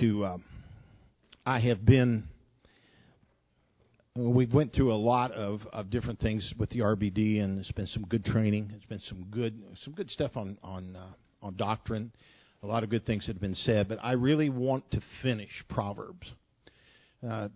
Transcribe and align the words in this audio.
to. 0.00 0.24
Uh, 0.24 0.38
I 1.44 1.60
have 1.60 1.84
been. 1.84 2.24
We've 4.16 4.52
went 4.52 4.72
through 4.72 4.92
a 4.92 4.96
lot 4.96 5.30
of, 5.32 5.60
of 5.72 5.90
different 5.90 6.18
things 6.18 6.52
with 6.58 6.70
the 6.70 6.80
RBD, 6.80 7.42
and 7.42 7.60
it's 7.60 7.70
been 7.72 7.86
some 7.86 8.04
good 8.04 8.24
training. 8.24 8.72
It's 8.74 8.86
been 8.86 9.00
some 9.00 9.26
good 9.30 9.62
some 9.84 9.94
good 9.94 10.10
stuff 10.10 10.32
on 10.36 10.58
on 10.62 10.96
uh, 10.96 11.46
on 11.46 11.56
doctrine. 11.56 12.12
A 12.62 12.66
lot 12.66 12.82
of 12.82 12.90
good 12.90 13.06
things 13.06 13.26
have 13.26 13.40
been 13.40 13.54
said, 13.54 13.88
but 13.88 13.98
I 14.02 14.12
really 14.12 14.50
want 14.50 14.90
to 14.92 15.00
finish 15.22 15.50
Proverbs. 15.68 16.30
Uh, 17.26 17.48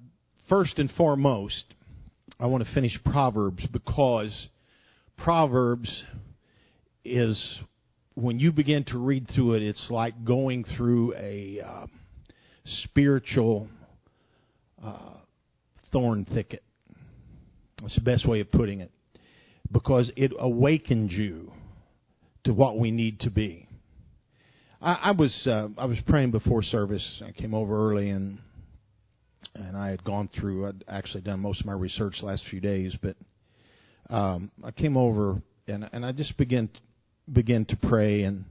first 0.49 0.79
and 0.79 0.91
foremost, 0.93 1.65
I 2.39 2.47
want 2.47 2.67
to 2.67 2.73
finish 2.75 2.99
Proverbs 3.05 3.67
because 3.73 4.49
Proverbs 5.19 6.05
is 7.05 7.61
when 8.15 8.39
you 8.39 8.53
begin 8.53 8.85
to 8.85 8.99
read 8.99 9.29
through 9.35 9.55
it, 9.55 9.63
it's 9.63 9.87
like 9.91 10.25
going 10.25 10.65
through 10.77 11.15
a 11.15 11.61
uh, 11.65 11.87
spiritual 12.65 13.69
uh, 14.83 15.15
thorn 15.93 16.25
thicket. 16.25 16.62
That's 17.80 17.95
the 17.95 18.02
best 18.02 18.29
way 18.29 18.41
of 18.41 18.51
putting 18.51 18.80
it. 18.80 18.91
Because 19.71 20.11
it 20.16 20.33
awakens 20.38 21.12
you 21.12 21.52
to 22.45 22.52
what 22.52 22.79
we 22.79 22.91
need 22.91 23.21
to 23.21 23.30
be. 23.30 23.69
I, 24.80 24.93
I 24.95 25.11
was 25.12 25.47
uh, 25.47 25.69
I 25.79 25.87
was 25.87 25.98
praying 26.07 26.30
before 26.30 26.62
service. 26.62 27.23
I 27.27 27.33
came 27.33 27.55
over 27.55 27.91
early 27.91 28.11
and 28.11 28.38
and 29.55 29.77
I 29.77 29.88
had 29.88 30.05
gone 30.05 30.29
through. 30.38 30.66
I'd 30.66 30.85
actually 30.88 31.23
done 31.23 31.41
most 31.41 31.60
of 31.60 31.66
my 31.66 31.73
research 31.73 32.16
last 32.23 32.45
few 32.51 32.60
days, 32.60 32.96
but 33.01 33.16
um, 34.10 34.51
I 34.62 34.71
came 34.71 34.96
over 34.96 35.41
and 35.66 35.88
and 35.93 36.05
I 36.05 36.12
just 36.12 36.37
began 36.37 36.69
began 37.33 37.65
to 37.66 37.77
pray 37.77 38.23
and 38.24 38.45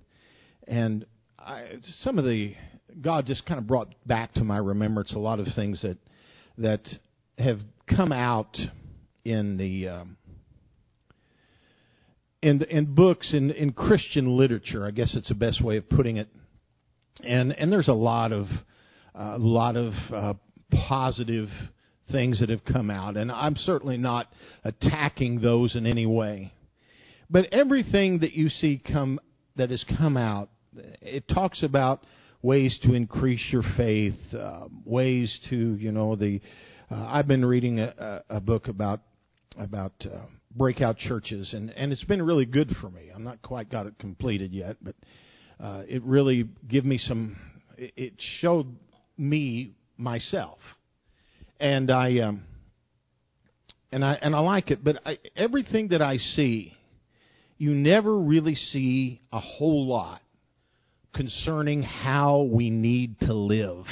and 0.68 1.06
I, 1.38 1.66
some 2.00 2.18
of 2.18 2.26
the 2.26 2.56
God 3.02 3.26
just 3.26 3.46
kind 3.46 3.60
of 3.60 3.68
brought 3.68 3.94
back 4.06 4.34
to 4.34 4.44
my 4.44 4.58
remembrance 4.58 5.14
a 5.14 5.20
lot 5.20 5.40
of 5.40 5.48
things 5.56 5.82
that 5.82 5.98
that 6.58 6.88
have 7.38 7.60
come 7.88 8.12
out 8.12 8.58
in 9.26 9.58
the 9.58 9.88
um, 9.88 10.18
in 12.42 12.62
in 12.64 12.94
books 12.94 13.34
in 13.34 13.52
in 13.52 13.74
Christian 13.74 14.38
literature. 14.38 14.86
I 14.86 14.92
guess 14.92 15.16
it's 15.16 15.30
the 15.30 15.36
best 15.36 15.64
way 15.64 15.78
of 15.78 15.90
putting 15.90 16.18
it. 16.18 16.28
And 17.24 17.52
and 17.54 17.72
there's 17.72 17.88
a 17.88 17.94
lot 17.94 18.32
of 18.32 18.48
a 19.16 19.22
uh, 19.22 19.38
lot 19.40 19.76
of 19.76 19.94
uh, 20.14 20.34
positive 20.88 21.48
things 22.12 22.40
that 22.40 22.50
have 22.50 22.66
come 22.66 22.90
out, 22.90 23.16
and 23.16 23.32
I'm 23.32 23.56
certainly 23.56 23.98
not 23.98 24.28
attacking 24.64 25.40
those 25.42 25.76
in 25.76 25.86
any 25.86 26.06
way. 26.06 26.54
But 27.30 27.46
everything 27.52 28.20
that 28.20 28.34
you 28.34 28.50
see 28.50 28.82
come 28.86 29.20
that 29.56 29.70
has 29.70 29.86
come 29.98 30.18
out, 30.18 30.50
it 31.02 31.28
talks 31.28 31.64
about 31.64 32.02
ways 32.44 32.78
to 32.84 32.94
increase 32.94 33.42
your 33.52 33.64
faith, 33.76 34.14
uh, 34.38 34.68
ways 34.86 35.40
to 35.50 35.76
you 35.76 35.92
know 35.92 36.16
the. 36.16 36.40
Uh, 36.92 37.08
I've 37.08 37.28
been 37.28 37.44
reading 37.44 37.80
a, 37.80 38.22
a, 38.30 38.42
book 38.42 38.68
about 38.68 39.00
about 39.58 39.94
uh, 40.06 40.26
breakout 40.56 40.98
churches, 40.98 41.54
and 41.54 41.72
and 41.72 41.92
it's 41.92 42.04
been 42.04 42.22
really 42.22 42.46
good 42.46 42.76
for 42.80 42.90
me. 42.92 43.10
I'm 43.16 43.24
not 43.24 43.42
quite 43.42 43.72
got 43.72 43.88
it 43.88 43.98
completed 43.98 44.54
yet, 44.54 44.76
but 44.82 44.96
uh, 45.60 45.84
it 45.88 46.04
really 46.04 46.48
gave 46.68 46.86
me 46.86 47.00
some. 47.00 47.38
It, 47.78 47.94
it 47.96 48.14
showed 48.40 48.68
me 49.18 49.72
myself, 49.98 50.60
and 51.60 51.90
I 51.90 52.20
um, 52.20 52.44
and 53.92 54.04
I 54.04 54.14
and 54.22 54.36
I 54.36 54.40
like 54.40 54.70
it. 54.70 54.84
But 54.84 54.98
I, 55.06 55.18
everything 55.36 55.88
that 55.90 56.02
I 56.02 56.18
see, 56.18 56.74
you 57.58 57.72
never 57.72 58.16
really 58.16 58.56
see 58.56 59.22
a 59.32 59.40
whole 59.40 59.88
lot 59.88 60.23
concerning 61.14 61.84
how 61.84 62.50
we 62.52 62.70
need 62.70 63.20
to 63.22 63.34
live. 63.34 63.86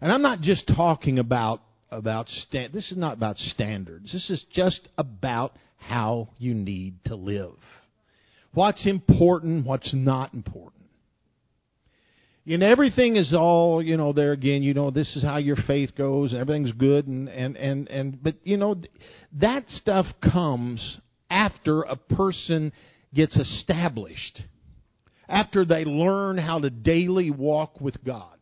And 0.00 0.10
I'm 0.10 0.22
not 0.22 0.40
just 0.40 0.70
talking 0.74 1.18
about 1.18 1.60
about 1.90 2.28
sta- 2.28 2.68
this 2.72 2.90
is 2.90 2.96
not 2.96 3.16
about 3.16 3.36
standards. 3.36 4.12
This 4.12 4.30
is 4.30 4.44
just 4.50 4.88
about 4.96 5.54
how 5.76 6.28
you 6.38 6.54
need 6.54 6.94
to 7.06 7.14
live. 7.14 7.54
What's 8.54 8.86
important, 8.86 9.66
what's 9.66 9.92
not 9.94 10.34
important. 10.34 10.82
And 12.46 12.62
everything 12.62 13.16
is 13.16 13.32
all, 13.32 13.80
you 13.80 13.96
know, 13.96 14.12
there 14.12 14.32
again, 14.32 14.64
you 14.64 14.74
know, 14.74 14.90
this 14.90 15.14
is 15.16 15.22
how 15.22 15.36
your 15.36 15.56
faith 15.66 15.90
goes, 15.96 16.32
and 16.32 16.40
everything's 16.40 16.72
good 16.72 17.06
and 17.06 17.28
and 17.28 17.56
and 17.56 17.88
and 17.88 18.22
but 18.22 18.34
you 18.42 18.56
know 18.56 18.74
that 19.40 19.68
stuff 19.68 20.06
comes 20.20 20.98
after 21.30 21.82
a 21.82 21.94
person 21.96 22.72
gets 23.14 23.36
established. 23.36 24.42
After 25.28 25.64
they 25.64 25.84
learn 25.84 26.38
how 26.38 26.58
to 26.58 26.70
daily 26.70 27.30
walk 27.30 27.80
with 27.80 28.02
God 28.04 28.32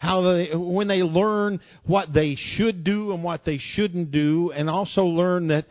how 0.00 0.22
they, 0.22 0.48
when 0.54 0.88
they 0.88 1.02
learn 1.02 1.60
what 1.84 2.08
they 2.12 2.34
should 2.34 2.84
do 2.84 3.12
and 3.12 3.22
what 3.22 3.42
they 3.44 3.58
shouldn't 3.58 4.10
do, 4.10 4.50
and 4.50 4.68
also 4.68 5.02
learn 5.02 5.48
that, 5.48 5.66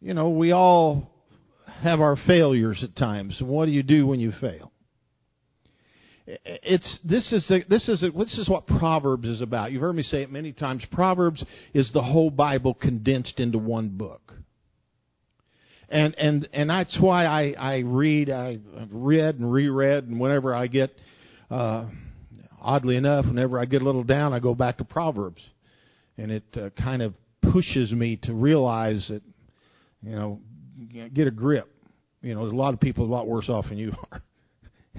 you 0.00 0.14
know, 0.14 0.30
we 0.30 0.52
all 0.52 1.10
have 1.82 2.00
our 2.00 2.16
failures 2.28 2.82
at 2.84 2.96
times. 2.96 3.42
What 3.44 3.66
do 3.66 3.72
you 3.72 3.82
do 3.82 4.06
when 4.06 4.20
you 4.20 4.32
fail? 4.40 4.70
It's 6.26 7.00
this 7.08 7.32
is 7.32 7.50
a, 7.50 7.68
this 7.68 7.88
is 7.88 8.04
a, 8.04 8.10
this 8.12 8.38
is 8.38 8.48
what 8.48 8.68
Proverbs 8.68 9.26
is 9.26 9.40
about. 9.40 9.72
You've 9.72 9.82
heard 9.82 9.96
me 9.96 10.02
say 10.02 10.22
it 10.22 10.30
many 10.30 10.52
times. 10.52 10.84
Proverbs 10.92 11.44
is 11.74 11.90
the 11.92 12.02
whole 12.02 12.30
Bible 12.30 12.72
condensed 12.72 13.40
into 13.40 13.58
one 13.58 13.90
book. 13.96 14.32
And 15.88 16.14
and 16.16 16.48
and 16.52 16.70
that's 16.70 16.96
why 17.00 17.26
I 17.26 17.54
I 17.58 17.78
read 17.84 18.28
I've 18.30 18.62
read 18.90 19.36
and 19.36 19.50
reread 19.52 20.04
and 20.04 20.18
whenever 20.18 20.54
I 20.54 20.66
get 20.66 20.90
uh, 21.50 21.86
oddly 22.60 22.96
enough, 22.96 23.24
whenever 23.26 23.58
I 23.58 23.64
get 23.64 23.82
a 23.82 23.84
little 23.84 24.04
down, 24.04 24.32
I 24.32 24.40
go 24.40 24.54
back 24.54 24.78
to 24.78 24.84
Proverbs, 24.84 25.40
and 26.18 26.30
it 26.30 26.44
uh, 26.56 26.70
kind 26.70 27.02
of 27.02 27.14
pushes 27.52 27.92
me 27.92 28.18
to 28.24 28.34
realize 28.34 29.06
that, 29.08 29.22
you 30.02 30.16
know, 30.16 30.40
get 31.14 31.28
a 31.28 31.30
grip. 31.30 31.68
You 32.22 32.34
know, 32.34 32.40
there's 32.40 32.52
a 32.52 32.56
lot 32.56 32.74
of 32.74 32.80
people 32.80 33.04
a 33.04 33.06
lot 33.06 33.28
worse 33.28 33.48
off 33.48 33.66
than 33.68 33.78
you 33.78 33.92
are, 34.12 34.22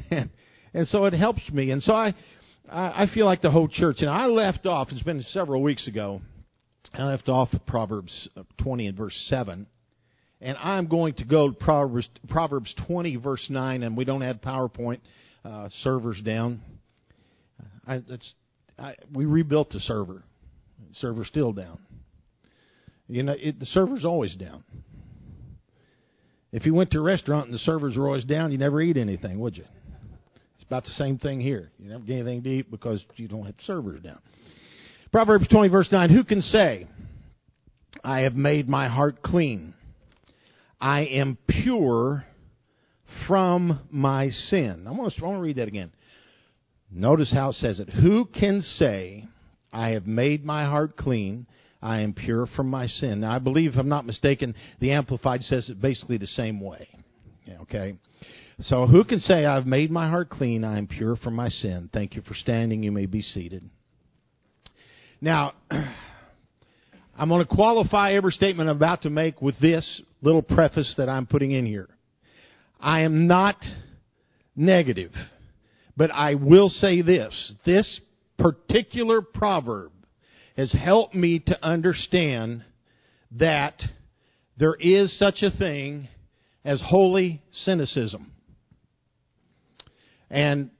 and 0.09 0.29
and 0.73 0.87
so 0.87 1.05
it 1.05 1.13
helps 1.13 1.49
me. 1.51 1.71
And 1.71 1.83
so 1.83 1.93
I, 1.93 2.13
I 2.69 3.07
feel 3.13 3.25
like 3.25 3.41
the 3.41 3.51
whole 3.51 3.67
church. 3.67 3.97
And 3.99 4.09
I 4.09 4.25
left 4.27 4.65
off. 4.65 4.89
It's 4.91 5.03
been 5.03 5.21
several 5.21 5.61
weeks 5.61 5.87
ago. 5.87 6.21
I 6.93 7.03
left 7.03 7.27
off 7.27 7.49
Proverbs 7.65 8.29
uh, 8.37 8.43
20 8.63 8.87
and 8.87 8.97
verse 8.97 9.25
7. 9.27 9.67
And 10.39 10.57
I'm 10.57 10.87
going 10.87 11.15
to 11.15 11.25
go 11.25 11.49
to 11.49 11.55
Proverbs, 11.55 12.07
Proverbs 12.29 12.73
20, 12.87 13.15
verse 13.15 13.45
9, 13.49 13.83
and 13.83 13.97
we 13.97 14.05
don't 14.05 14.21
have 14.21 14.37
PowerPoint 14.37 14.99
uh, 15.43 15.69
servers 15.81 16.21
down. 16.23 16.61
I, 17.87 18.01
I, 18.77 18.95
we 19.13 19.25
rebuilt 19.25 19.71
the 19.71 19.79
server. 19.79 20.23
The 20.89 20.95
server's 20.95 21.27
still 21.27 21.53
down. 21.53 21.79
You 23.07 23.23
know, 23.23 23.35
it, 23.37 23.59
the 23.59 23.65
server's 23.67 24.05
always 24.05 24.35
down. 24.35 24.63
If 26.51 26.65
you 26.65 26.73
went 26.73 26.91
to 26.91 26.99
a 26.99 27.01
restaurant 27.01 27.45
and 27.45 27.53
the 27.53 27.59
servers 27.59 27.95
were 27.97 28.07
always 28.07 28.25
down, 28.25 28.51
you 28.51 28.57
never 28.57 28.81
eat 28.81 28.97
anything, 28.97 29.39
would 29.39 29.57
you? 29.57 29.65
It's 30.55 30.63
about 30.63 30.83
the 30.83 30.91
same 30.91 31.17
thing 31.17 31.39
here. 31.39 31.71
You 31.79 31.89
never 31.89 32.03
get 32.03 32.15
anything 32.15 32.43
to 32.43 32.49
eat 32.49 32.71
because 32.71 33.03
you 33.15 33.27
don't 33.27 33.45
have 33.45 33.55
servers 33.65 34.01
down. 34.01 34.19
Proverbs 35.11 35.47
20, 35.47 35.69
verse 35.69 35.89
9 35.91 36.09
Who 36.09 36.23
can 36.23 36.41
say, 36.41 36.87
I 38.03 38.21
have 38.21 38.33
made 38.33 38.67
my 38.67 38.87
heart 38.87 39.21
clean? 39.21 39.73
I 40.79 41.01
am 41.01 41.37
pure 41.47 42.25
from 43.27 43.79
my 43.89 44.29
sin. 44.29 44.85
I 44.87 44.91
want 44.91 45.13
to, 45.13 45.39
read 45.39 45.57
that 45.57 45.67
again. 45.67 45.91
Notice 46.91 47.31
how 47.33 47.49
it 47.49 47.55
says 47.55 47.79
it. 47.79 47.89
Who 47.89 48.25
can 48.25 48.61
say, 48.61 49.25
I 49.73 49.89
have 49.89 50.05
made 50.05 50.45
my 50.45 50.65
heart 50.65 50.95
clean, 50.95 51.47
I 51.81 52.01
am 52.01 52.13
pure 52.13 52.47
from 52.55 52.69
my 52.69 52.87
sin? 52.87 53.21
Now, 53.21 53.31
I 53.31 53.39
believe, 53.39 53.73
if 53.73 53.77
I'm 53.77 53.89
not 53.89 54.05
mistaken, 54.05 54.55
the 54.79 54.91
Amplified 54.91 55.43
says 55.43 55.69
it 55.69 55.81
basically 55.81 56.17
the 56.17 56.27
same 56.27 56.61
way. 56.61 56.87
Okay? 57.61 57.97
So, 58.59 58.87
who 58.87 59.03
can 59.03 59.19
say, 59.19 59.45
I've 59.45 59.67
made 59.67 59.91
my 59.91 60.09
heart 60.09 60.29
clean, 60.29 60.63
I 60.63 60.77
am 60.77 60.87
pure 60.87 61.15
from 61.15 61.35
my 61.35 61.49
sin? 61.49 61.89
Thank 61.93 62.15
you 62.15 62.21
for 62.21 62.33
standing. 62.33 62.83
You 62.83 62.91
may 62.91 63.05
be 63.05 63.21
seated. 63.21 63.63
Now, 65.21 65.53
I'm 67.17 67.29
going 67.29 67.45
to 67.45 67.55
qualify 67.55 68.13
every 68.13 68.31
statement 68.31 68.69
I'm 68.69 68.75
about 68.75 69.01
to 69.03 69.09
make 69.09 69.41
with 69.41 69.59
this 69.59 70.01
little 70.21 70.41
preface 70.41 70.93
that 70.97 71.09
I'm 71.09 71.25
putting 71.25 71.51
in 71.51 71.65
here. 71.65 71.89
I 72.79 73.01
am 73.01 73.27
not 73.27 73.55
negative 74.55 75.11
but 75.97 76.11
I 76.11 76.35
will 76.35 76.69
say 76.69 77.01
this 77.01 77.55
this 77.65 77.99
particular 78.37 79.21
proverb 79.21 79.91
has 80.55 80.71
helped 80.71 81.15
me 81.15 81.39
to 81.47 81.65
understand 81.65 82.63
that 83.31 83.81
there 84.57 84.75
is 84.75 85.17
such 85.17 85.41
a 85.41 85.51
thing 85.51 86.07
as 86.63 86.81
holy 86.85 87.41
cynicism. 87.51 88.31
And 90.29 90.71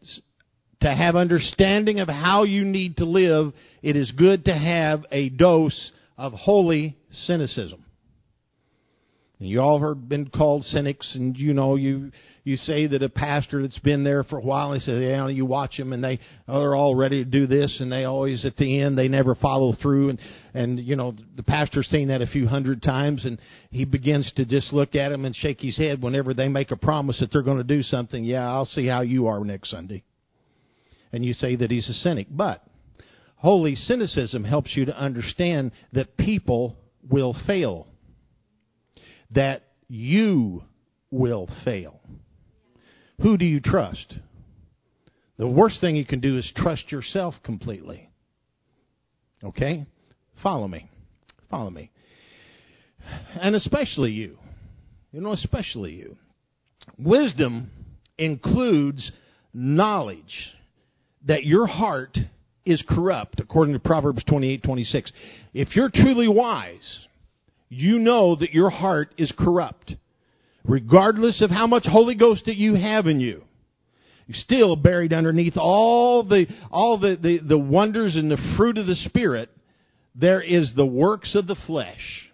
to 0.82 0.94
have 0.94 1.16
understanding 1.16 2.00
of 2.00 2.08
how 2.08 2.44
you 2.44 2.64
need 2.64 2.98
to 2.98 3.06
live, 3.06 3.54
it 3.82 3.96
is 3.96 4.12
good 4.12 4.46
to 4.46 4.54
have 4.54 5.06
a 5.12 5.30
dose 5.30 5.92
of 6.18 6.34
holy 6.34 6.98
cynicism. 7.12 7.86
And 9.40 9.50
you 9.50 9.62
all 9.62 9.80
have 9.80 10.10
been 10.10 10.30
called 10.30 10.64
cynics, 10.66 11.14
and 11.14 11.38
you 11.38 11.54
know 11.54 11.76
you 11.76 12.12
you 12.44 12.58
say 12.58 12.88
that 12.88 13.04
a 13.04 13.10
pastor 13.10 13.62
that's 13.62 13.78
been 13.78 14.04
there 14.04 14.24
for 14.24 14.40
a 14.40 14.42
while, 14.42 14.74
he 14.74 14.80
says, 14.80 15.00
yeah, 15.00 15.28
you 15.28 15.46
watch 15.46 15.78
them, 15.78 15.94
and 15.94 16.04
they 16.04 16.20
oh, 16.48 16.62
they're 16.62 16.76
all 16.76 16.96
ready 16.96 17.24
to 17.24 17.30
do 17.30 17.46
this, 17.46 17.78
and 17.80 17.92
they 17.92 18.06
always 18.06 18.46
at 18.46 18.58
the 18.58 18.82
end 18.82 18.98
they 18.98 19.08
never 19.08 19.36
follow 19.36 19.74
through, 19.80 20.10
and 20.10 20.20
and 20.56 20.80
you 20.80 20.96
know 20.96 21.14
the 21.36 21.44
pastor's 21.44 21.86
seen 21.88 22.08
that 22.08 22.24
a 22.24 22.28
few 22.28 22.48
hundred 22.48 22.82
times, 22.82 23.26
and 23.26 23.40
he 23.70 23.86
begins 23.86 24.32
to 24.38 24.46
just 24.46 24.74
look 24.74 24.96
at 24.96 25.10
them 25.10 25.24
and 25.24 25.36
shake 25.36 25.62
his 25.62 25.78
head 25.78 26.02
whenever 26.02 26.34
they 26.34 26.48
make 26.48 26.72
a 26.72 26.78
promise 26.78 27.20
that 27.20 27.32
they're 27.32 27.44
going 27.44 27.58
to 27.60 27.64
do 27.64 27.84
something. 27.84 28.24
Yeah, 28.24 28.50
I'll 28.52 28.66
see 28.66 28.88
how 28.88 29.02
you 29.02 29.28
are 29.28 29.46
next 29.46 29.70
Sunday, 29.70 30.04
and 31.12 31.24
you 31.24 31.34
say 31.34 31.58
that 31.58 31.70
he's 31.70 31.88
a 31.90 31.94
cynic, 31.94 32.26
but 32.32 32.67
holy 33.38 33.76
cynicism 33.76 34.44
helps 34.44 34.76
you 34.76 34.86
to 34.86 34.98
understand 34.98 35.72
that 35.94 36.18
people 36.18 36.78
will 37.10 37.36
fail 37.46 37.88
that 39.32 39.64
you 39.88 40.64
will 41.12 41.50
fail. 41.66 42.00
Who 43.22 43.38
do 43.38 43.46
you 43.46 43.60
trust? 43.60 44.16
The 45.38 45.48
worst 45.48 45.82
thing 45.82 45.96
you 45.96 46.06
can 46.06 46.20
do 46.20 46.38
is 46.38 46.52
trust 46.56 46.92
yourself 46.92 47.36
completely. 47.44 48.10
Okay? 49.44 49.86
Follow 50.42 50.68
me. 50.68 50.90
Follow 51.50 51.70
me. 51.70 51.92
And 53.40 53.56
especially 53.56 54.12
you. 54.12 54.38
You 55.12 55.22
know, 55.22 55.32
especially 55.32 55.94
you. 55.94 56.18
Wisdom 57.00 57.72
includes 58.18 59.12
knowledge 59.54 60.54
that 61.26 61.44
your 61.44 61.68
heart 61.68 62.18
is 62.68 62.84
corrupt, 62.88 63.40
according 63.40 63.74
to 63.74 63.80
Proverbs 63.80 64.24
28 64.26 64.62
26. 64.62 65.12
If 65.54 65.76
you're 65.76 65.90
truly 65.94 66.28
wise, 66.28 67.08
you 67.70 68.00
know 68.00 68.36
that 68.36 68.54
your 68.54 68.70
heart 68.70 69.10
is 69.18 69.34
corrupt. 69.38 69.94
Regardless 70.66 71.42
of 71.42 71.50
how 71.50 71.66
much 71.66 71.86
Holy 71.86 72.16
Ghost 72.16 72.46
that 72.46 72.58
you 72.58 72.76
have 72.76 73.08
in 73.08 73.22
you. 73.22 73.44
You're 74.28 74.36
still 74.36 74.76
buried 74.76 75.14
underneath 75.14 75.56
all 75.56 76.28
the 76.28 76.46
all 76.70 77.00
the, 77.00 77.16
the, 77.22 77.40
the 77.48 77.58
wonders 77.58 78.16
and 78.18 78.30
the 78.30 78.56
fruit 78.58 78.78
of 78.78 78.86
the 78.86 78.96
Spirit. 78.96 79.50
There 80.14 80.42
is 80.42 80.74
the 80.76 80.86
works 80.86 81.36
of 81.36 81.48
the 81.48 81.56
flesh. 81.68 82.28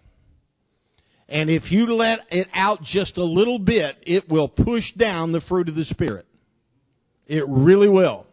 And 1.28 1.48
if 1.48 1.70
you 1.70 1.86
let 1.94 2.20
it 2.30 2.48
out 2.52 2.82
just 2.82 3.16
a 3.16 3.24
little 3.24 3.58
bit, 3.58 3.96
it 4.02 4.28
will 4.28 4.48
push 4.48 4.84
down 4.98 5.32
the 5.32 5.40
fruit 5.42 5.68
of 5.68 5.76
the 5.76 5.84
Spirit. 5.84 6.26
It 7.26 7.44
really 7.48 7.88
will. 7.88 8.26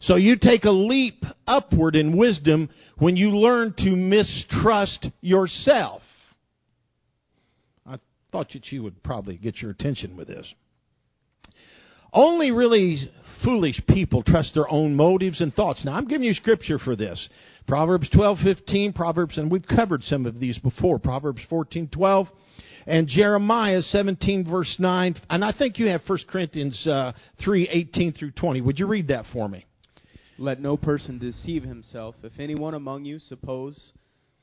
So 0.00 0.16
you 0.16 0.36
take 0.36 0.64
a 0.64 0.70
leap 0.70 1.24
upward 1.46 1.96
in 1.96 2.16
wisdom 2.16 2.68
when 2.98 3.16
you 3.16 3.30
learn 3.30 3.74
to 3.78 3.90
mistrust 3.90 5.08
yourself. 5.20 6.02
I 7.86 7.98
thought 8.30 8.48
that 8.52 8.70
you 8.70 8.82
would 8.82 9.02
probably 9.02 9.36
get 9.36 9.60
your 9.60 9.70
attention 9.70 10.16
with 10.16 10.28
this. 10.28 10.46
Only 12.12 12.50
really 12.50 13.10
foolish 13.44 13.80
people 13.88 14.22
trust 14.22 14.54
their 14.54 14.68
own 14.68 14.94
motives 14.94 15.40
and 15.40 15.52
thoughts. 15.52 15.84
Now, 15.84 15.94
I'm 15.94 16.06
giving 16.06 16.26
you 16.26 16.34
scripture 16.34 16.78
for 16.78 16.96
this. 16.96 17.28
Proverbs 17.66 18.08
12:15, 18.10 18.94
Proverbs, 18.94 19.36
and 19.36 19.50
we've 19.50 19.66
covered 19.66 20.02
some 20.04 20.24
of 20.26 20.40
these 20.40 20.58
before. 20.58 20.98
Proverbs 20.98 21.42
14:12, 21.50 22.28
and 22.86 23.06
Jeremiah 23.06 23.82
17 23.82 24.44
verse 24.48 24.74
9. 24.78 25.16
And 25.28 25.44
I 25.44 25.52
think 25.52 25.78
you 25.78 25.88
have 25.88 26.00
1 26.06 26.18
Corinthians 26.28 26.86
uh, 26.86 27.12
3:18 27.44 28.16
through 28.16 28.30
20. 28.32 28.62
Would 28.62 28.78
you 28.78 28.86
read 28.86 29.08
that 29.08 29.26
for 29.32 29.48
me? 29.48 29.66
Let 30.40 30.60
no 30.60 30.76
person 30.76 31.18
deceive 31.18 31.64
himself. 31.64 32.14
If 32.22 32.38
anyone 32.38 32.74
among 32.74 33.04
you 33.04 33.18
suppose 33.18 33.92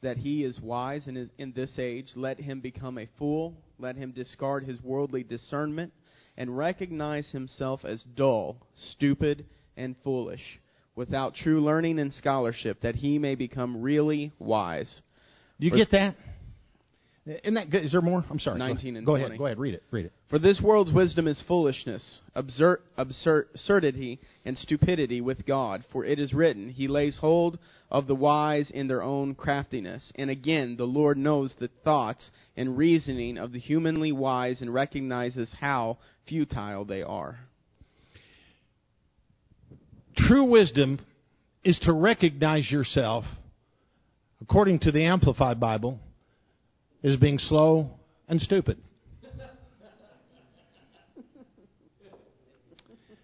that 0.02 0.18
he 0.18 0.44
is 0.44 0.60
wise 0.60 1.08
in, 1.08 1.16
his, 1.16 1.30
in 1.38 1.54
this 1.54 1.80
age, 1.80 2.12
let 2.16 2.38
him 2.38 2.60
become 2.60 2.98
a 2.98 3.08
fool. 3.18 3.56
Let 3.80 3.96
him 3.96 4.12
discard 4.12 4.66
his 4.66 4.82
worldly 4.84 5.24
discernment 5.24 5.94
and 6.36 6.58
recognize 6.58 7.32
himself 7.32 7.86
as 7.86 8.04
dull, 8.04 8.58
stupid, 8.76 9.46
and 9.78 9.96
foolish, 10.04 10.60
without 10.96 11.34
true 11.34 11.62
learning 11.62 11.98
and 12.00 12.14
scholarship, 12.14 12.82
that 12.82 12.96
he 12.96 13.18
may 13.18 13.36
become 13.36 13.82
really 13.82 14.34
wise. 14.38 15.02
Do 15.62 15.68
you 15.68 15.72
get 15.74 15.92
that? 15.92 16.16
Isn't 17.28 17.56
that 17.56 17.72
good? 17.72 17.84
Is 17.84 17.92
there 17.92 18.02
more? 18.02 18.24
I'm 18.30 18.38
sorry. 18.38 18.60
19 18.60 18.98
and 18.98 19.06
Go 19.06 19.14
20. 19.14 19.26
ahead. 19.26 19.38
Go 19.40 19.46
ahead. 19.48 19.58
Read 19.58 19.74
it. 19.74 19.84
Read 19.90 20.06
it. 20.06 20.14
For 20.30 20.38
this 20.38 20.62
world's 20.62 20.94
wisdom 20.94 21.28
is 21.28 21.44
foolishness, 21.48 22.20
absurd, 22.36 22.82
absurdity, 22.98 24.20
and 24.46 24.56
stupidity 24.56 25.22
with 25.22 25.44
God. 25.44 25.84
For 25.92 26.06
it 26.06 26.20
is 26.20 26.34
written, 26.36 26.70
He 26.70 26.88
lays 26.88 27.18
hold 27.18 27.58
of 27.90 28.06
the 28.06 28.14
wise 28.14 28.70
in 28.70 28.88
their 28.88 29.02
own 29.02 29.34
craftiness. 29.34 30.12
And 30.16 30.30
again, 30.30 30.76
the 30.78 30.86
Lord 30.86 31.18
knows 31.18 31.56
the 31.60 31.70
thoughts 31.84 32.30
and 32.56 32.78
reasoning 32.78 33.40
of 33.40 33.54
the 33.54 33.60
humanly 33.60 34.12
wise 34.12 34.62
and 34.62 34.72
recognizes 34.72 35.52
how 35.60 35.98
futile 36.28 36.86
they 36.86 37.02
are. 37.02 37.40
True 40.16 40.44
wisdom 40.44 41.00
is 41.64 41.80
to 41.80 41.92
recognize 41.92 42.70
yourself, 42.72 43.26
according 44.42 44.80
to 44.82 44.92
the 44.92 45.06
Amplified 45.06 45.60
Bible, 45.60 46.00
is 47.06 47.18
being 47.18 47.38
slow 47.38 47.92
and 48.28 48.42
stupid. 48.42 48.80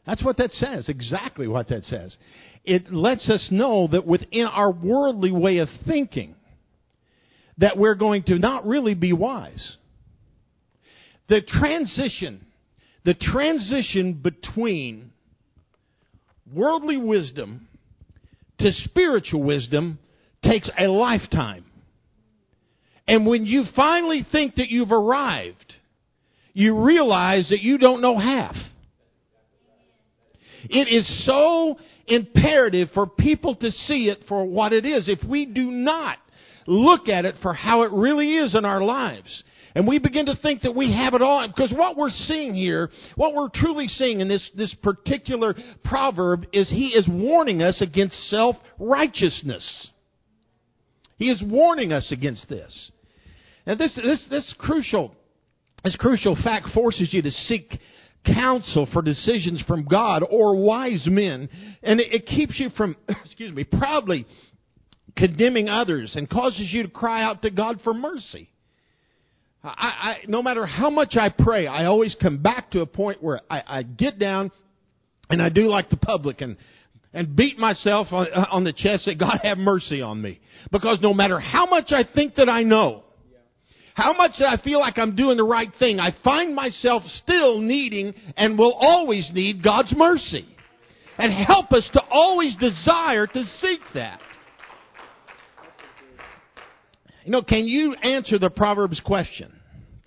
That's 0.05 0.23
what 0.23 0.37
that 0.37 0.51
says, 0.51 0.87
exactly 0.87 1.47
what 1.47 1.69
that 1.69 1.83
says. 1.85 2.15
It 2.63 2.91
lets 2.91 3.27
us 3.27 3.49
know 3.51 3.87
that 3.87 4.05
within 4.05 4.45
our 4.45 4.71
worldly 4.71 5.31
way 5.31 5.57
of 5.57 5.67
thinking, 5.87 6.35
that 7.57 7.75
we're 7.75 7.95
going 7.95 8.21
to 8.23 8.37
not 8.37 8.67
really 8.67 8.93
be 8.93 9.13
wise. 9.13 9.77
The 11.27 11.41
transition, 11.41 12.45
the 13.03 13.15
transition 13.15 14.21
between 14.21 15.11
worldly 16.53 16.97
wisdom 16.97 17.67
to 18.59 18.71
spiritual 18.71 19.41
wisdom 19.41 19.97
takes 20.43 20.69
a 20.77 20.87
lifetime. 20.87 21.65
And 23.07 23.25
when 23.25 23.45
you 23.45 23.63
finally 23.75 24.25
think 24.31 24.55
that 24.55 24.69
you've 24.69 24.91
arrived, 24.91 25.73
you 26.53 26.83
realize 26.83 27.49
that 27.49 27.61
you 27.61 27.77
don't 27.77 28.01
know 28.01 28.17
half. 28.17 28.55
It 30.69 30.87
is 30.87 31.25
so 31.25 31.77
imperative 32.07 32.89
for 32.93 33.07
people 33.07 33.55
to 33.55 33.71
see 33.71 34.09
it 34.09 34.19
for 34.27 34.45
what 34.45 34.73
it 34.73 34.85
is. 34.85 35.09
If 35.09 35.27
we 35.27 35.45
do 35.45 35.65
not 35.65 36.17
look 36.67 37.07
at 37.07 37.25
it 37.25 37.35
for 37.41 37.53
how 37.53 37.83
it 37.83 37.91
really 37.91 38.35
is 38.35 38.55
in 38.55 38.65
our 38.65 38.81
lives, 38.81 39.43
and 39.73 39.87
we 39.87 39.99
begin 39.99 40.25
to 40.25 40.35
think 40.41 40.61
that 40.61 40.75
we 40.75 40.93
have 40.93 41.13
it 41.13 41.21
all, 41.21 41.47
because 41.47 41.73
what 41.75 41.95
we're 41.95 42.09
seeing 42.09 42.53
here, 42.53 42.89
what 43.15 43.33
we're 43.33 43.49
truly 43.53 43.87
seeing 43.87 44.19
in 44.19 44.27
this, 44.27 44.51
this 44.55 44.75
particular 44.83 45.55
proverb 45.83 46.41
is 46.51 46.69
he 46.69 46.89
is 46.89 47.07
warning 47.09 47.61
us 47.61 47.81
against 47.81 48.15
self-righteousness. 48.29 49.89
He 51.21 51.29
is 51.29 51.43
warning 51.45 51.93
us 51.93 52.11
against 52.11 52.49
this. 52.49 52.91
And 53.67 53.79
this, 53.79 53.93
this, 53.95 54.25
this 54.31 54.55
crucial, 54.57 55.15
this 55.83 55.95
crucial 55.95 56.35
fact 56.35 56.69
forces 56.73 57.13
you 57.13 57.21
to 57.21 57.29
seek 57.29 57.77
counsel 58.25 58.87
for 58.91 59.03
decisions 59.03 59.63
from 59.67 59.85
God 59.85 60.23
or 60.27 60.55
wise 60.55 61.05
men. 61.05 61.47
And 61.83 61.99
it, 61.99 62.11
it 62.11 62.25
keeps 62.25 62.59
you 62.59 62.69
from, 62.75 62.97
excuse 63.07 63.53
me, 63.53 63.63
proudly 63.63 64.25
condemning 65.15 65.69
others 65.69 66.15
and 66.15 66.27
causes 66.27 66.73
you 66.73 66.81
to 66.81 66.89
cry 66.89 67.21
out 67.21 67.43
to 67.43 67.51
God 67.51 67.81
for 67.83 67.93
mercy. 67.93 68.49
I, 69.63 69.69
I, 69.69 70.15
no 70.27 70.41
matter 70.41 70.65
how 70.65 70.89
much 70.89 71.13
I 71.19 71.29
pray, 71.29 71.67
I 71.67 71.85
always 71.85 72.15
come 72.19 72.41
back 72.41 72.71
to 72.71 72.81
a 72.81 72.87
point 72.87 73.21
where 73.21 73.41
I, 73.47 73.61
I 73.67 73.83
get 73.83 74.17
down 74.17 74.49
and 75.29 75.39
I 75.39 75.49
do 75.49 75.67
like 75.67 75.91
the 75.91 75.97
publican 75.97 76.57
and 77.13 77.35
beat 77.35 77.57
myself 77.57 78.07
on, 78.11 78.27
uh, 78.33 78.45
on 78.51 78.63
the 78.63 78.73
chest 78.73 79.05
that 79.05 79.19
God 79.19 79.39
have 79.43 79.57
mercy 79.57 80.01
on 80.01 80.21
me. 80.21 80.39
Because 80.71 80.99
no 81.01 81.13
matter 81.13 81.39
how 81.39 81.65
much 81.65 81.91
I 81.91 82.03
think 82.15 82.35
that 82.35 82.49
I 82.49 82.63
know, 82.63 83.03
how 83.93 84.13
much 84.13 84.31
that 84.39 84.47
I 84.47 84.63
feel 84.63 84.79
like 84.79 84.97
I'm 84.97 85.15
doing 85.15 85.37
the 85.37 85.43
right 85.43 85.69
thing, 85.77 85.99
I 85.99 86.11
find 86.23 86.55
myself 86.55 87.03
still 87.23 87.59
needing 87.59 88.13
and 88.37 88.57
will 88.57 88.73
always 88.73 89.29
need 89.33 89.63
God's 89.63 89.93
mercy. 89.95 90.47
And 91.17 91.31
help 91.45 91.71
us 91.71 91.87
to 91.93 92.01
always 92.09 92.55
desire 92.55 93.27
to 93.27 93.43
seek 93.43 93.81
that. 93.93 94.21
You 97.25 97.31
know, 97.31 97.43
can 97.43 97.65
you 97.65 97.93
answer 97.93 98.39
the 98.39 98.49
Proverbs 98.49 98.99
question? 99.05 99.60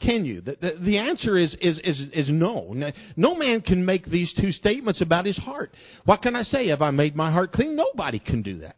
Can 0.05 0.25
you? 0.25 0.41
The, 0.41 0.57
the, 0.61 0.73
the, 0.85 0.99
answer 0.99 1.39
is, 1.39 1.57
is, 1.61 1.79
is, 1.83 2.09
is 2.13 2.29
no. 2.29 2.75
No 3.17 3.35
man 3.35 3.63
can 3.63 3.85
make 3.87 4.05
these 4.05 4.35
two 4.39 4.53
statements 4.53 5.01
about 5.01 5.25
his 5.25 5.39
heart. 5.39 5.71
What 6.05 6.21
can 6.21 6.37
I 6.37 6.43
say? 6.43 6.69
Have 6.69 6.83
I 6.83 6.91
made 6.91 7.17
my 7.17 7.33
heart 7.33 7.53
clean? 7.53 7.75
Nobody 7.75 8.19
can 8.19 8.43
do 8.43 8.59
that. 8.59 8.77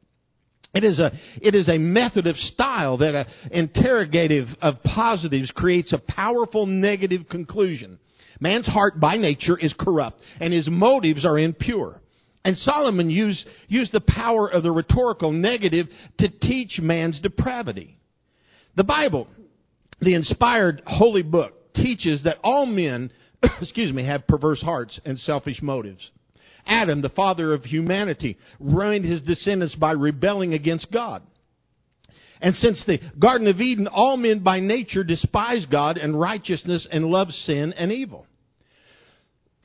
It 0.72 0.84
is 0.84 1.00
a, 1.00 1.10
it 1.40 1.54
is 1.54 1.68
a 1.68 1.78
method 1.78 2.26
of 2.26 2.36
style 2.36 2.98
that 2.98 3.14
a 3.14 3.26
interrogative 3.50 4.46
of 4.60 4.74
positives 4.84 5.50
creates 5.50 5.92
a 5.92 5.98
powerful 5.98 6.66
negative 6.66 7.22
conclusion. 7.30 7.98
Man's 8.40 8.66
heart 8.66 9.00
by 9.00 9.16
nature 9.16 9.58
is 9.58 9.74
corrupt 9.78 10.20
and 10.38 10.52
his 10.52 10.68
motives 10.70 11.24
are 11.24 11.38
impure. 11.38 12.00
And 12.44 12.56
Solomon 12.58 13.10
used, 13.10 13.44
used 13.66 13.92
the 13.92 14.04
power 14.06 14.48
of 14.48 14.62
the 14.62 14.70
rhetorical 14.70 15.32
negative 15.32 15.86
to 16.18 16.28
teach 16.40 16.78
man's 16.80 17.20
depravity. 17.20 17.96
The 18.76 18.84
Bible 18.84 19.26
the 20.00 20.14
inspired 20.14 20.82
holy 20.86 21.22
book 21.22 21.54
teaches 21.74 22.24
that 22.24 22.38
all 22.42 22.66
men, 22.66 23.10
excuse 23.60 23.92
me, 23.92 24.06
have 24.06 24.26
perverse 24.26 24.60
hearts 24.60 25.00
and 25.04 25.18
selfish 25.18 25.60
motives. 25.62 26.10
Adam, 26.66 27.00
the 27.00 27.08
father 27.10 27.54
of 27.54 27.62
humanity, 27.62 28.36
ruined 28.58 29.04
his 29.04 29.22
descendants 29.22 29.74
by 29.76 29.92
rebelling 29.92 30.54
against 30.54 30.92
God. 30.92 31.22
And 32.40 32.54
since 32.56 32.84
the 32.84 32.98
Garden 33.18 33.46
of 33.46 33.60
Eden, 33.60 33.86
all 33.86 34.16
men 34.16 34.42
by 34.42 34.60
nature 34.60 35.04
despise 35.04 35.64
God 35.66 35.96
and 35.96 36.18
righteousness 36.18 36.86
and 36.90 37.06
love 37.06 37.30
sin 37.30 37.72
and 37.72 37.90
evil. 37.90 38.26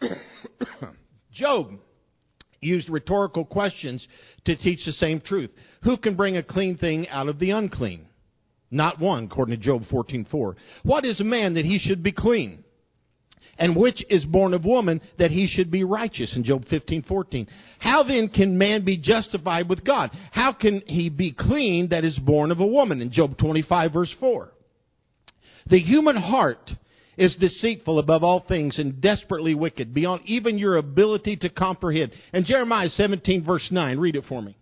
Job 1.33 1.71
used 2.61 2.89
rhetorical 2.89 3.43
questions 3.43 4.07
to 4.45 4.55
teach 4.55 4.85
the 4.85 4.91
same 4.93 5.19
truth. 5.19 5.51
Who 5.83 5.97
can 5.97 6.15
bring 6.15 6.37
a 6.37 6.43
clean 6.43 6.77
thing 6.77 7.09
out 7.09 7.27
of 7.27 7.39
the 7.39 7.51
unclean? 7.51 8.05
Not 8.71 8.99
one, 8.99 9.25
according 9.25 9.57
to 9.57 9.61
Job 9.61 9.83
14:4. 9.91 10.55
What 10.83 11.05
is 11.05 11.19
a 11.19 11.25
man 11.25 11.55
that 11.55 11.65
he 11.65 11.77
should 11.77 12.01
be 12.01 12.13
clean? 12.13 12.63
And 13.57 13.75
which 13.75 14.03
is 14.09 14.23
born 14.23 14.53
of 14.53 14.65
woman 14.65 15.01
that 15.19 15.29
he 15.29 15.45
should 15.45 15.69
be 15.69 15.83
righteous 15.83 16.35
in 16.35 16.43
Job 16.43 16.65
15:14. 16.65 17.47
How 17.79 18.03
then 18.03 18.29
can 18.29 18.57
man 18.57 18.85
be 18.85 18.97
justified 18.97 19.67
with 19.67 19.83
God? 19.83 20.09
How 20.31 20.53
can 20.53 20.81
he 20.87 21.09
be 21.09 21.31
clean 21.31 21.89
that 21.89 22.05
is 22.05 22.17
born 22.17 22.49
of 22.49 22.61
a 22.61 22.65
woman 22.65 23.01
in 23.01 23.11
Job 23.11 23.37
25 23.37 23.91
verse 23.91 24.13
4? 24.19 24.51
The 25.67 25.79
human 25.79 26.15
heart 26.15 26.71
is 27.17 27.35
deceitful 27.35 27.99
above 27.99 28.23
all 28.23 28.39
things 28.39 28.79
and 28.79 29.01
desperately 29.01 29.53
wicked, 29.53 29.93
beyond 29.93 30.21
even 30.25 30.57
your 30.57 30.77
ability 30.77 31.35
to 31.35 31.49
comprehend. 31.49 32.11
And 32.33 32.45
Jeremiah 32.45 32.89
17, 32.89 33.43
verse 33.43 33.67
9, 33.69 33.99
read 33.99 34.15
it 34.15 34.23
for 34.27 34.41
me. 34.41 34.55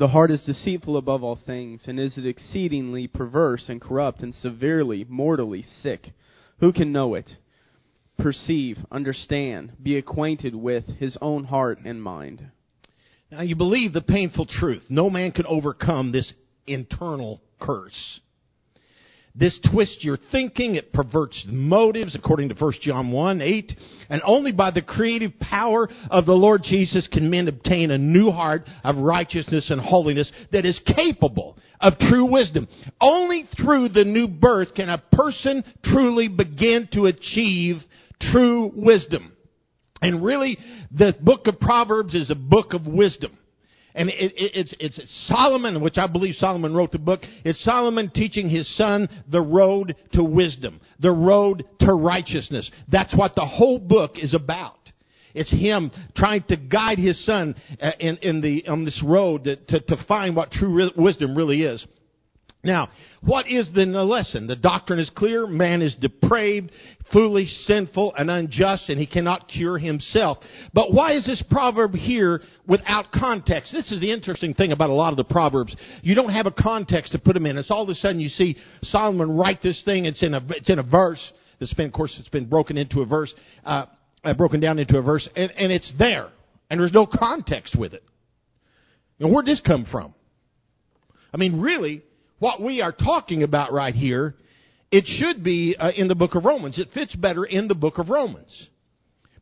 The 0.00 0.08
heart 0.08 0.30
is 0.30 0.42
deceitful 0.44 0.96
above 0.96 1.22
all 1.22 1.36
things, 1.36 1.84
and 1.86 2.00
is 2.00 2.16
exceedingly 2.16 3.06
perverse 3.06 3.68
and 3.68 3.82
corrupt, 3.82 4.22
and 4.22 4.34
severely, 4.34 5.04
mortally 5.06 5.60
sick. 5.60 6.14
Who 6.60 6.72
can 6.72 6.90
know 6.90 7.12
it? 7.12 7.30
Perceive, 8.16 8.78
understand, 8.90 9.72
be 9.82 9.98
acquainted 9.98 10.54
with 10.54 10.86
his 10.98 11.18
own 11.20 11.44
heart 11.44 11.80
and 11.84 12.02
mind. 12.02 12.46
Now, 13.30 13.42
you 13.42 13.56
believe 13.56 13.92
the 13.92 14.00
painful 14.00 14.46
truth. 14.46 14.84
No 14.88 15.10
man 15.10 15.32
can 15.32 15.44
overcome 15.44 16.12
this 16.12 16.32
internal 16.66 17.42
curse. 17.60 18.20
This 19.34 19.58
twists 19.72 20.02
your 20.02 20.18
thinking. 20.32 20.74
It 20.74 20.92
perverts 20.92 21.44
motives, 21.46 22.16
according 22.16 22.48
to 22.48 22.54
1 22.56 22.72
John 22.82 23.12
1 23.12 23.40
8. 23.40 23.72
And 24.10 24.22
only 24.24 24.52
by 24.52 24.70
the 24.72 24.82
creative 24.82 25.38
power 25.38 25.88
of 26.10 26.26
the 26.26 26.32
Lord 26.32 26.62
Jesus 26.64 27.08
can 27.10 27.30
men 27.30 27.46
obtain 27.46 27.90
a 27.90 27.98
new 27.98 28.30
heart 28.30 28.62
of 28.82 28.96
righteousness 28.96 29.70
and 29.70 29.80
holiness 29.80 30.30
that 30.52 30.64
is 30.64 30.80
capable 30.96 31.56
of 31.80 31.94
true 31.98 32.24
wisdom. 32.30 32.66
Only 33.00 33.44
through 33.56 33.90
the 33.90 34.04
new 34.04 34.26
birth 34.26 34.74
can 34.74 34.88
a 34.88 35.02
person 35.12 35.64
truly 35.84 36.28
begin 36.28 36.88
to 36.92 37.06
achieve 37.06 37.76
true 38.32 38.72
wisdom. 38.74 39.36
And 40.02 40.24
really, 40.24 40.58
the 40.90 41.14
book 41.20 41.46
of 41.46 41.60
Proverbs 41.60 42.14
is 42.14 42.30
a 42.30 42.34
book 42.34 42.72
of 42.72 42.86
wisdom. 42.86 43.36
And 43.94 44.08
it, 44.08 44.32
it, 44.36 44.52
it's, 44.54 44.74
it's 44.78 45.26
Solomon, 45.26 45.82
which 45.82 45.98
I 45.98 46.06
believe 46.06 46.34
Solomon 46.36 46.74
wrote 46.74 46.92
the 46.92 46.98
book. 46.98 47.20
It's 47.44 47.62
Solomon 47.64 48.10
teaching 48.14 48.48
his 48.48 48.76
son 48.76 49.08
the 49.30 49.42
road 49.42 49.96
to 50.12 50.22
wisdom, 50.22 50.80
the 51.00 51.12
road 51.12 51.64
to 51.80 51.92
righteousness. 51.94 52.70
That's 52.90 53.16
what 53.16 53.34
the 53.34 53.46
whole 53.46 53.78
book 53.78 54.12
is 54.16 54.34
about. 54.34 54.76
It's 55.34 55.50
him 55.50 55.90
trying 56.16 56.42
to 56.48 56.56
guide 56.56 56.98
his 56.98 57.24
son 57.24 57.54
uh, 57.80 57.92
in, 58.00 58.16
in 58.18 58.40
the, 58.40 58.66
on 58.68 58.84
this 58.84 59.02
road 59.06 59.44
to, 59.44 59.56
to, 59.56 59.80
to 59.80 60.04
find 60.08 60.34
what 60.34 60.50
true 60.50 60.90
wisdom 60.96 61.36
really 61.36 61.62
is. 61.62 61.86
Now, 62.62 62.90
what 63.22 63.46
is 63.48 63.70
the 63.74 63.86
lesson? 63.86 64.46
The 64.46 64.56
doctrine 64.56 64.98
is 64.98 65.10
clear. 65.16 65.46
Man 65.46 65.80
is 65.80 65.96
depraved, 65.96 66.70
foolish, 67.10 67.48
sinful, 67.64 68.14
and 68.16 68.30
unjust, 68.30 68.90
and 68.90 69.00
he 69.00 69.06
cannot 69.06 69.48
cure 69.48 69.78
himself. 69.78 70.38
But 70.74 70.92
why 70.92 71.14
is 71.14 71.24
this 71.24 71.42
proverb 71.50 71.94
here 71.94 72.42
without 72.68 73.12
context? 73.12 73.72
This 73.72 73.90
is 73.90 74.02
the 74.02 74.12
interesting 74.12 74.52
thing 74.52 74.72
about 74.72 74.90
a 74.90 74.94
lot 74.94 75.10
of 75.10 75.16
the 75.16 75.24
proverbs. 75.24 75.74
You 76.02 76.14
don't 76.14 76.32
have 76.32 76.44
a 76.44 76.50
context 76.50 77.12
to 77.12 77.18
put 77.18 77.32
them 77.32 77.46
in. 77.46 77.56
It's 77.56 77.70
all 77.70 77.82
of 77.82 77.88
a 77.88 77.94
sudden 77.94 78.20
you 78.20 78.28
see 78.28 78.58
Solomon 78.82 79.38
write 79.38 79.62
this 79.62 79.82
thing. 79.84 80.04
It's 80.04 80.22
in 80.22 80.34
a, 80.34 80.42
it's 80.50 80.68
in 80.68 80.78
a 80.78 80.82
verse. 80.82 81.32
It's 81.60 81.72
been, 81.72 81.86
of 81.86 81.92
course, 81.94 82.14
it's 82.18 82.28
been 82.28 82.48
broken 82.48 82.76
into 82.76 83.00
a 83.00 83.06
verse, 83.06 83.32
uh, 83.64 83.86
uh, 84.22 84.34
broken 84.34 84.60
down 84.60 84.78
into 84.78 84.98
a 84.98 85.02
verse, 85.02 85.26
and, 85.34 85.50
and 85.52 85.72
it's 85.72 85.94
there. 85.98 86.28
And 86.68 86.78
there's 86.78 86.92
no 86.92 87.06
context 87.06 87.74
with 87.78 87.94
it. 87.94 88.02
And 89.18 89.32
where'd 89.32 89.46
this 89.46 89.62
come 89.66 89.86
from? 89.90 90.14
I 91.32 91.36
mean, 91.36 91.60
really, 91.60 92.02
what 92.40 92.60
we 92.60 92.80
are 92.82 92.92
talking 92.92 93.44
about 93.44 93.72
right 93.72 93.94
here, 93.94 94.34
it 94.90 95.04
should 95.06 95.44
be 95.44 95.76
uh, 95.78 95.92
in 95.94 96.08
the 96.08 96.16
book 96.16 96.34
of 96.34 96.44
Romans. 96.44 96.78
It 96.78 96.88
fits 96.92 97.14
better 97.14 97.44
in 97.44 97.68
the 97.68 97.74
book 97.74 97.98
of 97.98 98.08
Romans. 98.08 98.68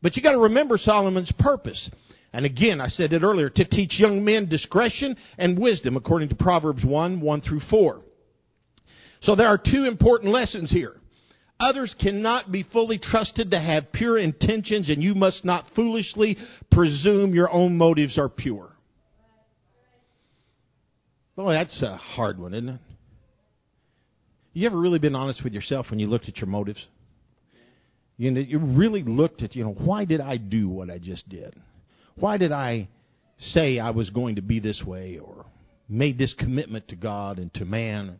But 0.01 0.15
you 0.15 0.21
got 0.21 0.33
to 0.33 0.39
remember 0.39 0.77
Solomon's 0.77 1.31
purpose. 1.39 1.89
And 2.31 2.45
again, 2.45 2.79
I 2.79 2.87
said 2.89 3.11
it 3.13 3.23
earlier, 3.23 3.49
to 3.49 3.65
teach 3.65 3.99
young 3.99 4.23
men 4.23 4.47
discretion 4.47 5.17
and 5.37 5.59
wisdom 5.59 5.97
according 5.97 6.29
to 6.29 6.35
Proverbs 6.35 6.85
1, 6.85 7.21
1 7.21 7.41
through 7.41 7.61
4. 7.69 8.01
So 9.21 9.35
there 9.35 9.47
are 9.47 9.57
two 9.57 9.85
important 9.85 10.31
lessons 10.31 10.71
here. 10.71 10.93
Others 11.59 11.95
cannot 11.99 12.51
be 12.51 12.63
fully 12.71 12.97
trusted 12.97 13.51
to 13.51 13.59
have 13.59 13.91
pure 13.91 14.17
intentions, 14.17 14.89
and 14.89 15.03
you 15.03 15.15
must 15.15 15.43
not 15.43 15.65
foolishly 15.75 16.37
presume 16.71 17.33
your 17.33 17.51
own 17.51 17.77
motives 17.77 18.17
are 18.17 18.29
pure. 18.29 18.68
Boy, 21.39 21.53
that's 21.53 21.81
a 21.81 21.95
hard 21.95 22.37
one, 22.37 22.53
isn't 22.53 22.67
it? 22.67 22.79
You 24.51 24.67
ever 24.67 24.77
really 24.77 24.99
been 24.99 25.15
honest 25.15 25.41
with 25.41 25.53
yourself 25.53 25.85
when 25.89 25.97
you 25.97 26.07
looked 26.07 26.27
at 26.27 26.35
your 26.35 26.47
motives? 26.47 26.85
You 28.17 28.29
know, 28.31 28.41
you 28.41 28.59
really 28.59 29.03
looked 29.03 29.41
at, 29.41 29.55
you 29.55 29.63
know, 29.63 29.71
why 29.71 30.03
did 30.03 30.19
I 30.19 30.35
do 30.35 30.67
what 30.67 30.89
I 30.89 30.97
just 30.97 31.29
did? 31.29 31.55
Why 32.15 32.35
did 32.35 32.51
I 32.51 32.89
say 33.37 33.79
I 33.79 33.91
was 33.91 34.09
going 34.09 34.35
to 34.35 34.41
be 34.41 34.59
this 34.59 34.83
way 34.85 35.17
or 35.17 35.45
made 35.87 36.17
this 36.17 36.35
commitment 36.37 36.89
to 36.89 36.97
God 36.97 37.37
and 37.39 37.53
to 37.53 37.63
man? 37.63 38.19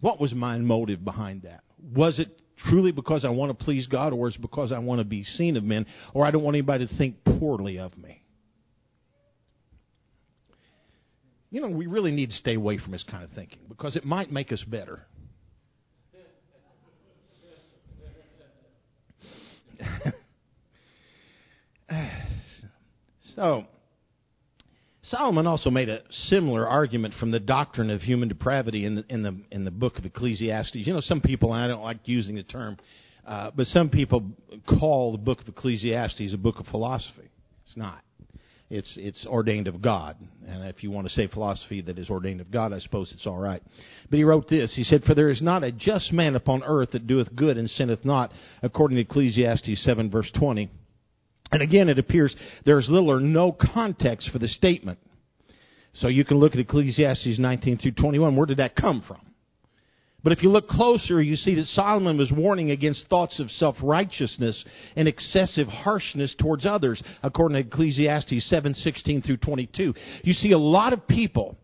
What 0.00 0.20
was 0.20 0.34
my 0.34 0.58
motive 0.58 1.02
behind 1.02 1.44
that? 1.44 1.62
Was 1.96 2.18
it 2.18 2.28
truly 2.68 2.92
because 2.92 3.24
I 3.24 3.30
want 3.30 3.58
to 3.58 3.64
please 3.64 3.86
God 3.86 4.12
or 4.12 4.28
is 4.28 4.34
it 4.34 4.42
because 4.42 4.70
I 4.70 4.80
want 4.80 4.98
to 4.98 5.06
be 5.06 5.24
seen 5.24 5.56
of 5.56 5.64
men 5.64 5.86
or 6.12 6.26
I 6.26 6.30
don't 6.30 6.44
want 6.44 6.56
anybody 6.56 6.86
to 6.86 6.98
think 6.98 7.24
poorly 7.24 7.78
of 7.78 7.96
me? 7.96 8.21
You 11.52 11.60
know, 11.60 11.68
we 11.68 11.86
really 11.86 12.10
need 12.12 12.30
to 12.30 12.36
stay 12.36 12.54
away 12.54 12.78
from 12.78 12.92
this 12.92 13.04
kind 13.08 13.22
of 13.22 13.30
thinking 13.32 13.58
because 13.68 13.94
it 13.94 14.06
might 14.06 14.30
make 14.30 14.50
us 14.52 14.64
better. 14.66 15.00
so, 23.36 23.64
Solomon 25.02 25.46
also 25.46 25.68
made 25.68 25.90
a 25.90 26.00
similar 26.10 26.66
argument 26.66 27.12
from 27.20 27.30
the 27.30 27.40
doctrine 27.40 27.90
of 27.90 28.00
human 28.00 28.28
depravity 28.28 28.86
in 28.86 28.94
the, 28.94 29.04
in 29.10 29.22
the, 29.22 29.38
in 29.50 29.66
the 29.66 29.70
book 29.70 29.98
of 29.98 30.06
Ecclesiastes. 30.06 30.74
You 30.74 30.94
know, 30.94 31.00
some 31.00 31.20
people, 31.20 31.52
and 31.52 31.62
I 31.62 31.68
don't 31.68 31.82
like 31.82 31.98
using 32.06 32.36
the 32.36 32.44
term, 32.44 32.78
uh, 33.26 33.50
but 33.54 33.66
some 33.66 33.90
people 33.90 34.24
call 34.66 35.12
the 35.12 35.18
book 35.18 35.42
of 35.42 35.48
Ecclesiastes 35.48 36.32
a 36.32 36.38
book 36.38 36.60
of 36.60 36.66
philosophy. 36.68 37.28
It's 37.66 37.76
not. 37.76 38.02
It's 38.74 38.96
it's 38.96 39.26
ordained 39.26 39.68
of 39.68 39.82
God. 39.82 40.16
And 40.48 40.64
if 40.64 40.82
you 40.82 40.90
want 40.90 41.06
to 41.06 41.12
say 41.12 41.26
philosophy 41.26 41.82
that 41.82 41.98
is 41.98 42.08
ordained 42.08 42.40
of 42.40 42.50
God, 42.50 42.72
I 42.72 42.78
suppose 42.78 43.12
it's 43.12 43.26
all 43.26 43.36
right. 43.36 43.62
But 44.08 44.16
he 44.16 44.24
wrote 44.24 44.48
this. 44.48 44.72
He 44.74 44.82
said, 44.82 45.02
For 45.04 45.14
there 45.14 45.28
is 45.28 45.42
not 45.42 45.62
a 45.62 45.70
just 45.70 46.10
man 46.10 46.36
upon 46.36 46.64
earth 46.64 46.92
that 46.92 47.06
doeth 47.06 47.36
good 47.36 47.58
and 47.58 47.68
sinneth 47.68 48.02
not, 48.06 48.32
according 48.62 48.96
to 48.96 49.02
Ecclesiastes 49.02 49.84
7, 49.84 50.10
verse 50.10 50.30
20. 50.38 50.70
And 51.50 51.60
again, 51.60 51.90
it 51.90 51.98
appears 51.98 52.34
there 52.64 52.78
is 52.78 52.88
little 52.88 53.10
or 53.10 53.20
no 53.20 53.52
context 53.52 54.30
for 54.32 54.38
the 54.38 54.48
statement. 54.48 54.98
So 55.92 56.08
you 56.08 56.24
can 56.24 56.38
look 56.38 56.54
at 56.54 56.60
Ecclesiastes 56.60 57.38
19 57.38 57.76
through 57.76 57.92
21. 57.92 58.36
Where 58.36 58.46
did 58.46 58.56
that 58.56 58.74
come 58.74 59.04
from? 59.06 59.20
But 60.22 60.32
if 60.32 60.42
you 60.42 60.50
look 60.50 60.68
closer, 60.68 61.20
you 61.20 61.34
see 61.34 61.54
that 61.56 61.66
Solomon 61.66 62.16
was 62.16 62.30
warning 62.30 62.70
against 62.70 63.08
thoughts 63.08 63.40
of 63.40 63.50
self 63.50 63.76
righteousness 63.82 64.64
and 64.94 65.08
excessive 65.08 65.66
harshness 65.66 66.34
towards 66.38 66.64
others, 66.64 67.02
according 67.22 67.60
to 67.60 67.68
Ecclesiastes 67.68 68.48
7 68.48 68.74
16 68.74 69.22
through 69.22 69.38
22. 69.38 69.94
You 70.22 70.32
see 70.32 70.52
a 70.52 70.58
lot 70.58 70.92
of 70.92 71.08
people 71.08 71.56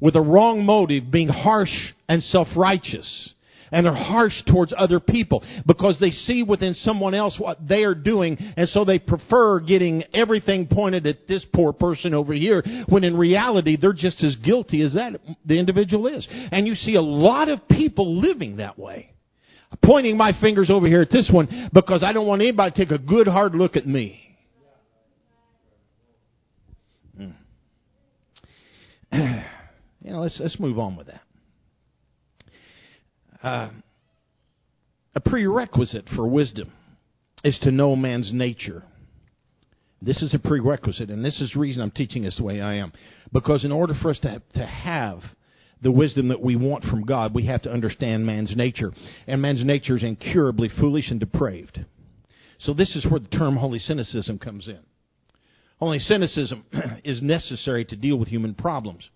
with 0.00 0.16
a 0.16 0.20
wrong 0.20 0.64
motive 0.64 1.10
being 1.10 1.28
harsh 1.28 1.92
and 2.08 2.22
self 2.22 2.48
righteous 2.56 3.34
and 3.72 3.86
they're 3.86 3.94
harsh 3.94 4.34
towards 4.46 4.72
other 4.76 5.00
people 5.00 5.44
because 5.66 5.98
they 6.00 6.10
see 6.10 6.42
within 6.42 6.74
someone 6.74 7.14
else 7.14 7.36
what 7.38 7.58
they 7.66 7.84
are 7.84 7.94
doing 7.94 8.36
and 8.56 8.68
so 8.68 8.84
they 8.84 8.98
prefer 8.98 9.60
getting 9.60 10.02
everything 10.12 10.66
pointed 10.70 11.06
at 11.06 11.26
this 11.28 11.44
poor 11.54 11.72
person 11.72 12.14
over 12.14 12.32
here 12.32 12.62
when 12.88 13.04
in 13.04 13.16
reality 13.16 13.76
they're 13.80 13.92
just 13.92 14.22
as 14.22 14.36
guilty 14.36 14.82
as 14.82 14.94
that 14.94 15.20
the 15.44 15.58
individual 15.58 16.06
is. 16.06 16.26
And 16.30 16.66
you 16.66 16.74
see 16.74 16.94
a 16.94 17.02
lot 17.02 17.48
of 17.48 17.66
people 17.68 18.20
living 18.20 18.56
that 18.56 18.78
way. 18.78 19.12
Pointing 19.82 20.16
my 20.16 20.32
fingers 20.40 20.68
over 20.68 20.86
here 20.86 21.02
at 21.02 21.10
this 21.10 21.30
one 21.32 21.70
because 21.72 22.02
I 22.02 22.12
don't 22.12 22.26
want 22.26 22.42
anybody 22.42 22.72
to 22.72 22.76
take 22.76 22.90
a 22.90 22.98
good 22.98 23.28
hard 23.28 23.54
look 23.54 23.76
at 23.76 23.86
me. 23.86 24.36
Hmm. 27.16 27.30
you 29.12 30.10
know, 30.10 30.20
let's 30.20 30.40
let's 30.40 30.58
move 30.58 30.78
on 30.78 30.96
with 30.96 31.06
that. 31.06 31.20
Uh, 33.42 33.70
a 35.14 35.20
prerequisite 35.20 36.08
for 36.14 36.26
wisdom 36.26 36.72
is 37.42 37.58
to 37.62 37.70
know 37.70 37.96
man's 37.96 38.32
nature. 38.32 38.82
This 40.02 40.22
is 40.22 40.34
a 40.34 40.38
prerequisite, 40.38 41.10
and 41.10 41.24
this 41.24 41.40
is 41.40 41.50
the 41.52 41.60
reason 41.60 41.82
I'm 41.82 41.90
teaching 41.90 42.22
this 42.22 42.36
the 42.36 42.44
way 42.44 42.60
I 42.60 42.74
am. 42.76 42.92
Because 43.32 43.64
in 43.64 43.72
order 43.72 43.94
for 44.00 44.10
us 44.10 44.18
to 44.20 44.30
have, 44.30 44.42
to 44.54 44.66
have 44.66 45.20
the 45.82 45.92
wisdom 45.92 46.28
that 46.28 46.40
we 46.40 46.56
want 46.56 46.84
from 46.84 47.04
God, 47.04 47.34
we 47.34 47.46
have 47.46 47.62
to 47.62 47.72
understand 47.72 48.24
man's 48.24 48.54
nature. 48.56 48.92
And 49.26 49.42
man's 49.42 49.64
nature 49.64 49.96
is 49.96 50.02
incurably 50.02 50.68
foolish 50.68 51.10
and 51.10 51.20
depraved. 51.20 51.84
So 52.58 52.74
this 52.74 52.94
is 52.96 53.06
where 53.10 53.20
the 53.20 53.28
term 53.28 53.56
holy 53.56 53.78
cynicism 53.78 54.38
comes 54.38 54.68
in. 54.68 54.80
Holy 55.78 55.98
cynicism 55.98 56.64
is 57.04 57.22
necessary 57.22 57.84
to 57.86 57.96
deal 57.96 58.18
with 58.18 58.28
human 58.28 58.54
problems. 58.54 59.08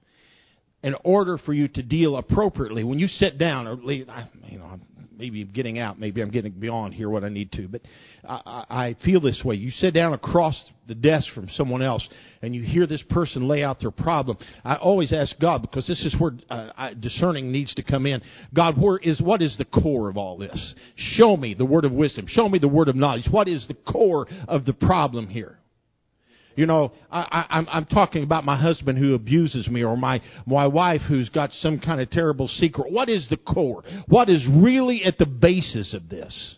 In 0.85 0.95
order 1.03 1.38
for 1.38 1.55
you 1.55 1.67
to 1.67 1.83
deal 1.83 2.19
appropriately, 2.19 2.85
when 2.85 2.99
you 2.99 3.09
sit 3.09 3.38
down, 3.38 3.67
or 3.67 3.76
you 3.91 4.05
know, 4.05 4.79
maybe 5.17 5.41
I'm 5.41 5.50
getting 5.50 5.79
out, 5.79 5.99
maybe 5.99 6.21
I'm 6.21 6.31
getting 6.31 6.53
beyond 6.53 6.93
here 6.93 7.09
what 7.09 7.25
I 7.25 7.31
need 7.31 7.50
to, 7.53 7.69
but 7.69 7.81
I, 8.23 8.64
I 8.69 8.97
feel 9.03 9.21
this 9.21 9.41
way. 9.45 9.55
You 9.55 9.71
sit 9.71 9.95
down 9.95 10.12
across 10.12 10.62
the 10.87 10.95
desk 10.95 11.29
from 11.35 11.49
someone 11.49 11.81
else 11.81 12.07
and 12.43 12.55
you 12.55 12.62
hear 12.62 12.87
this 12.87 13.03
person 13.09 13.49
lay 13.49 13.64
out 13.64 13.81
their 13.81 13.91
problem. 13.91 14.37
I 14.62 14.76
always 14.76 15.12
ask 15.12 15.38
God 15.41 15.62
because 15.62 15.87
this 15.87 16.05
is 16.05 16.14
where 16.19 16.33
uh, 16.50 16.71
I, 16.76 16.95
discerning 16.95 17.50
needs 17.50 17.75
to 17.76 17.83
come 17.83 18.07
in. 18.07 18.21
God, 18.53 18.75
where 18.79 18.99
is 18.99 19.21
what 19.21 19.41
is 19.41 19.57
the 19.57 19.64
core 19.64 20.11
of 20.11 20.19
all 20.19 20.37
this? 20.37 20.75
Show 20.97 21.37
me 21.37 21.55
the 21.55 21.64
word 21.64 21.85
of 21.85 21.93
wisdom. 21.93 22.26
Show 22.29 22.49
me 22.49 22.59
the 22.59 22.69
word 22.69 22.88
of 22.88 22.97
knowledge. 22.97 23.29
What 23.31 23.49
is 23.49 23.67
the 23.67 23.75
core 23.91 24.26
of 24.49 24.64
the 24.64 24.75
problem 24.75 25.29
here? 25.29 25.59
You 26.56 26.66
know, 26.66 26.92
I, 27.11 27.20
I, 27.20 27.58
I'm, 27.58 27.66
I'm 27.70 27.84
talking 27.87 28.23
about 28.23 28.44
my 28.44 28.56
husband 28.56 28.99
who 28.99 29.14
abuses 29.14 29.68
me 29.68 29.82
or 29.82 29.96
my, 29.96 30.20
my 30.46 30.66
wife 30.66 31.00
who's 31.08 31.28
got 31.28 31.50
some 31.52 31.80
kind 31.80 32.00
of 32.00 32.11
terrible 32.11 32.49
secret. 32.49 32.92
What 32.92 33.08
is 33.08 33.28
the 33.28 33.37
core? 33.37 33.82
What 34.06 34.28
is 34.28 34.46
really 34.49 35.04
at 35.04 35.18
the 35.18 35.26
basis 35.26 35.94
of 35.94 36.08
this? 36.08 36.56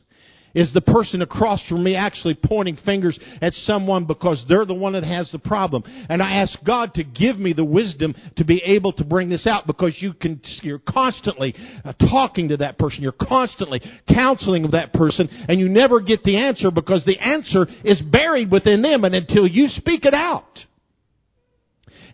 Is 0.56 0.72
the 0.72 0.80
person 0.80 1.20
across 1.20 1.62
from 1.68 1.84
me 1.84 1.94
actually 1.94 2.34
pointing 2.42 2.78
fingers 2.82 3.20
at 3.42 3.52
someone 3.52 4.06
because 4.06 4.42
they're 4.48 4.64
the 4.64 4.72
one 4.72 4.94
that 4.94 5.04
has 5.04 5.30
the 5.30 5.38
problem? 5.38 5.84
And 6.08 6.22
I 6.22 6.36
ask 6.36 6.58
God 6.64 6.94
to 6.94 7.04
give 7.04 7.38
me 7.38 7.52
the 7.52 7.62
wisdom 7.64 8.14
to 8.38 8.44
be 8.44 8.62
able 8.64 8.94
to 8.94 9.04
bring 9.04 9.28
this 9.28 9.46
out 9.46 9.66
because 9.66 9.98
you 10.00 10.14
can, 10.14 10.40
you're 10.62 10.78
constantly 10.78 11.54
uh, 11.84 11.92
talking 11.92 12.48
to 12.48 12.56
that 12.56 12.78
person. 12.78 13.02
You're 13.02 13.12
constantly 13.12 13.82
counseling 14.08 14.70
that 14.70 14.94
person 14.94 15.28
and 15.46 15.60
you 15.60 15.68
never 15.68 16.00
get 16.00 16.22
the 16.22 16.38
answer 16.38 16.70
because 16.70 17.04
the 17.04 17.18
answer 17.18 17.66
is 17.84 18.00
buried 18.10 18.50
within 18.50 18.80
them 18.80 19.04
and 19.04 19.14
until 19.14 19.46
you 19.46 19.68
speak 19.68 20.06
it 20.06 20.14
out, 20.14 20.58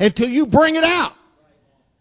until 0.00 0.28
you 0.28 0.46
bring 0.46 0.74
it 0.74 0.84
out, 0.84 1.12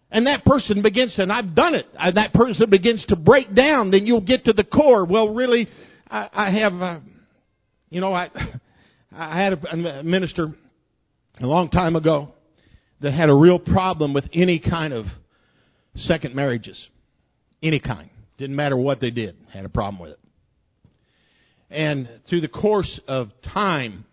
and 0.10 0.26
that 0.26 0.44
person 0.44 0.82
begins 0.82 1.16
to, 1.16 1.22
and 1.22 1.32
I've 1.32 1.56
done 1.56 1.76
it, 1.76 1.86
that 1.94 2.34
person 2.34 2.68
begins 2.70 3.06
to 3.10 3.16
break 3.16 3.54
down, 3.56 3.92
then 3.92 4.08
you'll 4.08 4.26
get 4.26 4.46
to 4.46 4.54
the 4.54 4.66
core. 4.66 5.06
Well, 5.06 5.34
really, 5.34 5.70
I, 6.12 6.30
I 6.34 6.52
have, 6.60 6.74
uh, 6.74 7.00
you 7.90 8.02
know, 8.02 8.14
I, 8.14 8.30
I 9.14 9.42
had 9.42 9.54
a 9.54 10.04
minister 10.04 10.48
a 11.40 11.46
long 11.46 11.70
time 11.70 11.96
ago 11.96 12.34
that 13.00 13.14
had 13.14 13.30
a 13.30 13.34
real 13.34 13.58
problem 13.58 14.14
with 14.14 14.26
any 14.34 14.60
kind 14.60 14.94
of 14.94 15.06
second 15.96 16.36
marriages, 16.36 16.90
any 17.64 17.80
kind. 17.80 18.10
Didn't 18.38 18.58
matter 18.58 18.76
what 18.76 19.00
they 19.00 19.10
did, 19.10 19.38
had 19.52 19.64
a 19.66 19.70
problem 19.70 20.02
with 20.02 20.12
it. 20.12 20.20
And 21.70 22.10
through 22.30 22.42
the 22.42 22.50
course 22.50 23.00
of 23.08 23.30
time, 23.54 24.06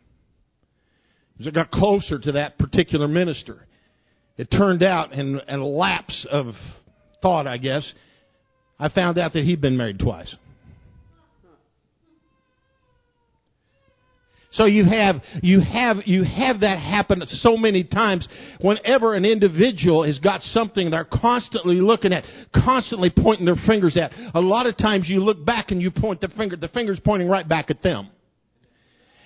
as 1.40 1.49
I 1.49 1.50
got 1.50 1.73
closer 1.73 2.19
to 2.21 2.33
that 2.33 2.59
particular 2.59 3.09
minister, 3.09 3.67
it 4.37 4.49
turned 4.52 4.85
out 4.85 5.12
in, 5.12 5.40
in 5.49 5.59
a 5.59 5.67
lapse 5.67 6.26
of 6.31 6.55
thought, 7.21 7.49
I 7.49 7.59
guess, 7.59 7.93
I 8.78 8.88
found 8.88 9.19
out 9.19 9.33
that 9.33 9.43
he'd 9.43 9.61
been 9.61 9.76
married 9.76 9.99
twice. 9.99 10.33
So 14.50 14.64
you 14.64 14.85
have, 14.85 15.17
you 15.43 15.61
have, 15.61 15.99
you 16.07 16.25
have 16.25 16.61
that 16.61 16.78
happen 16.78 17.23
so 17.26 17.57
many 17.57 17.85
times 17.85 18.26
whenever 18.61 19.14
an 19.14 19.26
individual 19.26 20.05
has 20.05 20.19
got 20.19 20.40
something 20.40 20.90
they're 20.90 21.05
constantly 21.05 21.76
looking 21.76 22.14
at, 22.14 22.25
constantly 22.55 23.12
pointing 23.14 23.44
their 23.44 23.61
fingers 23.66 23.96
at. 23.99 24.11
A 24.35 24.40
lot 24.40 24.66
of 24.66 24.79
times 24.79 25.09
you 25.09 25.20
look 25.20 25.44
back 25.44 25.70
and 25.70 25.83
you 25.83 25.90
point 25.90 26.22
the 26.22 26.29
finger, 26.29 26.57
the 26.57 26.68
finger's 26.68 27.01
pointing 27.05 27.29
right 27.29 27.46
back 27.46 27.70
at 27.70 27.83
them. 27.83 28.11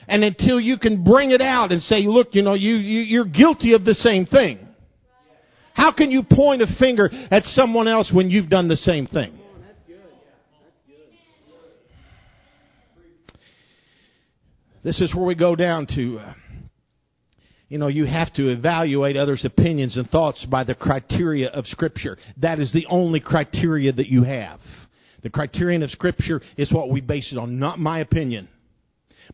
And 0.09 0.25
until 0.25 0.61
you 0.61 0.77
can 0.77 1.05
bring 1.05 1.31
it 1.31 1.41
out 1.41 1.71
and 1.71 1.81
say, 1.83 2.03
look, 2.07 2.29
you 2.33 2.43
know, 2.43 2.55
you, 2.55 2.75
you, 2.75 3.01
you're 3.03 3.25
guilty 3.25 3.75
of 3.75 3.85
the 3.85 3.95
same 3.95 4.27
thing. 4.27 4.67
How 5.75 5.93
can 5.93 6.11
you 6.11 6.25
point 6.29 6.63
a 6.63 6.67
finger 6.79 7.09
at 7.31 7.45
someone 7.45 7.87
else 7.87 8.11
when 8.13 8.29
you've 8.29 8.51
done 8.51 8.67
the 8.67 8.77
same 8.77 9.07
thing? 9.07 9.39
This 14.85 15.01
is 15.01 15.15
where 15.15 15.25
we 15.25 15.37
go 15.37 15.55
down 15.55 15.87
to, 15.95 16.19
uh, 16.19 16.35
you 17.69 17.79
know, 17.79 17.87
you 17.87 18.05
have 18.05 18.33
to 18.35 18.51
evaluate 18.51 19.17
others' 19.17 19.45
opinions 19.45 19.97
and 19.97 20.09
thoughts 20.11 20.45
by 20.51 20.65
the 20.65 20.75
criteria 20.75 21.49
of 21.51 21.67
Scripture. 21.67 22.19
That 22.39 22.59
is 22.59 22.73
the 22.73 22.87
only 22.89 23.21
criteria 23.21 23.93
that 23.93 24.09
you 24.09 24.25
have. 24.25 24.59
The 25.23 25.31
criterion 25.31 25.85
of 25.85 25.91
Scripture 25.91 26.41
is 26.57 26.73
what 26.73 26.91
we 26.91 27.01
base 27.01 27.33
it 27.33 27.39
on, 27.39 27.61
not 27.61 27.79
my 27.79 28.01
opinion, 28.01 28.49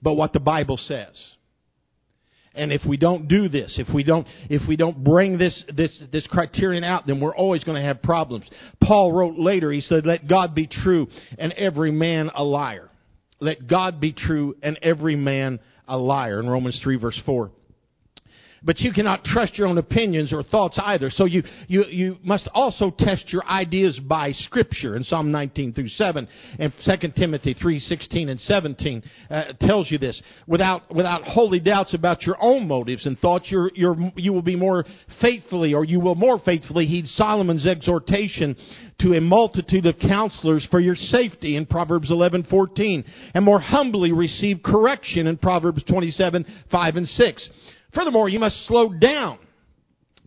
but 0.02 0.14
what 0.14 0.34
the 0.34 0.40
Bible 0.40 0.76
says. 0.76 1.18
And 2.54 2.72
if 2.72 2.82
we 2.86 2.96
don't 2.96 3.28
do 3.28 3.48
this, 3.48 3.78
if 3.78 3.94
we 3.94 4.04
don't, 4.04 4.26
if 4.50 4.68
we 4.68 4.76
don't 4.76 5.02
bring 5.02 5.38
this, 5.38 5.64
this, 5.74 6.02
this 6.12 6.26
criterion 6.26 6.84
out, 6.84 7.06
then 7.06 7.20
we're 7.20 7.34
always 7.34 7.64
going 7.64 7.80
to 7.80 7.86
have 7.86 8.02
problems. 8.02 8.48
Paul 8.82 9.12
wrote 9.12 9.38
later, 9.38 9.72
he 9.72 9.80
said, 9.80 10.04
let 10.04 10.28
God 10.28 10.54
be 10.54 10.66
true 10.66 11.06
and 11.38 11.52
every 11.52 11.92
man 11.92 12.30
a 12.34 12.44
liar. 12.44 12.87
Let 13.40 13.68
God 13.68 14.00
be 14.00 14.12
true 14.12 14.56
and 14.62 14.78
every 14.82 15.16
man 15.16 15.60
a 15.86 15.96
liar 15.96 16.40
in 16.40 16.48
Romans 16.48 16.80
3 16.82 16.96
verse 16.96 17.20
4. 17.24 17.50
But 18.62 18.80
you 18.80 18.92
cannot 18.92 19.24
trust 19.24 19.56
your 19.56 19.68
own 19.68 19.78
opinions 19.78 20.32
or 20.32 20.42
thoughts 20.42 20.78
either. 20.82 21.10
So 21.10 21.24
you, 21.24 21.42
you, 21.68 21.84
you 21.84 22.16
must 22.22 22.48
also 22.52 22.92
test 22.96 23.32
your 23.32 23.44
ideas 23.44 24.00
by 24.08 24.32
Scripture 24.32 24.96
in 24.96 25.04
Psalm 25.04 25.30
19 25.30 25.74
through 25.74 25.88
7 25.88 26.28
and 26.58 26.72
2 26.84 27.08
Timothy 27.16 27.54
3, 27.54 27.78
16 27.78 28.28
and 28.28 28.40
17 28.40 29.02
uh, 29.30 29.44
tells 29.60 29.90
you 29.90 29.98
this. 29.98 30.20
Without, 30.46 30.94
without 30.94 31.22
holy 31.22 31.60
doubts 31.60 31.94
about 31.94 32.22
your 32.22 32.36
own 32.40 32.66
motives 32.66 33.06
and 33.06 33.18
thoughts, 33.18 33.46
you're, 33.50 33.70
you're, 33.74 33.96
you 34.16 34.32
will 34.32 34.42
be 34.42 34.56
more 34.56 34.84
faithfully 35.20 35.74
or 35.74 35.84
you 35.84 36.00
will 36.00 36.14
more 36.14 36.40
faithfully 36.44 36.86
heed 36.86 37.06
Solomon's 37.06 37.66
exhortation 37.66 38.56
to 39.00 39.14
a 39.14 39.20
multitude 39.20 39.86
of 39.86 39.96
counselors 40.00 40.66
for 40.70 40.80
your 40.80 40.96
safety 40.96 41.56
in 41.56 41.66
Proverbs 41.66 42.10
11:14 42.10 43.04
and 43.34 43.44
more 43.44 43.60
humbly 43.60 44.12
receive 44.12 44.60
correction 44.64 45.26
in 45.28 45.36
Proverbs 45.36 45.84
27, 45.84 46.44
5 46.70 46.96
and 46.96 47.06
6. 47.06 47.48
Furthermore, 47.98 48.28
you 48.28 48.38
must 48.38 48.64
slow 48.68 48.92
down 48.92 49.40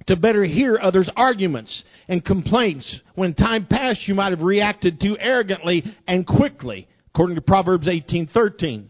to 0.07 0.17
better 0.17 0.43
hear 0.43 0.77
others' 0.81 1.09
arguments 1.15 1.85
and 2.09 2.23
complaints. 2.25 2.99
When 3.15 3.33
time 3.33 3.65
passed, 3.65 4.09
you 4.09 4.13
might 4.13 4.31
have 4.31 4.41
reacted 4.41 4.99
too 4.99 5.17
arrogantly 5.17 5.85
and 6.05 6.27
quickly, 6.27 6.89
according 7.13 7.37
to 7.37 7.41
Proverbs 7.41 7.87
18:13. 7.87 8.89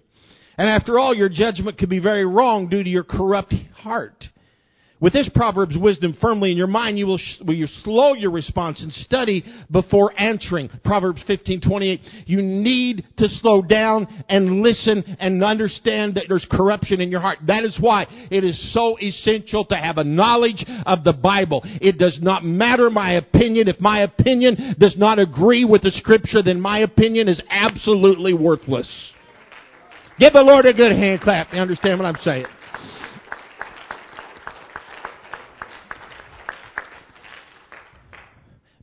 And 0.57 0.67
after 0.67 0.97
all, 0.97 1.13
your 1.13 1.29
judgment 1.29 1.77
could 1.77 1.89
be 1.89 1.99
very 1.99 2.25
wrong 2.25 2.69
due 2.69 2.83
to 2.83 2.89
your 2.89 3.03
corrupt 3.03 3.53
heart. 3.75 4.27
With 5.01 5.13
this 5.13 5.27
Proverbs 5.33 5.75
wisdom 5.75 6.15
firmly 6.21 6.51
in 6.51 6.57
your 6.57 6.67
mind, 6.67 6.99
you 6.99 7.07
will, 7.07 7.19
will 7.45 7.55
you 7.55 7.65
slow 7.83 8.13
your 8.13 8.29
response 8.29 8.83
and 8.83 8.93
study 8.93 9.43
before 9.71 10.13
answering. 10.15 10.69
Proverbs 10.85 11.23
15:28. 11.27 11.99
You 12.27 12.41
need 12.43 13.03
to 13.17 13.27
slow 13.27 13.63
down 13.63 14.07
and 14.29 14.61
listen 14.61 15.03
and 15.19 15.43
understand 15.43 16.15
that 16.15 16.25
there's 16.29 16.45
corruption 16.51 17.01
in 17.01 17.09
your 17.09 17.19
heart. 17.19 17.39
That 17.47 17.63
is 17.63 17.75
why 17.79 18.05
it 18.29 18.43
is 18.43 18.73
so 18.73 18.95
essential 19.01 19.65
to 19.65 19.75
have 19.75 19.97
a 19.97 20.03
knowledge 20.03 20.63
of 20.85 21.03
the 21.03 21.13
Bible. 21.13 21.63
It 21.63 21.97
does 21.97 22.19
not 22.21 22.45
matter 22.45 22.91
my 22.91 23.13
opinion. 23.13 23.67
If 23.67 23.81
my 23.81 24.01
opinion 24.01 24.75
does 24.77 24.95
not 24.97 25.17
agree 25.17 25.65
with 25.65 25.81
the 25.81 25.91
scripture, 25.91 26.43
then 26.43 26.61
my 26.61 26.79
opinion 26.79 27.27
is 27.27 27.41
absolutely 27.49 28.35
worthless. 28.35 28.87
Give 30.19 30.31
the 30.31 30.43
Lord 30.43 30.67
a 30.67 30.73
good 30.73 30.91
hand 30.91 31.21
clap. 31.21 31.51
You 31.51 31.59
understand 31.59 31.99
what 31.99 32.05
I'm 32.05 32.21
saying? 32.21 32.45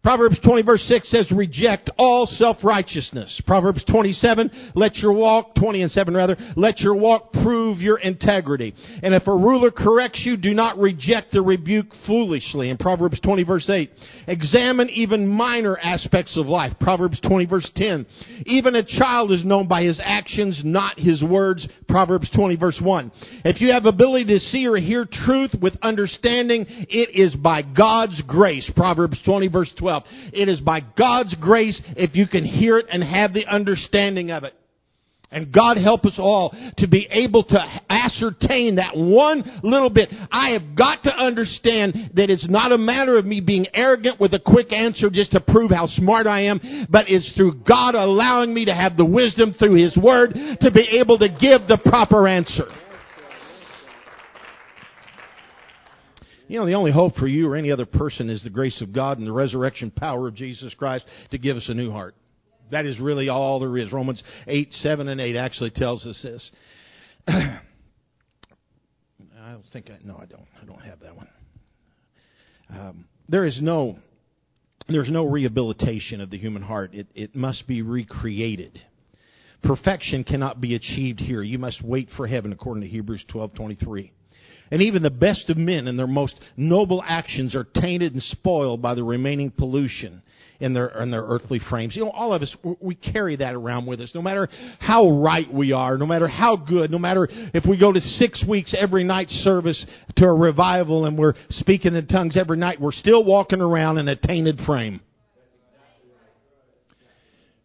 Proverbs 0.09 0.41
20 0.43 0.63
verse 0.63 0.81
6 0.85 1.11
says, 1.11 1.31
reject 1.37 1.91
all 1.99 2.25
self-righteousness. 2.25 3.43
Proverbs 3.47 3.85
27, 3.91 4.73
let 4.75 4.97
your 4.97 5.13
walk, 5.13 5.55
20 5.55 5.83
and 5.83 5.91
7 5.91 6.17
rather, 6.17 6.35
let 6.57 6.81
your 6.81 6.95
walk 6.95 7.31
prove 7.43 7.81
your 7.81 7.99
integrity. 7.99 8.73
And 9.03 9.13
if 9.13 9.27
a 9.27 9.33
ruler 9.33 9.71
corrects 9.71 10.23
you, 10.25 10.39
do 10.39 10.55
not 10.55 10.79
reject 10.79 11.33
the 11.33 11.43
rebuke 11.43 11.89
foolishly. 12.07 12.71
In 12.71 12.79
Proverbs 12.79 13.21
20 13.21 13.45
verse 13.45 13.69
8, 13.69 13.91
examine 14.29 14.89
even 14.89 15.29
minor 15.29 15.77
aspects 15.77 16.39
of 16.39 16.47
life. 16.47 16.73
Proverbs 16.81 17.21
20 17.21 17.45
verse 17.45 17.71
10, 17.77 18.07
even 18.47 18.77
a 18.77 18.87
child 18.87 19.31
is 19.31 19.45
known 19.45 19.69
by 19.69 19.83
his 19.83 20.01
actions, 20.03 20.63
not 20.65 20.99
his 20.99 21.23
words. 21.23 21.69
Proverbs 21.87 22.31
20 22.35 22.57
verse 22.57 22.81
1. 22.83 23.13
If 23.45 23.61
you 23.61 23.73
have 23.73 23.85
ability 23.85 24.25
to 24.33 24.39
see 24.39 24.67
or 24.67 24.79
hear 24.79 25.07
truth 25.27 25.55
with 25.61 25.75
understanding, 25.83 26.65
it 26.69 27.11
is 27.13 27.37
by 27.37 27.61
God's 27.61 28.23
grace. 28.27 28.71
Proverbs 28.75 29.21
20 29.27 29.49
verse 29.49 29.75
12. 29.79 29.98
It 30.07 30.49
is 30.49 30.61
by 30.61 30.81
God's 30.81 31.35
grace 31.41 31.81
if 31.97 32.15
you 32.15 32.27
can 32.27 32.45
hear 32.45 32.79
it 32.79 32.87
and 32.91 33.03
have 33.03 33.33
the 33.33 33.47
understanding 33.47 34.31
of 34.31 34.45
it. 34.45 34.55
And 35.31 35.53
God 35.53 35.77
help 35.77 36.07
us 36.07 36.15
all 36.19 36.55
to 36.79 36.89
be 36.89 37.07
able 37.11 37.45
to 37.45 37.81
ascertain 37.91 38.77
that 38.77 38.93
one 38.97 39.61
little 39.63 39.91
bit. 39.91 40.09
I 40.33 40.51
have 40.51 40.75
got 40.75 41.03
to 41.03 41.15
understand 41.15 42.13
that 42.15 42.31
it's 42.31 42.49
not 42.49 42.73
a 42.73 42.79
matter 42.79 43.19
of 43.19 43.27
me 43.27 43.43
being 43.43 43.67
arrogant 43.75 44.19
with 44.19 44.33
a 44.33 44.41
quick 44.41 44.73
answer 44.73 45.11
just 45.11 45.33
to 45.33 45.41
prove 45.41 45.71
how 45.71 45.87
smart 45.87 46.27
I 46.27 46.45
am, 46.45 46.87
but 46.89 47.11
it's 47.11 47.31
through 47.37 47.61
God 47.69 47.95
allowing 47.95 48.55
me 48.55 48.65
to 48.65 48.75
have 48.75 48.97
the 48.97 49.05
wisdom 49.05 49.53
through 49.53 49.75
His 49.75 49.95
Word 50.03 50.33
to 50.63 50.71
be 50.71 50.99
able 50.99 51.19
to 51.19 51.29
give 51.29 51.69
the 51.69 51.79
proper 51.85 52.27
answer. 52.27 52.65
You 56.49 56.59
know, 56.59 56.67
the 56.67 56.75
only 56.75 56.91
hope 56.91 57.15
for 57.17 57.27
you 57.27 57.47
or 57.47 57.57
any 57.57 57.71
other 57.71 57.85
person 57.85 58.31
is 58.31 58.43
the 58.43 58.51
grace 58.51 58.81
of 58.81 58.95
God 58.95 59.19
and 59.19 59.27
the 59.27 59.33
resurrection 59.33 59.91
power 59.91 60.27
of 60.27 60.35
Jesus 60.35 60.73
Christ 60.75 61.05
to 61.31 61.39
give 61.39 61.59
us 61.59 61.69
a 61.69 61.75
new 61.75 61.91
heart. 61.91 62.15
That 62.71 62.87
is 62.87 62.99
really 62.99 63.29
all 63.29 63.61
there 63.61 63.77
is. 63.77 63.93
Romans 63.93 64.23
8, 64.47 64.73
7, 64.73 65.09
and 65.09 65.21
8 65.21 65.37
actually 65.37 65.71
tells 65.71 66.07
us 66.07 66.21
this. 66.23 66.51
I 67.29 67.61
don't 69.53 69.65
think 69.73 69.91
I, 69.91 69.99
no, 70.05 70.17
I 70.17 70.25
don't. 70.25 70.47
I 70.61 70.65
don't 70.65 70.81
have 70.81 71.01
that 71.01 71.17
one. 71.17 71.29
Um, 72.71 73.05
there 73.29 73.45
is 73.45 73.59
no, 73.63 73.97
there's 74.89 75.11
no 75.11 75.27
rehabilitation 75.27 76.21
of 76.21 76.31
the 76.31 76.39
human 76.39 76.63
heart. 76.63 76.95
It, 76.95 77.09
it 77.15 77.35
must 77.35 77.67
be 77.67 77.83
recreated. 77.83 78.81
Perfection 79.63 80.25
cannot 80.25 80.61
be 80.61 80.75
achieved 80.75 81.21
here. 81.21 81.43
You 81.43 81.59
must 81.59 81.83
wait 81.83 82.09
for 82.17 82.27
heaven, 82.27 82.53
according 82.53 82.83
to 82.85 82.89
Hebrews 82.89 83.25
12:23. 83.33 84.13
And 84.71 84.83
even 84.83 85.03
the 85.03 85.11
best 85.11 85.51
of 85.51 85.57
men 85.57 85.89
and 85.89 85.99
their 85.99 86.07
most 86.07 86.39
noble 86.57 87.03
actions 87.07 87.55
are 87.55 87.65
tainted 87.65 88.13
and 88.13 88.23
spoiled 88.23 88.83
by 88.83 88.95
the 88.95 89.05
remaining 89.05 89.51
pollution 89.51 90.23
in 90.61 90.75
their 90.75 90.89
in 91.01 91.11
their 91.11 91.23
earthly 91.23 91.61
frames. 91.71 91.95
You 91.95 92.05
know, 92.05 92.11
all 92.11 92.33
of 92.33 92.43
us 92.43 92.55
we 92.81 92.95
carry 92.97 93.37
that 93.37 93.55
around 93.55 93.87
with 93.87 94.01
us. 94.01 94.13
No 94.15 94.23
matter 94.23 94.49
how 94.81 95.09
right 95.21 95.53
we 95.53 95.73
are, 95.73 95.97
no 95.97 96.07
matter 96.07 96.27
how 96.27 96.57
good, 96.57 96.91
no 96.91 96.99
matter 96.99 97.29
if 97.31 97.65
we 97.69 97.79
go 97.79 97.93
to 97.93 98.01
six 98.01 98.45
weeks 98.49 98.75
every 98.77 99.05
night 99.05 99.29
service 99.31 99.85
to 100.17 100.25
a 100.25 100.35
revival 100.35 101.07
and 101.07 101.17
we're 101.17 101.35
speaking 101.51 101.95
in 101.95 102.07
tongues 102.07 102.37
every 102.37 102.59
night, 102.59 102.81
we're 102.81 102.93
still 102.93 103.25
walking 103.25 103.61
around 103.61 103.99
in 103.99 104.09
a 104.09 104.17
tainted 104.17 104.59
frame. 104.67 105.01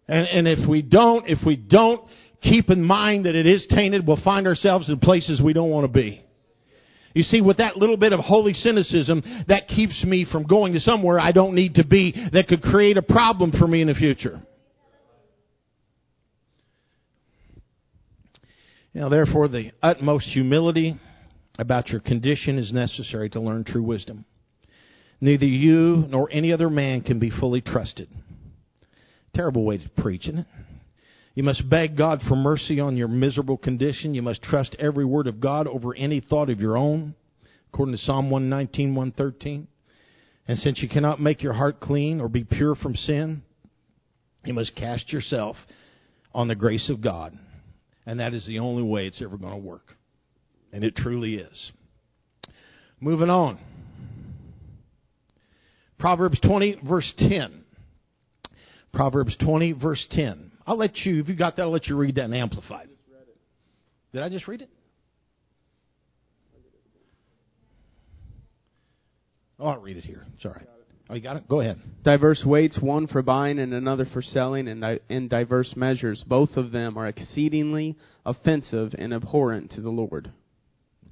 And 0.08 0.28
and 0.28 0.48
if 0.48 0.70
we 0.70 0.82
don't 0.82 1.28
if 1.28 1.39
we 1.46 1.56
don't 1.56 2.08
keep 2.42 2.70
in 2.70 2.84
mind 2.84 3.26
that 3.26 3.36
it 3.36 3.48
is 3.48 3.66
tainted, 3.70 4.06
we'll 4.06 4.22
find 4.24 4.46
ourselves 4.46 4.89
in 4.89 5.00
places 5.00 5.42
we 5.42 5.54
don't 5.54 5.70
want 5.70 5.86
to 5.86 5.92
be. 5.92 6.22
You 7.13 7.23
see, 7.23 7.41
with 7.41 7.58
that 7.58 7.78
little 7.78 7.97
bit 7.97 8.12
of 8.12 8.19
holy 8.19 8.54
cynicism, 8.54 9.21
that 9.47 9.67
keeps 9.67 10.04
me 10.04 10.26
from 10.30 10.43
going 10.43 10.73
to 10.73 10.80
somewhere 10.80 11.19
I 11.19 11.32
don't 11.32 11.54
need 11.54 11.76
to 11.76 11.86
be 11.86 12.12
that 12.34 12.47
could 12.47 12.62
create 12.62 12.97
a 12.97 13.04
problem 13.04 13.52
for 13.52 13.67
me 13.67 13.82
in 13.82 13.88
the 13.88 13.93
future. 13.93 14.41
Now, 18.95 19.10
therefore, 19.10 19.47
the 19.47 19.71
utmost 19.82 20.26
humility 20.28 20.99
about 21.58 21.89
your 21.89 21.99
condition 21.99 22.58
is 22.58 22.71
necessary 22.71 23.30
to 23.32 23.39
learn 23.39 23.63
true 23.63 23.84
wisdom. 23.84 24.26
Neither 25.21 25.45
you 25.45 26.06
nor 26.10 26.30
any 26.32 26.52
other 26.52 26.69
man 26.69 27.02
can 27.02 27.19
be 27.19 27.30
fully 27.30 27.62
trusted. 27.62 28.10
Terrible 29.34 29.65
way 29.65 29.78
to 29.78 29.89
preach, 30.02 30.28
isn't 30.28 30.39
it? 30.39 30.45
You 31.36 31.43
must 31.43 31.67
beg 31.67 31.98
God 31.98 32.22
for 32.28 32.36
mercy 32.36 32.80
on 32.80 32.96
your 32.96 33.08
miserable 33.08 33.58
condition. 33.58 34.13
You 34.13 34.22
must 34.22 34.43
trust 34.43 34.76
every 34.78 35.06
word 35.06 35.28
of 35.28 35.39
God 35.39 35.67
over 35.67 35.96
any 35.96 36.19
thought 36.19 36.50
of 36.50 36.60
your 36.60 36.78
own, 36.78 37.15
according 37.74 37.96
to 37.96 38.02
Psalm 38.02 38.30
119, 38.30 38.93
113. 38.93 39.67
And 40.48 40.58
since 40.60 40.82
you 40.84 40.89
cannot 40.89 41.19
make 41.19 41.41
your 41.41 41.54
heart 41.54 41.80
clean 41.80 42.22
or 42.22 42.30
be 42.30 42.43
pure 42.43 42.76
from 42.76 42.96
sin, 42.96 43.41
you 44.46 44.54
must 44.54 44.76
cast 44.76 45.12
yourself 45.12 45.56
on 46.34 46.48
the 46.48 46.56
grace 46.56 46.89
of 46.89 47.02
God. 47.02 47.38
And 48.06 48.19
that 48.19 48.34
is 48.34 48.46
the 48.46 48.60
only 48.60 48.84
way 48.84 49.08
it's 49.08 49.22
ever 49.22 49.38
going 49.38 49.54
to 49.54 49.67
work. 49.67 49.96
And 50.72 50.84
it 50.84 50.96
truly 50.96 51.36
is. 51.36 51.72
Moving 53.00 53.30
on. 53.30 53.60
Proverbs 55.98 56.39
20, 56.41 56.80
verse 56.88 57.12
10. 57.17 57.63
Proverbs 58.93 59.36
20, 59.43 59.72
verse 59.72 60.06
10. 60.12 60.52
I'll 60.65 60.78
let 60.78 60.95
you, 60.97 61.19
if 61.19 61.28
you 61.28 61.36
got 61.36 61.56
that, 61.58 61.63
I'll 61.63 61.71
let 61.71 61.88
you 61.88 61.97
read 61.97 62.15
that 62.15 62.26
and 62.26 62.36
amplify 62.36 62.84
it. 62.84 62.89
Did 64.13 64.21
I 64.21 64.30
just 64.30 64.47
read 64.47 64.62
it? 64.62 64.69
Oh, 69.60 69.67
I'll 69.69 69.82
read 69.82 69.97
it 69.97 70.04
here. 70.04 70.26
It's 70.36 70.45
all 70.45 70.52
right. 70.52 70.67
Oh, 71.10 71.15
you 71.15 71.21
got 71.21 71.36
it? 71.36 71.47
Go 71.47 71.60
ahead. 71.60 71.78
Diverse 72.04 72.43
weights, 72.45 72.80
one 72.82 73.08
for 73.08 73.21
buying 73.21 73.60
and 73.60 73.73
another 73.73 74.06
for 74.13 74.21
selling, 74.21 74.67
and 74.67 74.99
in 75.10 75.28
diverse 75.28 75.73
measures. 75.76 76.23
Both 76.28 76.52
of 76.56 76.71
them 76.71 76.97
are 76.97 77.08
exceedingly 77.08 77.97
offensive 78.26 78.93
and 78.97 79.13
abhorrent 79.13 79.71
to 79.71 79.82
the 79.82 79.89
Lord. 79.89 80.32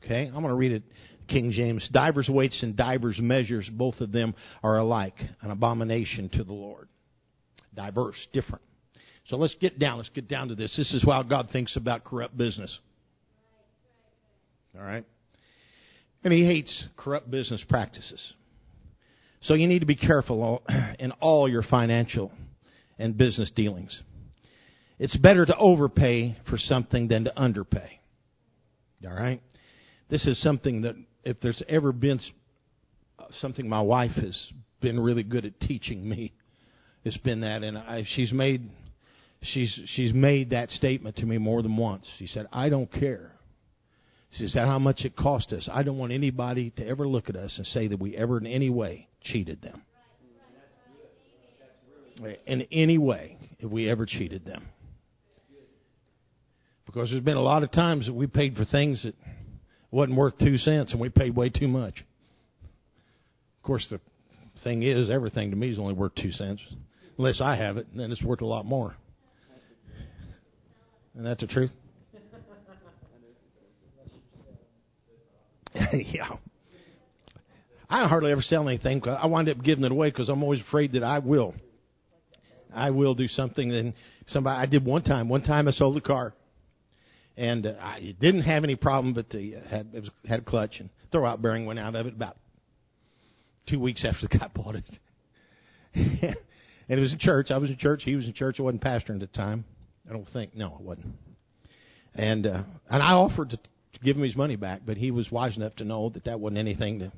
Okay, 0.04 0.28
I'm 0.28 0.42
going 0.42 0.48
to 0.48 0.56
read 0.56 0.72
it 0.72 0.84
King 1.28 1.52
James. 1.52 1.88
Divers 1.92 2.30
weights 2.32 2.64
and 2.64 2.76
divers 2.76 3.20
measures, 3.20 3.70
both 3.72 4.00
of 4.00 4.12
them 4.12 4.34
are 4.64 4.78
alike, 4.78 5.16
an 5.42 5.52
abomination 5.52 6.30
to 6.34 6.44
the 6.44 6.54
Lord. 6.54 6.88
Diverse, 7.76 8.28
different. 8.34 8.64
So 9.26 9.38
let's 9.38 9.56
get 9.56 9.80
down. 9.80 9.98
Let's 9.98 10.10
get 10.10 10.28
down 10.28 10.50
to 10.50 10.56
this. 10.56 10.76
This 10.76 10.94
is 10.94 11.04
how 11.04 11.24
God 11.24 11.50
thinks 11.52 11.76
about 11.76 12.04
corrupt 12.04 12.38
business. 12.38 12.78
All 14.76 14.84
right? 14.84 15.06
And 16.24 16.34
He 16.34 16.46
hates 16.46 16.88
corrupt 16.98 17.30
business 17.30 17.64
practices. 17.68 18.34
So 19.42 19.56
you 19.56 19.68
need 19.68 19.80
to 19.80 19.86
be 19.86 19.96
careful 19.96 20.64
in 21.00 21.12
all 21.14 21.50
your 21.50 21.64
financial 21.64 22.32
and 23.00 23.18
business 23.18 23.52
dealings. 23.56 24.02
It's 25.00 25.18
better 25.18 25.46
to 25.46 25.58
overpay 25.58 26.38
for 26.48 26.58
something 26.58 27.08
than 27.08 27.24
to 27.24 27.38
underpay. 27.38 28.00
All 29.04 29.14
right? 29.16 29.42
This 30.10 30.28
is 30.28 30.42
something 30.44 30.84
that, 30.84 30.96
if 31.24 31.40
there's 31.42 31.64
ever 31.68 31.92
been 31.92 32.20
uh, 33.18 33.26
something 33.40 33.68
my 33.68 33.82
wife 33.82 34.12
has 34.12 34.40
been 34.80 35.00
really 35.00 35.24
good 35.24 35.46
at 35.46 35.60
teaching 35.60 36.08
me, 36.08 36.34
it's 37.04 37.18
been 37.18 37.42
that. 37.42 37.64
And 37.64 37.78
I, 37.78 38.04
she's 38.16 38.32
made 38.32 38.70
she's 39.42 39.80
she's 39.88 40.14
made 40.14 40.52
that 40.52 40.70
statement 40.70 41.18
to 41.18 41.26
me 41.26 41.38
more 41.38 41.62
than 41.62 41.78
once. 41.78 42.08
She 42.18 42.28
said, 42.28 42.48
"I 42.52 42.70
don't 42.70 42.92
care." 42.92 43.32
She 44.38 44.48
said, 44.48 44.66
"How 44.66 44.80
much 44.80 45.04
it 45.04 45.16
cost 45.16 45.52
us? 45.52 45.68
I 45.72 45.84
don't 45.84 45.98
want 45.98 46.12
anybody 46.12 46.70
to 46.72 46.88
ever 46.88 47.08
look 47.08 47.30
at 47.30 47.36
us 47.36 47.54
and 47.58 47.66
say 47.68 47.88
that 47.88 48.00
we 48.00 48.16
ever 48.16 48.38
in 48.38 48.48
any 48.48 48.70
way 48.70 49.08
cheated 49.22 49.62
them. 49.62 49.82
In 52.46 52.68
any 52.72 52.98
way, 52.98 53.38
if 53.60 53.70
we 53.70 53.90
ever 53.90 54.06
cheated 54.06 54.46
them." 54.46 54.68
Because 56.86 57.10
there's 57.10 57.24
been 57.24 57.38
a 57.38 57.42
lot 57.42 57.64
of 57.64 57.72
times 57.72 58.08
that 58.08 58.14
we 58.14 58.28
paid 58.28 58.56
for 58.56 58.66
things 58.66 59.04
that 59.04 59.16
wasn't 59.92 60.18
worth 60.18 60.38
two 60.38 60.58
cents, 60.58 60.92
and 60.92 61.02
we 61.02 61.10
paid 61.10 61.36
way 61.36 61.50
too 61.50 61.68
much. 61.68 62.04
Of 63.58 63.64
course, 63.64 63.88
the 63.90 64.00
thing 64.64 64.84
is, 64.84 65.10
everything 65.10 65.52
to 65.52 65.56
me 65.56 65.70
is 65.70 65.80
only 65.80 65.94
worth 65.94 66.16
two 66.16 66.32
cents, 66.32 66.62
unless 67.18 67.40
I 67.42 67.56
have 67.56 67.78
it, 67.78 67.88
then 67.96 68.12
it's 68.12 68.24
worth 68.24 68.42
a 68.42 68.46
lot 68.46 68.66
more. 68.66 68.96
Isn't 71.14 71.26
that 71.26 71.40
the 71.40 71.48
truth? 71.48 71.72
yeah. 75.94 76.30
I 77.90 78.08
hardly 78.08 78.32
ever 78.32 78.42
sell 78.42 78.68
anything 78.70 79.02
I 79.06 79.26
wind 79.28 79.50
up 79.50 79.62
giving 79.62 79.84
it 79.84 79.92
away 79.92 80.10
because 80.10 80.30
I'm 80.30 80.44
always 80.44 80.62
afraid 80.62 80.94
that 80.94 81.04
I 81.04 81.20
will. 81.20 81.54
I 82.74 82.92
will 82.92 83.16
do 83.16 83.28
something. 83.28 83.70
Then 83.70 83.94
somebody 84.28 84.58
I 84.58 84.66
did 84.66 84.86
one 84.86 85.04
time. 85.04 85.28
One 85.28 85.44
time 85.44 85.68
I 85.68 85.72
sold 85.72 85.98
a 85.98 86.02
car, 86.02 86.34
and 87.36 87.66
uh, 87.66 87.74
I 87.82 88.16
didn't 88.20 88.44
have 88.44 88.64
any 88.64 88.76
problem, 88.76 89.14
but 89.14 89.28
the 89.30 89.58
uh, 89.58 89.68
had 89.68 89.88
it 89.94 90.00
was, 90.00 90.10
had 90.26 90.40
a 90.40 90.44
clutch 90.44 90.80
and 90.80 90.90
throwout 91.14 91.42
bearing 91.42 91.66
went 91.66 91.80
out 91.80 91.96
of 91.96 92.06
it 92.06 92.14
about 92.14 92.38
two 93.70 93.80
weeks 93.80 94.06
after 94.06 94.28
the 94.28 94.38
guy 94.38 94.50
bought 94.56 94.76
it. 94.76 94.86
and 95.94 96.36
it 96.88 97.00
was 97.00 97.12
in 97.12 97.20
church. 97.20 97.52
I 97.52 97.58
was 97.58 97.70
in 97.70 97.78
church. 97.78 98.04
He 98.06 98.16
was 98.16 98.26
in 98.26 98.34
church. 98.34 98.56
I 98.60 98.64
wasn't 98.64 98.84
pastoring 98.84 99.16
at 99.16 99.20
the 99.20 99.28
time. 99.28 99.66
I 100.10 100.14
don't 100.14 100.28
think. 100.34 100.56
No, 100.56 100.78
it 100.80 100.82
wasn't. 100.82 101.16
And 102.14 102.46
uh, 102.46 102.64
and 102.90 103.02
I 103.02 103.12
offered 103.12 103.52
to, 103.52 103.58
to 103.58 104.00
give 104.04 104.18
him 104.18 104.24
his 104.24 104.36
money 104.36 104.56
back, 104.56 104.82
but 104.86 104.98
he 104.98 105.12
was 105.12 105.32
wise 105.32 105.56
enough 105.56 105.76
to 105.78 105.86
know 105.86 106.10
that 106.10 106.26
that 106.26 106.40
wasn't 106.40 106.60
anything 106.60 107.00
that 107.00 107.12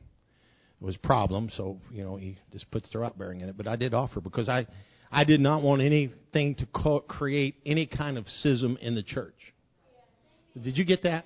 was 0.80 0.96
a 0.96 1.00
problem. 1.00 1.50
So 1.56 1.78
you 1.92 2.04
know 2.04 2.18
he 2.18 2.38
just 2.52 2.70
puts 2.72 2.90
the 2.92 3.00
rot 3.00 3.16
in 3.20 3.42
it. 3.42 3.58
But 3.58 3.68
I 3.68 3.76
did 3.76 3.94
offer 3.94 4.22
because 4.22 4.50
I 4.50 4.68
I 5.12 5.24
did 5.24 5.40
not 5.40 5.62
want 5.62 5.82
anything 5.82 6.56
to 6.56 6.68
co- 6.74 7.02
create 7.02 7.56
any 7.66 7.86
kind 7.86 8.18
of 8.18 8.28
schism 8.28 8.78
in 8.82 8.96
the 8.96 9.04
church. 9.04 9.36
Did 10.62 10.78
you 10.78 10.86
get 10.86 11.04
that? 11.04 11.26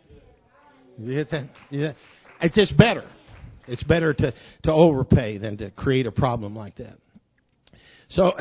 You 0.97 1.15
get 1.15 1.31
that? 1.31 1.49
Yeah. 1.69 1.93
It's 2.41 2.55
just 2.55 2.77
better. 2.77 3.07
It's 3.67 3.83
better 3.83 4.13
to, 4.13 4.33
to 4.63 4.71
overpay 4.71 5.37
than 5.37 5.57
to 5.57 5.71
create 5.71 6.05
a 6.05 6.11
problem 6.11 6.55
like 6.55 6.75
that. 6.77 6.97
So, 8.09 8.33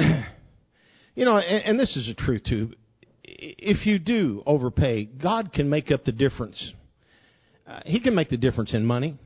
you 1.15 1.25
know, 1.25 1.37
and, 1.39 1.65
and 1.65 1.81
this 1.81 1.97
is 1.97 2.07
the 2.07 2.15
truth 2.15 2.43
too. 2.45 2.73
If 3.39 3.87
you 3.87 3.99
do 3.99 4.43
overpay, 4.47 5.05
God 5.05 5.53
can 5.53 5.69
make 5.69 5.91
up 5.91 6.05
the 6.05 6.13
difference. 6.13 6.73
Uh, 7.67 7.81
he 7.85 8.01
can 8.01 8.15
make 8.15 8.29
the 8.29 8.37
difference 8.37 8.73
in 8.73 8.85
money. 8.85 9.19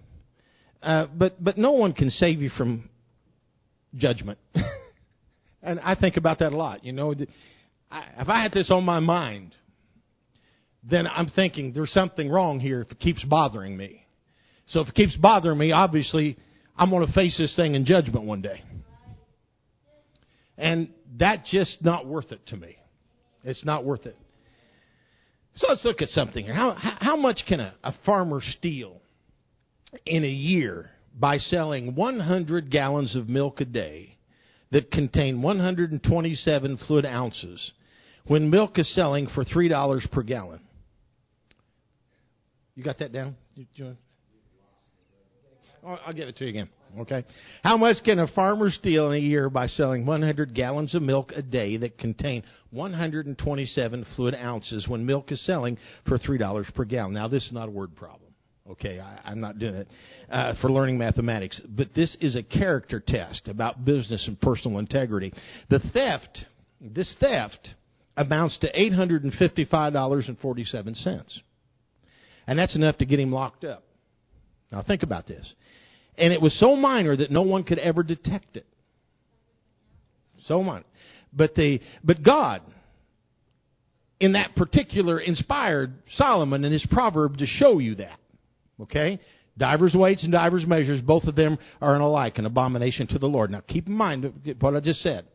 Uh, 0.82 1.06
but 1.14 1.42
but 1.42 1.58
no 1.58 1.72
one 1.72 1.92
can 1.92 2.10
save 2.10 2.40
you 2.40 2.48
from 2.50 2.88
judgment. 3.94 4.38
and 5.62 5.78
I 5.80 5.94
think 5.94 6.16
about 6.16 6.38
that 6.38 6.52
a 6.52 6.56
lot. 6.56 6.84
You 6.84 6.92
know, 6.92 7.12
if 7.12 8.28
I 8.28 8.42
had 8.42 8.52
this 8.52 8.70
on 8.70 8.84
my 8.84 9.00
mind, 9.00 9.54
then 10.82 11.06
I'm 11.06 11.28
thinking 11.28 11.72
there's 11.74 11.92
something 11.92 12.30
wrong 12.30 12.60
here 12.60 12.80
if 12.82 12.90
it 12.90 12.98
keeps 12.98 13.22
bothering 13.24 13.76
me. 13.76 14.06
So 14.66 14.80
if 14.80 14.88
it 14.88 14.94
keeps 14.94 15.16
bothering 15.16 15.58
me, 15.58 15.72
obviously 15.72 16.38
I'm 16.76 16.90
going 16.90 17.06
to 17.06 17.12
face 17.12 17.36
this 17.36 17.54
thing 17.56 17.74
in 17.74 17.84
judgment 17.84 18.24
one 18.24 18.40
day. 18.40 18.62
And 20.56 20.90
that's 21.18 21.50
just 21.50 21.84
not 21.84 22.06
worth 22.06 22.32
it 22.32 22.40
to 22.48 22.56
me. 22.56 22.76
It's 23.44 23.64
not 23.64 23.84
worth 23.84 24.06
it. 24.06 24.16
So 25.54 25.66
let's 25.68 25.84
look 25.84 26.02
at 26.02 26.08
something 26.08 26.44
here. 26.44 26.54
How, 26.54 26.74
how 26.76 27.16
much 27.16 27.42
can 27.46 27.60
a, 27.60 27.74
a 27.82 27.92
farmer 28.06 28.40
steal 28.40 29.00
in 30.06 30.24
a 30.24 30.28
year 30.28 30.90
by 31.18 31.38
selling 31.38 31.94
100 31.96 32.70
gallons 32.70 33.16
of 33.16 33.28
milk 33.28 33.60
a 33.60 33.64
day 33.64 34.16
that 34.70 34.90
contain 34.90 35.42
127 35.42 36.78
fluid 36.86 37.04
ounces 37.04 37.72
when 38.26 38.48
milk 38.48 38.78
is 38.78 38.94
selling 38.94 39.26
for 39.34 39.44
$3 39.44 40.10
per 40.12 40.22
gallon? 40.22 40.60
You 42.76 42.84
got 42.84 42.98
that 43.00 43.12
down? 43.12 43.36
I'll 45.84 46.12
give 46.12 46.28
it 46.28 46.36
to 46.36 46.44
you 46.44 46.50
again. 46.50 46.70
Okay. 46.98 47.24
How 47.62 47.76
much 47.76 47.98
can 48.04 48.18
a 48.18 48.26
farmer 48.28 48.70
steal 48.70 49.12
in 49.12 49.18
a 49.18 49.20
year 49.20 49.48
by 49.48 49.68
selling 49.68 50.06
100 50.06 50.54
gallons 50.54 50.92
of 50.94 51.02
milk 51.02 51.30
a 51.34 51.42
day 51.42 51.76
that 51.76 51.98
contain 51.98 52.42
127 52.70 54.06
fluid 54.16 54.34
ounces 54.34 54.88
when 54.88 55.06
milk 55.06 55.30
is 55.30 55.44
selling 55.46 55.78
for 56.06 56.18
$3 56.18 56.74
per 56.74 56.84
gallon? 56.84 57.14
Now, 57.14 57.28
this 57.28 57.46
is 57.46 57.52
not 57.52 57.68
a 57.68 57.70
word 57.70 57.94
problem. 57.94 58.34
Okay, 58.68 59.00
I, 59.00 59.32
am 59.32 59.40
not 59.40 59.58
doing 59.58 59.74
it 59.74 59.88
uh, 60.30 60.52
for 60.60 60.70
learning 60.70 60.98
mathematics, 60.98 61.60
but 61.68 61.88
this 61.94 62.16
is 62.20 62.36
a 62.36 62.42
character 62.42 63.02
test 63.04 63.48
about 63.48 63.84
business 63.84 64.28
and 64.28 64.40
personal 64.40 64.78
integrity. 64.78 65.32
The 65.70 65.80
theft, 65.92 66.44
this 66.80 67.16
theft, 67.18 67.70
amounts 68.16 68.58
to 68.58 68.72
$855.47. 68.72 71.40
And 72.46 72.58
that's 72.58 72.76
enough 72.76 72.98
to 72.98 73.06
get 73.06 73.18
him 73.18 73.32
locked 73.32 73.64
up. 73.64 73.82
Now 74.70 74.82
think 74.82 75.02
about 75.02 75.26
this. 75.26 75.52
And 76.20 76.34
it 76.34 76.40
was 76.40 76.56
so 76.60 76.76
minor 76.76 77.16
that 77.16 77.30
no 77.30 77.42
one 77.42 77.64
could 77.64 77.78
ever 77.78 78.02
detect 78.02 78.56
it. 78.56 78.66
So 80.44 80.62
minor. 80.62 80.84
But 81.32 81.54
the 81.54 81.80
but 82.04 82.22
God 82.22 82.62
in 84.20 84.32
that 84.32 84.54
particular 84.54 85.18
inspired 85.18 85.94
Solomon 86.12 86.64
in 86.64 86.72
his 86.72 86.86
proverb 86.90 87.38
to 87.38 87.46
show 87.46 87.78
you 87.78 87.94
that. 87.96 88.18
Okay? 88.82 89.18
Divers 89.56 89.94
weights 89.94 90.22
and 90.22 90.32
divers 90.32 90.66
measures, 90.66 91.00
both 91.00 91.24
of 91.24 91.34
them 91.36 91.58
are 91.80 91.94
an 91.94 92.02
alike, 92.02 92.38
an 92.38 92.46
abomination 92.46 93.06
to 93.08 93.18
the 93.18 93.26
Lord. 93.26 93.50
Now 93.50 93.62
keep 93.66 93.86
in 93.86 93.94
mind 93.94 94.56
what 94.60 94.76
I 94.76 94.80
just 94.80 95.00
said. 95.02 95.26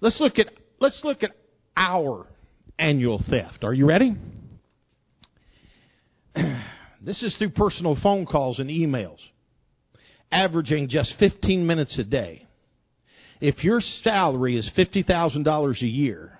Let's 0.00 0.20
look 0.20 0.38
at 0.38 0.48
let's 0.80 1.00
look 1.02 1.22
at 1.22 1.30
our 1.76 2.26
annual 2.78 3.22
theft. 3.28 3.64
Are 3.64 3.74
you 3.74 3.86
ready? 3.86 4.16
this 6.34 7.22
is 7.22 7.34
through 7.38 7.50
personal 7.50 7.96
phone 8.02 8.26
calls 8.26 8.58
and 8.58 8.68
emails 8.68 9.18
averaging 10.32 10.88
just 10.88 11.14
15 11.18 11.66
minutes 11.66 11.98
a 11.98 12.04
day. 12.04 12.46
If 13.40 13.64
your 13.64 13.80
salary 13.80 14.56
is 14.56 14.70
$50,000 14.76 15.82
a 15.82 15.86
year, 15.86 16.38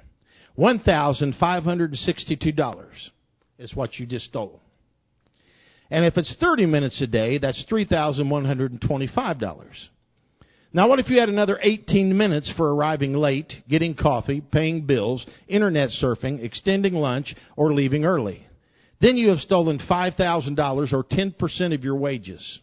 $1,562 0.59 2.85
is 3.59 3.74
what 3.74 3.98
you 3.98 4.07
just 4.07 4.26
stole. 4.26 4.61
And 5.90 6.05
if 6.05 6.16
it's 6.16 6.37
30 6.38 6.66
minutes 6.66 7.00
a 7.00 7.07
day, 7.07 7.38
that's 7.38 7.64
$3,125. 7.70 9.64
Now, 10.72 10.88
what 10.88 11.00
if 11.00 11.11
you 11.11 11.18
had 11.18 11.29
another 11.29 11.59
18 11.61 12.16
minutes 12.16 12.53
for 12.57 12.72
arriving 12.72 13.14
late, 13.14 13.53
getting 13.68 13.96
coffee, 13.96 14.40
paying 14.40 14.87
bills, 14.87 15.26
internet 15.48 15.88
surfing, 16.00 16.44
extending 16.44 16.94
lunch, 16.94 17.35
or 17.57 17.74
leaving 17.74 18.05
early? 18.05 18.46
Then 19.00 19.16
you 19.16 19.31
have 19.31 19.40
stolen 19.40 19.81
$5,000 19.90 20.92
or 20.92 21.03
10% 21.03 21.74
of 21.74 21.83
your 21.83 21.96
wages. 21.96 22.61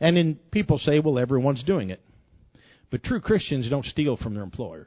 And 0.00 0.16
then 0.16 0.38
people 0.50 0.78
say, 0.78 1.00
well, 1.00 1.18
everyone's 1.18 1.62
doing 1.62 1.90
it. 1.90 2.00
But 2.90 3.02
true 3.02 3.20
Christians 3.20 3.68
don't 3.68 3.84
steal 3.84 4.16
from 4.16 4.34
their 4.34 4.42
employers. 4.42 4.86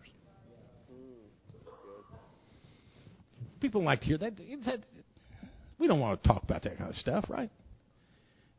People 3.60 3.84
like 3.84 4.00
to 4.02 4.06
hear 4.06 4.17
that. 4.19 4.34
We 5.80 5.88
don't 5.88 6.00
want 6.00 6.22
to 6.22 6.28
talk 6.28 6.43
about 6.43 6.63
that 6.63 6.78
kind 6.78 6.89
of 6.89 6.95
stuff, 6.95 7.26
right? 7.30 7.50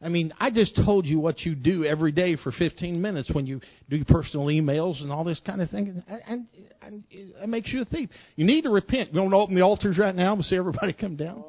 I 0.03 0.09
mean, 0.09 0.33
I 0.39 0.51
just 0.51 0.77
told 0.77 1.05
you 1.07 1.21
what 1.21 1.41
you 1.41 1.55
do 1.55 1.85
every 1.85 2.11
day 2.11 2.37
for 2.37 2.53
15 2.53 3.01
minutes 3.01 3.31
when 3.33 3.47
you 3.47 3.61
do 3.91 4.03
personal 4.05 4.47
emails 4.47 5.03
and 5.03 5.13
all 5.13 5.25
this 5.25 5.41
kind 5.45 5.61
of 5.61 5.69
thing, 5.69 6.03
and, 6.09 6.23
and, 6.27 6.47
and 6.81 7.05
it 7.11 7.49
makes 7.49 7.71
you 7.71 7.83
a 7.83 7.85
thief. 7.85 8.09
You 8.37 8.47
need 8.47 8.63
to 8.63 8.71
repent. 8.71 9.13
You 9.13 9.21
want 9.21 9.33
to 9.33 9.37
open 9.37 9.55
the 9.55 9.61
altars 9.61 9.99
right 9.99 10.15
now 10.15 10.33
and 10.33 10.45
see 10.45 10.57
everybody 10.57 10.95
come 10.95 11.17
down? 11.17 11.45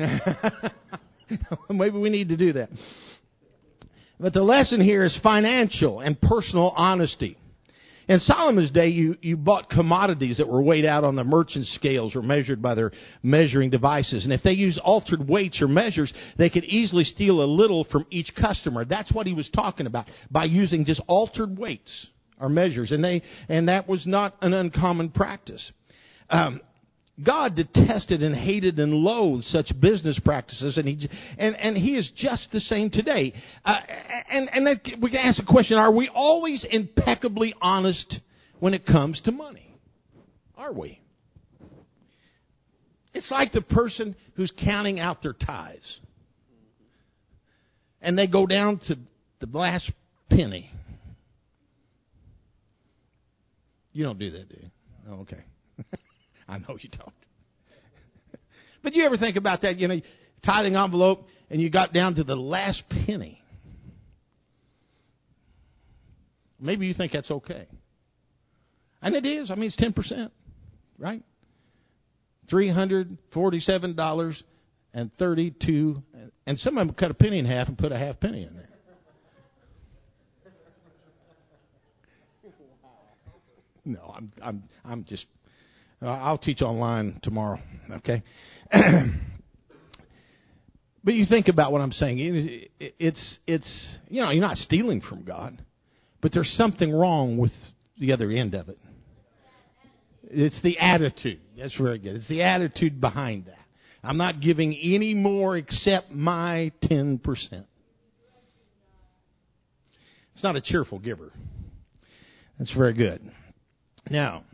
Oh, 0.00 1.56
Maybe 1.70 1.98
we 1.98 2.08
need 2.08 2.30
to 2.30 2.38
do 2.38 2.54
that. 2.54 2.70
But 4.20 4.34
the 4.34 4.42
lesson 4.42 4.82
here 4.82 5.02
is 5.02 5.18
financial 5.22 6.00
and 6.00 6.20
personal 6.20 6.74
honesty. 6.76 7.38
In 8.06 8.18
Solomon's 8.18 8.72
day, 8.72 8.88
you, 8.88 9.16
you 9.22 9.36
bought 9.36 9.70
commodities 9.70 10.38
that 10.38 10.48
were 10.48 10.60
weighed 10.62 10.84
out 10.84 11.04
on 11.04 11.14
the 11.14 11.24
merchant 11.24 11.66
scales 11.68 12.14
or 12.16 12.22
measured 12.22 12.60
by 12.60 12.74
their 12.74 12.90
measuring 13.22 13.70
devices. 13.70 14.24
And 14.24 14.32
if 14.32 14.42
they 14.42 14.52
used 14.52 14.78
altered 14.80 15.28
weights 15.28 15.62
or 15.62 15.68
measures, 15.68 16.12
they 16.36 16.50
could 16.50 16.64
easily 16.64 17.04
steal 17.04 17.42
a 17.42 17.46
little 17.46 17.84
from 17.84 18.04
each 18.10 18.32
customer. 18.38 18.84
That's 18.84 19.12
what 19.12 19.26
he 19.26 19.32
was 19.32 19.48
talking 19.54 19.86
about 19.86 20.06
by 20.30 20.44
using 20.46 20.84
just 20.84 21.00
altered 21.06 21.56
weights 21.56 22.08
or 22.38 22.48
measures. 22.48 22.90
And 22.90 23.02
they, 23.02 23.22
and 23.48 23.68
that 23.68 23.88
was 23.88 24.06
not 24.06 24.34
an 24.42 24.52
uncommon 24.54 25.12
practice. 25.12 25.70
Um, 26.28 26.60
God 27.24 27.56
detested 27.56 28.22
and 28.22 28.34
hated 28.34 28.78
and 28.78 28.92
loathed 28.92 29.44
such 29.44 29.72
business 29.80 30.18
practices, 30.24 30.78
and 30.78 30.88
he 30.88 31.08
and, 31.38 31.56
and 31.56 31.76
he 31.76 31.96
is 31.96 32.10
just 32.16 32.50
the 32.52 32.60
same 32.60 32.90
today. 32.90 33.34
Uh, 33.64 33.76
and 34.30 34.48
and 34.52 34.66
that, 34.66 35.00
we 35.00 35.10
can 35.10 35.20
ask 35.20 35.38
the 35.38 35.46
question: 35.46 35.76
Are 35.76 35.92
we 35.92 36.08
always 36.08 36.64
impeccably 36.68 37.54
honest 37.60 38.20
when 38.60 38.74
it 38.74 38.86
comes 38.86 39.20
to 39.22 39.32
money? 39.32 39.74
Are 40.56 40.72
we? 40.72 41.00
It's 43.12 43.30
like 43.30 43.52
the 43.52 43.62
person 43.62 44.14
who's 44.36 44.52
counting 44.62 45.00
out 45.00 45.22
their 45.22 45.34
tithes, 45.34 46.00
and 48.00 48.16
they 48.16 48.28
go 48.28 48.46
down 48.46 48.80
to 48.86 48.96
the 49.40 49.58
last 49.58 49.90
penny. 50.30 50.70
You 53.92 54.04
don't 54.04 54.18
do 54.18 54.30
that, 54.30 54.48
do 54.48 54.56
you? 54.62 54.70
Oh, 55.10 55.14
okay. 55.22 55.42
I 56.50 56.58
know 56.58 56.76
you 56.78 56.90
don't. 56.90 57.12
but 58.82 58.94
you 58.94 59.04
ever 59.04 59.16
think 59.16 59.36
about 59.36 59.62
that? 59.62 59.76
You 59.76 59.88
know, 59.88 60.00
tithing 60.44 60.74
envelope, 60.74 61.26
and 61.48 61.60
you 61.60 61.70
got 61.70 61.92
down 61.92 62.16
to 62.16 62.24
the 62.24 62.34
last 62.34 62.82
penny. 63.06 63.40
Maybe 66.58 66.86
you 66.86 66.94
think 66.94 67.12
that's 67.12 67.30
okay. 67.30 67.66
And 69.00 69.14
it 69.14 69.24
is. 69.24 69.50
I 69.50 69.54
mean, 69.54 69.70
it's 69.74 69.76
10%, 69.80 70.30
right? 70.98 71.22
$347 72.52 74.42
and 74.92 75.10
32 75.18 76.02
and 76.46 76.58
some 76.58 76.76
of 76.76 76.86
them 76.86 76.96
cut 76.96 77.10
a 77.10 77.14
penny 77.14 77.38
in 77.38 77.46
half 77.46 77.68
and 77.68 77.78
put 77.78 77.92
a 77.92 77.96
half 77.98 78.18
penny 78.20 78.42
in 78.42 78.56
there. 78.56 78.66
No, 83.82 84.12
I'm 84.14 84.30
I'm 84.42 84.62
I'm 84.84 85.04
just 85.04 85.24
Uh, 86.02 86.06
I'll 86.06 86.38
teach 86.38 86.62
online 86.62 87.20
tomorrow, 87.22 87.58
okay? 87.90 88.22
but 91.04 91.14
you 91.14 91.26
think 91.26 91.48
about 91.48 91.72
what 91.72 91.82
I'm 91.82 91.92
saying. 91.92 92.16
It's, 92.80 93.38
it's, 93.46 93.96
you 94.08 94.22
know, 94.22 94.30
you're 94.30 94.40
not 94.40 94.56
stealing 94.56 95.02
from 95.02 95.24
God, 95.24 95.62
but 96.22 96.32
there's 96.32 96.50
something 96.56 96.90
wrong 96.90 97.36
with 97.36 97.52
the 97.98 98.12
other 98.12 98.30
end 98.30 98.54
of 98.54 98.70
it. 98.70 98.78
It's 100.22 100.62
the 100.62 100.78
attitude. 100.78 101.40
That's 101.58 101.76
very 101.76 101.98
good. 101.98 102.16
It's 102.16 102.28
the 102.28 102.42
attitude 102.42 103.00
behind 103.00 103.46
that. 103.46 103.56
I'm 104.02 104.16
not 104.16 104.40
giving 104.40 104.74
any 104.74 105.12
more 105.12 105.56
except 105.58 106.10
my 106.10 106.72
10%. 106.84 107.20
It's 110.32 110.42
not 110.42 110.56
a 110.56 110.62
cheerful 110.62 110.98
giver. 110.98 111.30
That's 112.58 112.72
very 112.74 112.94
good. 112.94 113.20
Now, 114.08 114.44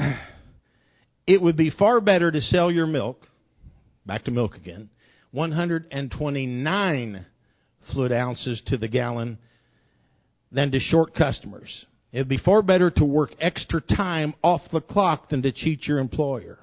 it 1.26 1.40
would 1.42 1.56
be 1.56 1.70
far 1.70 2.00
better 2.00 2.30
to 2.30 2.40
sell 2.40 2.70
your 2.70 2.86
milk, 2.86 3.20
back 4.04 4.24
to 4.24 4.30
milk 4.30 4.56
again, 4.56 4.90
129 5.32 7.26
fluid 7.92 8.12
ounces 8.12 8.62
to 8.66 8.76
the 8.76 8.88
gallon 8.88 9.38
than 10.52 10.70
to 10.70 10.78
short 10.78 11.14
customers. 11.14 11.86
It'd 12.12 12.28
be 12.28 12.38
far 12.38 12.62
better 12.62 12.90
to 12.92 13.04
work 13.04 13.30
extra 13.40 13.80
time 13.80 14.34
off 14.42 14.62
the 14.72 14.80
clock 14.80 15.28
than 15.28 15.42
to 15.42 15.52
cheat 15.52 15.86
your 15.86 15.98
employer. 15.98 16.58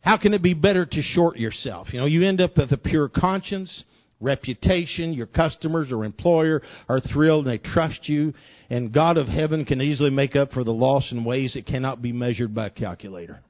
How 0.00 0.18
can 0.18 0.34
it 0.34 0.42
be 0.42 0.54
better 0.54 0.86
to 0.86 1.02
short 1.02 1.36
yourself? 1.36 1.92
You 1.92 2.00
know, 2.00 2.06
you 2.06 2.26
end 2.26 2.40
up 2.40 2.56
with 2.56 2.72
a 2.72 2.76
pure 2.76 3.08
conscience, 3.08 3.84
reputation, 4.20 5.12
your 5.12 5.26
customers 5.26 5.92
or 5.92 6.04
employer 6.04 6.62
are 6.88 7.00
thrilled 7.00 7.46
and 7.46 7.52
they 7.52 7.70
trust 7.72 8.08
you, 8.08 8.32
and 8.70 8.92
God 8.92 9.18
of 9.18 9.28
heaven 9.28 9.64
can 9.64 9.82
easily 9.82 10.10
make 10.10 10.34
up 10.34 10.52
for 10.52 10.64
the 10.64 10.72
loss 10.72 11.12
in 11.12 11.24
ways 11.24 11.54
that 11.54 11.66
cannot 11.66 12.02
be 12.02 12.12
measured 12.12 12.54
by 12.54 12.66
a 12.66 12.70
calculator. 12.70 13.42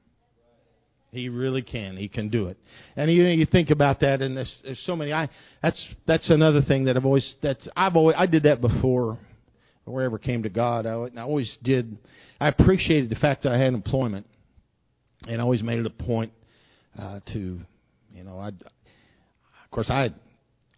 He 1.11 1.29
really 1.29 1.61
can. 1.61 1.95
He 1.95 2.09
can 2.09 2.29
do 2.29 2.47
it. 2.47 2.57
And 2.95 3.11
you 3.11 3.23
know, 3.23 3.29
you 3.29 3.45
think 3.45 3.69
about 3.69 4.01
that, 4.01 4.21
and 4.21 4.35
there's, 4.35 4.61
there's 4.63 4.83
so 4.85 4.95
many. 4.95 5.13
I 5.13 5.29
that's 5.61 5.87
that's 6.05 6.29
another 6.29 6.61
thing 6.61 6.85
that 6.85 6.97
I've 6.97 7.05
always 7.05 7.35
that's 7.41 7.67
I've 7.75 7.95
always 7.95 8.15
I 8.17 8.25
did 8.25 8.43
that 8.43 8.59
before, 8.59 9.17
wherever 9.85 10.17
came 10.17 10.43
to 10.43 10.49
God. 10.49 10.85
I, 10.85 10.91
I 10.91 11.21
always 11.21 11.57
did. 11.63 11.97
I 12.39 12.49
appreciated 12.49 13.09
the 13.09 13.15
fact 13.15 13.43
that 13.43 13.53
I 13.53 13.57
had 13.57 13.73
employment, 13.73 14.27
and 15.27 15.39
I 15.39 15.43
always 15.43 15.63
made 15.63 15.79
it 15.79 15.85
a 15.85 15.89
point 15.89 16.33
uh, 16.97 17.21
to, 17.33 17.59
you 18.11 18.23
know, 18.23 18.37
I. 18.37 18.49
Of 18.49 19.71
course, 19.71 19.89
I 19.89 20.09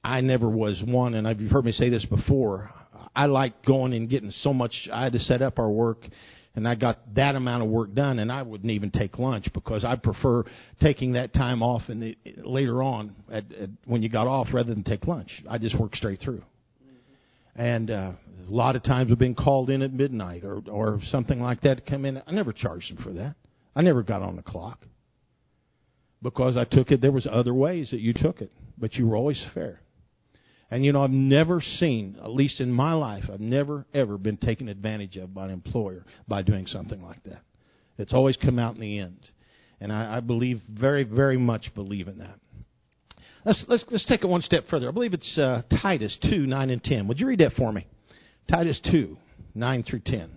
I 0.04 0.22
never 0.22 0.50
was 0.50 0.82
one, 0.86 1.15
and 1.15 1.28
I've, 1.28 1.42
you've 1.42 1.52
heard 1.52 1.65
me 1.65 1.72
say 1.72 1.89
this 1.89 2.06
before. 2.06 2.72
I 3.15 3.26
like 3.26 3.65
going 3.65 3.94
and 3.94 4.10
getting 4.10 4.32
so 4.42 4.54
much. 4.54 4.74
I 4.94 5.04
had 5.04 5.13
to 5.13 5.20
set 5.20 5.42
up 5.42 5.60
our 5.60 5.70
work 5.70 6.06
and 6.56 6.68
I 6.68 6.76
got 6.76 6.98
that 7.16 7.36
amount 7.36 7.64
of 7.64 7.70
work 7.70 7.94
done, 7.94 8.20
and 8.20 8.32
I 8.32 8.42
wouldn't 8.42 8.72
even 8.72 8.92
take 8.92 9.20
lunch 9.20 9.48
because 9.54 9.86
I 9.86 9.96
prefer 9.96 10.44
taking 10.82 11.14
that 11.14 11.34
time 11.34 11.62
off 11.62 11.84
and 11.88 12.02
the, 12.02 12.18
later 12.44 12.82
on 12.82 13.16
at, 13.32 13.52
at, 13.54 13.70
when 13.86 14.02
you 14.02 14.10
got 14.10 14.28
off 14.28 14.48
rather 14.52 14.74
than 14.74 14.84
take 14.84 15.06
lunch. 15.06 15.30
I 15.50 15.58
just 15.58 15.80
work 15.80 15.96
straight 15.96 16.20
through. 16.20 16.44
And 17.56 17.92
uh, 17.92 18.12
a 18.48 18.52
lot 18.52 18.76
of 18.76 18.84
times 18.84 19.12
I've 19.12 19.20
been 19.20 19.36
called 19.36 19.70
in 19.70 19.82
at 19.82 19.92
midnight 19.92 20.44
or 20.44 20.62
or 20.70 21.00
something 21.10 21.42
like 21.42 21.62
that 21.62 21.86
to 21.86 21.92
come 21.92 22.06
in. 22.06 22.22
I 22.26 22.32
never 22.32 22.54
charged 22.54 22.96
them 22.96 23.04
for 23.04 23.14
that. 23.14 23.36
I 23.76 23.82
never 23.82 24.02
got 24.02 24.22
on 24.22 24.36
the 24.36 24.42
clock 24.42 24.86
because 26.22 26.58
I 26.58 26.64
took 26.64 26.92
it. 26.92 27.02
There 27.02 27.12
was 27.12 27.28
other 27.30 27.54
ways 27.54 27.92
that 27.92 28.00
you 28.00 28.14
took 28.14 28.42
it, 28.42 28.52
but 28.78 28.94
you 28.96 29.08
were 29.08 29.16
always 29.16 29.44
fair. 29.54 29.82
And 30.71 30.86
you 30.86 30.91
know, 30.91 31.03
I've 31.03 31.10
never 31.10 31.62
seen, 31.62 32.17
at 32.21 32.29
least 32.29 32.62
in 32.62 32.71
my 32.71 32.93
life, 32.93 33.23
I've 33.32 33.39
never 33.39 33.86
ever 33.93 34.17
been 34.17 34.38
taken 34.38 34.69
advantage 34.69 35.17
of 35.17 35.34
by 35.34 35.45
an 35.45 35.51
employer 35.51 36.05
by 36.27 36.43
doing 36.43 36.67
something 36.67 37.01
like 37.01 37.23
that. 37.23 37.41
It's 37.97 38.13
always 38.13 38.38
come 38.38 38.60
out 38.60 38.75
in 38.75 38.82
the 38.82 38.99
end. 38.99 39.19
And 39.82 39.91
I, 39.91 40.17
I 40.17 40.19
believe 40.19 40.62
very, 40.69 41.03
very 41.03 41.38
much 41.38 41.71
believe 41.73 42.08
in 42.08 42.19
that. 42.19 42.39
Let's, 43.45 43.63
let's, 43.67 43.86
let's 43.89 44.05
take 44.05 44.23
it 44.23 44.27
one 44.27 44.41
step 44.41 44.65
further. 44.69 44.89
I 44.89 44.91
believe 44.91 45.13
it's 45.13 45.38
uh, 45.38 45.62
Titus 45.82 46.17
2, 46.29 46.45
9 46.45 46.69
and 46.69 46.84
10. 46.84 47.08
Would 47.08 47.19
you 47.19 47.27
read 47.27 47.39
that 47.39 47.53
for 47.53 47.71
me? 47.71 47.88
Titus 48.49 48.79
2, 48.91 49.17
9 49.55 49.84
through 49.84 50.01
10. 50.05 50.29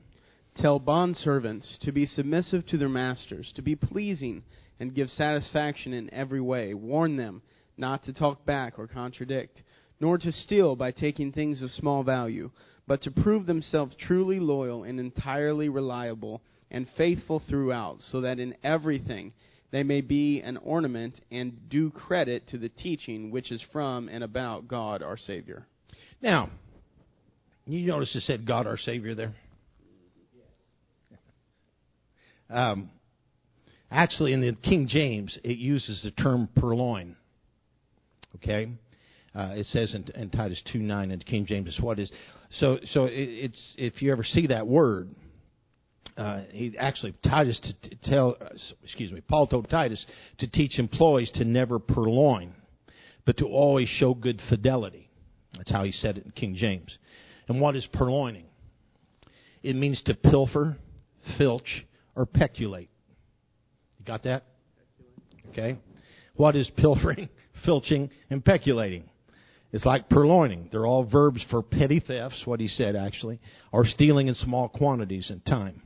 Tell 0.57 0.79
bond 0.79 1.17
servants 1.17 1.79
to 1.83 1.93
be 1.93 2.07
submissive 2.07 2.67
to 2.67 2.79
their 2.79 2.89
masters, 2.89 3.51
to 3.57 3.63
be 3.63 3.75
pleasing, 3.75 4.45
and 4.79 4.95
give 4.95 5.09
satisfaction 5.09 5.93
in 5.93 6.13
every 6.13 6.41
way. 6.41 6.75
Warn 6.75 7.17
them 7.17 7.43
not 7.77 8.05
to 8.05 8.13
talk 8.13 8.45
back 8.45 8.79
or 8.79 8.87
contradict 8.87 9.63
nor 10.03 10.19
to 10.19 10.33
steal 10.33 10.75
by 10.75 10.91
taking 10.91 11.31
things 11.31 11.63
of 11.63 11.71
small 11.71 12.03
value, 12.03 12.51
but 12.89 13.01
to 13.01 13.11
prove 13.23 13.47
themselves 13.47 13.95
truly 14.01 14.41
loyal 14.41 14.83
and 14.83 14.99
entirely 14.99 15.69
reliable 15.69 16.43
and 16.73 16.89
faithful 16.97 17.41
throughout, 17.49 17.99
so 18.01 18.21
that 18.21 18.41
in 18.41 18.53
everything 18.65 19.33
they 19.71 19.85
may 19.85 20.01
be 20.01 20.41
an 20.41 20.57
ornament 20.57 21.21
and 21.31 21.69
do 21.71 21.89
credit 21.93 22.49
to 22.49 22.59
the 22.59 22.69
teaching 22.69 23.31
which 23.31 23.53
is 23.53 23.65
from 23.73 24.09
and 24.09 24.25
about 24.25 24.67
God 24.67 25.05
our 25.05 25.17
Savior. 25.17 25.69
Now, 26.21 26.51
you 27.65 27.87
notice 27.87 28.17
it 28.17 28.23
said 28.23 28.45
God 28.45 28.67
our 28.67 28.79
Savior 28.79 29.15
there? 29.15 29.35
Um, 32.51 32.91
actually, 33.89 34.33
in 34.33 34.41
the 34.41 34.53
King 34.69 34.89
James, 34.91 35.39
it 35.45 35.59
uses 35.59 36.03
the 36.03 36.11
term 36.11 36.49
purloin. 36.57 37.17
Okay? 38.35 38.73
Uh, 39.35 39.53
it 39.55 39.67
says 39.67 39.95
in, 39.95 40.05
in 40.21 40.31
Titus 40.31 40.63
2 40.73 40.79
9 40.79 41.11
in 41.11 41.19
King 41.21 41.47
James 41.47 41.69
is 41.69 41.81
what 41.81 41.99
is. 41.99 42.13
So, 42.51 42.79
so 42.85 43.05
it, 43.05 43.13
it's 43.15 43.75
if 43.79 44.03
you 44.03 44.13
ever 44.13 44.25
see 44.25 44.49
that 44.49 44.67
word, 44.67 45.09
uh, 46.17 46.43
he 46.51 46.77
actually 46.79 47.15
Titus 47.25 47.59
to, 47.61 47.91
to 47.91 47.97
tell, 48.03 48.37
uh, 48.41 48.49
excuse 48.83 49.11
me, 49.11 49.23
Paul 49.27 49.47
told 49.47 49.71
Titus 49.71 50.05
to 50.39 50.51
teach 50.51 50.79
employees 50.79 51.31
to 51.37 51.45
never 51.45 51.79
purloin, 51.79 52.55
but 53.25 53.39
to 53.39 53.47
always 53.47 53.89
show 53.89 54.13
good 54.13 54.41
fidelity. 54.51 55.09
That's 55.57 55.71
how 55.71 55.85
he 55.85 55.93
said 55.93 56.19
it 56.19 56.27
in 56.27 56.33
King 56.33 56.55
James. 56.57 56.99
And 57.49 57.61
what 57.61 57.77
is 57.77 57.89
purloining? 57.93 58.45
It 59.63 59.77
means 59.77 60.03
to 60.07 60.15
pilfer, 60.15 60.77
filch, 61.39 61.87
or 62.15 62.27
peculate. 62.27 62.91
You 63.99 64.05
got 64.05 64.25
that? 64.25 64.43
Okay. 65.51 65.79
What 66.35 66.57
is 66.57 66.71
pilfering, 66.77 67.29
filching, 67.65 68.11
and 68.29 68.45
peculating? 68.45 69.09
It's 69.73 69.87
like 69.87 70.11
purloining. 70.11 70.69
They're 70.71 70.87
all 70.87 71.05
verbs 71.05 71.45
for 71.51 71.63
petty 71.63 71.99
thefts, 71.99 72.43
what 72.45 72.61
he 72.61 72.69
said 72.69 72.95
actually, 72.95 73.41
or 73.73 73.87
stealing 73.87 74.29
in 74.29 74.35
small 74.35 74.69
quantities 74.69 75.31
in 75.31 75.41
time. 75.41 75.83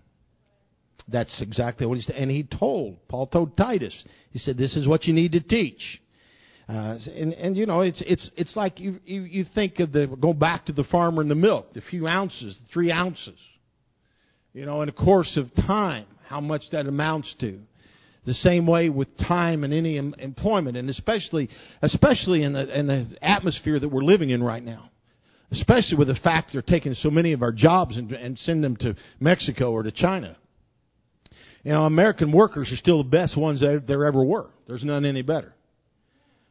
That's 1.08 1.40
exactly 1.40 1.86
what 1.86 1.96
he 1.96 2.02
said. 2.02 2.16
And 2.16 2.30
he 2.30 2.42
told, 2.42 2.96
Paul 3.08 3.28
told 3.28 3.56
Titus, 3.56 4.04
he 4.32 4.40
said, 4.40 4.56
this 4.56 4.76
is 4.76 4.88
what 4.88 5.04
you 5.04 5.14
need 5.14 5.32
to 5.32 5.40
teach. 5.40 6.00
Uh, 6.68 6.98
and, 7.14 7.32
and 7.34 7.56
you 7.56 7.64
know, 7.64 7.82
it's, 7.82 8.02
it's, 8.04 8.28
it's 8.36 8.56
like 8.56 8.80
you, 8.80 8.98
you, 9.04 9.22
you 9.22 9.44
think 9.54 9.78
of 9.78 9.92
the, 9.92 10.08
go 10.20 10.32
back 10.32 10.66
to 10.66 10.72
the 10.72 10.82
farmer 10.84 11.22
and 11.22 11.30
the 11.30 11.36
milk, 11.36 11.72
the 11.74 11.80
few 11.80 12.08
ounces, 12.08 12.58
the 12.60 12.68
three 12.72 12.90
ounces. 12.90 13.38
You 14.52 14.66
know, 14.66 14.82
in 14.82 14.88
a 14.88 14.92
course 14.92 15.36
of 15.36 15.54
time, 15.64 16.06
how 16.26 16.40
much 16.40 16.62
that 16.72 16.86
amounts 16.86 17.32
to 17.38 17.60
the 18.26 18.34
same 18.34 18.66
way 18.66 18.88
with 18.88 19.08
time 19.16 19.64
and 19.64 19.72
any 19.72 19.98
em- 19.98 20.14
employment, 20.18 20.76
and 20.76 20.90
especially 20.90 21.48
especially 21.80 22.42
in 22.42 22.52
the 22.52 22.78
in 22.78 22.86
the 22.86 23.16
atmosphere 23.22 23.78
that 23.78 23.88
we're 23.88 24.02
living 24.02 24.30
in 24.30 24.42
right 24.42 24.62
now. 24.62 24.90
Especially 25.52 25.96
with 25.96 26.08
the 26.08 26.16
fact 26.16 26.50
they're 26.52 26.60
taking 26.60 26.92
so 26.94 27.08
many 27.08 27.32
of 27.32 27.40
our 27.40 27.52
jobs 27.52 27.96
and, 27.96 28.10
and 28.10 28.36
send 28.40 28.64
them 28.64 28.76
to 28.78 28.96
Mexico 29.20 29.70
or 29.70 29.84
to 29.84 29.92
China. 29.92 30.36
You 31.62 31.70
know, 31.70 31.84
American 31.84 32.32
workers 32.32 32.70
are 32.72 32.76
still 32.76 33.02
the 33.04 33.08
best 33.08 33.38
ones 33.38 33.60
there 33.60 34.04
ever 34.04 34.24
were. 34.24 34.50
There's 34.66 34.82
none 34.82 35.04
any 35.04 35.22
better. 35.22 35.52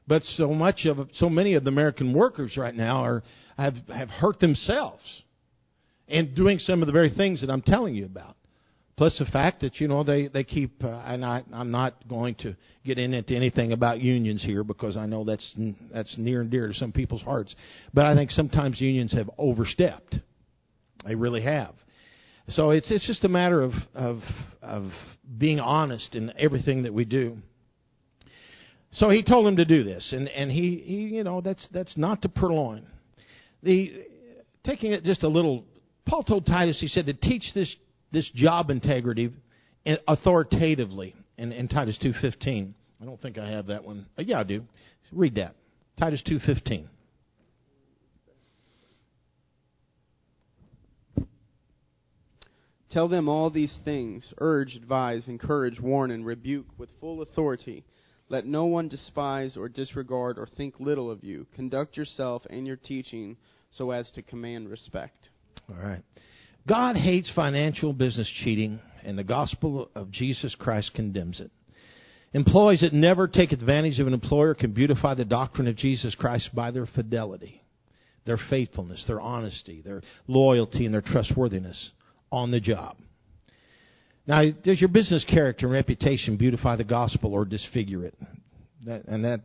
But 0.08 0.24
so 0.24 0.50
much 0.50 0.86
of 0.86 1.10
so 1.14 1.30
many 1.30 1.56
of 1.56 1.64
the 1.64 1.70
American 1.70 2.14
workers 2.14 2.56
right 2.58 2.76
now 2.76 3.04
are 3.04 3.24
have 3.58 3.76
have 3.94 4.10
hurt 4.10 4.40
themselves 4.40 5.04
in 6.08 6.34
doing 6.36 6.60
some 6.60 6.82
of 6.82 6.86
the 6.86 6.94
very 6.94 7.10
things 7.10 7.42
that 7.42 7.50
I'm 7.50 7.62
telling 7.62 7.96
you 7.96 8.06
about. 8.06 8.38
Plus 8.98 9.18
the 9.20 9.26
fact 9.26 9.60
that 9.62 9.82
you 9.82 9.90
know 9.90 10.04
they 10.04 10.28
they 10.28 10.44
keep 10.46 10.82
uh, 10.82 11.02
and 11.06 11.26
I 11.26 11.44
I'm 11.52 11.70
not 11.70 12.08
going 12.08 12.36
to 12.36 12.56
get 12.86 12.98
into 12.98 13.36
anything 13.36 13.74
about 13.74 14.00
unions 14.00 14.42
here 14.42 14.64
because 14.64 14.96
I 14.96 15.06
know 15.06 15.26
that's 15.26 15.56
that's 15.94 16.18
near 16.18 16.40
and 16.40 16.50
dear 16.50 16.70
to 16.70 16.74
some 16.74 16.94
people's 16.94 17.22
hearts. 17.22 17.54
But 17.94 18.06
I 18.06 18.16
think 18.16 18.32
sometimes 18.32 18.80
unions 18.80 19.12
have 19.14 19.30
overstepped. 19.38 20.16
They 21.06 21.16
really 21.16 21.42
have. 21.42 21.76
So 22.48 22.70
it's 22.70 22.90
it's 22.90 23.06
just 23.06 23.26
a 23.26 23.30
matter 23.30 23.62
of 23.62 23.72
of 23.94 24.20
of 24.62 24.92
being 25.38 25.60
honest 25.60 26.16
in 26.16 26.32
everything 26.38 26.84
that 26.84 26.94
we 26.94 27.04
do. 27.04 27.36
So 28.92 29.10
he 29.10 29.24
told 29.24 29.46
him 29.46 29.58
to 29.58 29.66
do 29.66 29.84
this, 29.84 30.14
and 30.14 30.30
and 30.30 30.50
he, 30.50 30.82
he 30.86 31.16
you 31.16 31.24
know 31.26 31.42
that's 31.42 31.68
that's 31.74 31.98
not 31.98 32.22
to 32.22 32.30
purloin. 32.30 32.86
The 33.62 34.06
taking 34.64 34.94
it 34.94 35.04
just 35.04 35.24
a 35.24 35.28
little. 35.28 35.66
Paul 36.06 36.24
told 36.24 36.46
Titus, 36.46 36.80
he 36.80 36.88
said 36.88 37.08
to 37.08 37.14
teach 37.14 37.44
this 37.56 37.76
this 38.12 38.30
job 38.34 38.70
integrity 38.70 39.32
authoritatively 40.08 41.16
in, 41.38 41.52
in 41.52 41.68
Titus 41.68 41.98
2.15. 42.04 42.74
I 43.02 43.06
don't 43.06 43.20
think 43.20 43.38
I 43.38 43.50
have 43.52 43.68
that 43.68 43.84
one. 43.84 44.06
Uh, 44.18 44.24
yeah, 44.26 44.40
I 44.40 44.44
do. 44.44 44.64
Read 45.12 45.36
that. 45.36 45.56
Titus 46.00 46.24
2.15. 46.28 46.88
Tell 52.90 53.10
them 53.10 53.28
all 53.28 53.50
these 53.50 53.78
things. 53.84 54.34
Urge, 54.38 54.76
advise, 54.76 55.28
encourage, 55.28 55.82
warn, 55.82 56.12
and 56.12 56.26
rebuke 56.26 56.68
with 56.78 56.90
full 57.02 57.22
authority. 57.22 57.84
Let 58.30 58.46
no 58.46 58.66
one 58.66 58.88
despise 58.88 59.58
or 59.58 59.68
disregard 59.68 60.40
or 60.40 60.48
think 60.48 60.80
little 60.80 61.12
of 61.12 61.24
you. 61.24 61.46
Conduct 61.56 61.98
yourself 61.98 62.44
and 62.50 62.66
your 62.66 62.78
teaching 62.78 63.36
so 63.70 63.92
as 63.92 64.10
to 64.12 64.22
command 64.22 64.70
respect. 64.70 65.30
All 65.70 65.76
right. 65.76 66.02
God 66.68 66.96
hates 66.96 67.32
financial 67.36 67.94
business 67.94 68.32
cheating, 68.44 68.80
and 69.04 69.18
the 69.18 69.24
gospel 69.24 69.90
of 69.96 70.12
Jesus 70.12 70.56
Christ 70.58 70.92
condemns 70.96 71.40
it. 71.40 71.52
Employees 72.34 72.82
that 72.82 72.92
never 72.92 73.28
take 73.28 73.52
advantage 73.52 74.00
of 74.00 74.08
an 74.08 74.14
employer 74.14 74.56
can 74.56 74.74
beautify 74.74 75.14
the 75.14 75.26
doctrine 75.26 75.68
of 75.68 75.78
Jesus 75.78 76.16
Christ 76.16 76.50
by 76.54 76.72
their 76.72 76.88
fidelity, 76.88 77.62
their 78.26 78.40
faithfulness, 78.50 79.04
their 79.08 79.22
honesty, 79.22 79.82
their 79.86 80.02
loyalty, 80.28 80.86
and 80.86 80.94
their 80.94 81.02
trustworthiness 81.02 81.92
on 82.32 82.52
the 82.52 82.60
job. 82.60 82.98
Now, 84.28 84.42
does 84.64 84.82
your 84.82 84.90
business 84.90 85.24
character 85.30 85.68
and 85.68 85.74
reputation 85.74 86.36
beautify 86.36 86.78
the 86.78 86.84
gospel 86.84 87.34
or 87.34 87.46
disfigure 87.46 88.04
it? 88.04 88.16
That, 88.86 89.06
and 89.06 89.24
that 89.24 89.42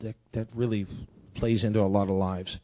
that 0.00 0.14
that 0.32 0.46
really 0.54 0.86
plays 1.34 1.64
into 1.64 1.80
a 1.80 1.82
lot 1.82 2.04
of 2.04 2.14
lives. 2.14 2.56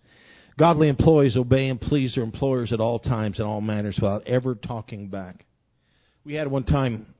Godly 0.57 0.89
employees 0.89 1.37
obey 1.37 1.69
and 1.69 1.81
please 1.81 2.15
their 2.15 2.23
employers 2.23 2.73
at 2.73 2.81
all 2.81 3.01
times 3.01 3.41
and 3.41 3.49
all 3.49 3.61
manners 3.61 3.99
without 4.01 4.27
ever 4.27 4.55
talking 4.55 5.09
back. 5.09 5.45
We 6.25 6.35
had 6.35 6.49
one 6.49 6.65
time 6.65 7.13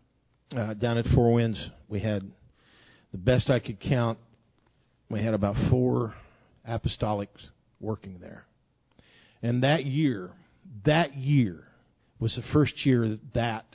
uh, 0.57 0.75
down 0.75 0.99
at 0.99 1.07
Four 1.15 1.35
Winds. 1.35 1.71
We 1.89 2.01
had 2.01 2.23
the 3.11 3.19
best 3.19 3.51
I 3.51 3.59
could 3.59 3.81
count. 3.81 4.19
We 5.11 5.23
had 5.23 5.35
about 5.35 5.57
four 5.69 6.15
apostolics 6.69 7.49
working 7.81 8.19
there, 8.21 8.45
and 9.43 9.63
that 9.65 9.85
year, 9.85 10.31
that 10.87 11.15
year 11.15 11.65
was 12.21 12.35
the 12.37 12.43
first 12.53 12.87
year 12.87 13.19
that 13.35 13.67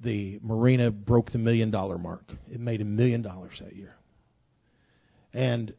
the 0.00 0.38
marina 0.42 0.90
broke 0.90 1.30
the 1.30 1.38
million 1.38 1.70
dollar 1.70 1.98
mark. 1.98 2.24
It 2.50 2.60
made 2.60 2.80
a 2.80 2.84
million 2.84 3.22
dollars 3.22 3.52
that 3.60 3.74
year. 3.74 3.94
And 5.32 5.72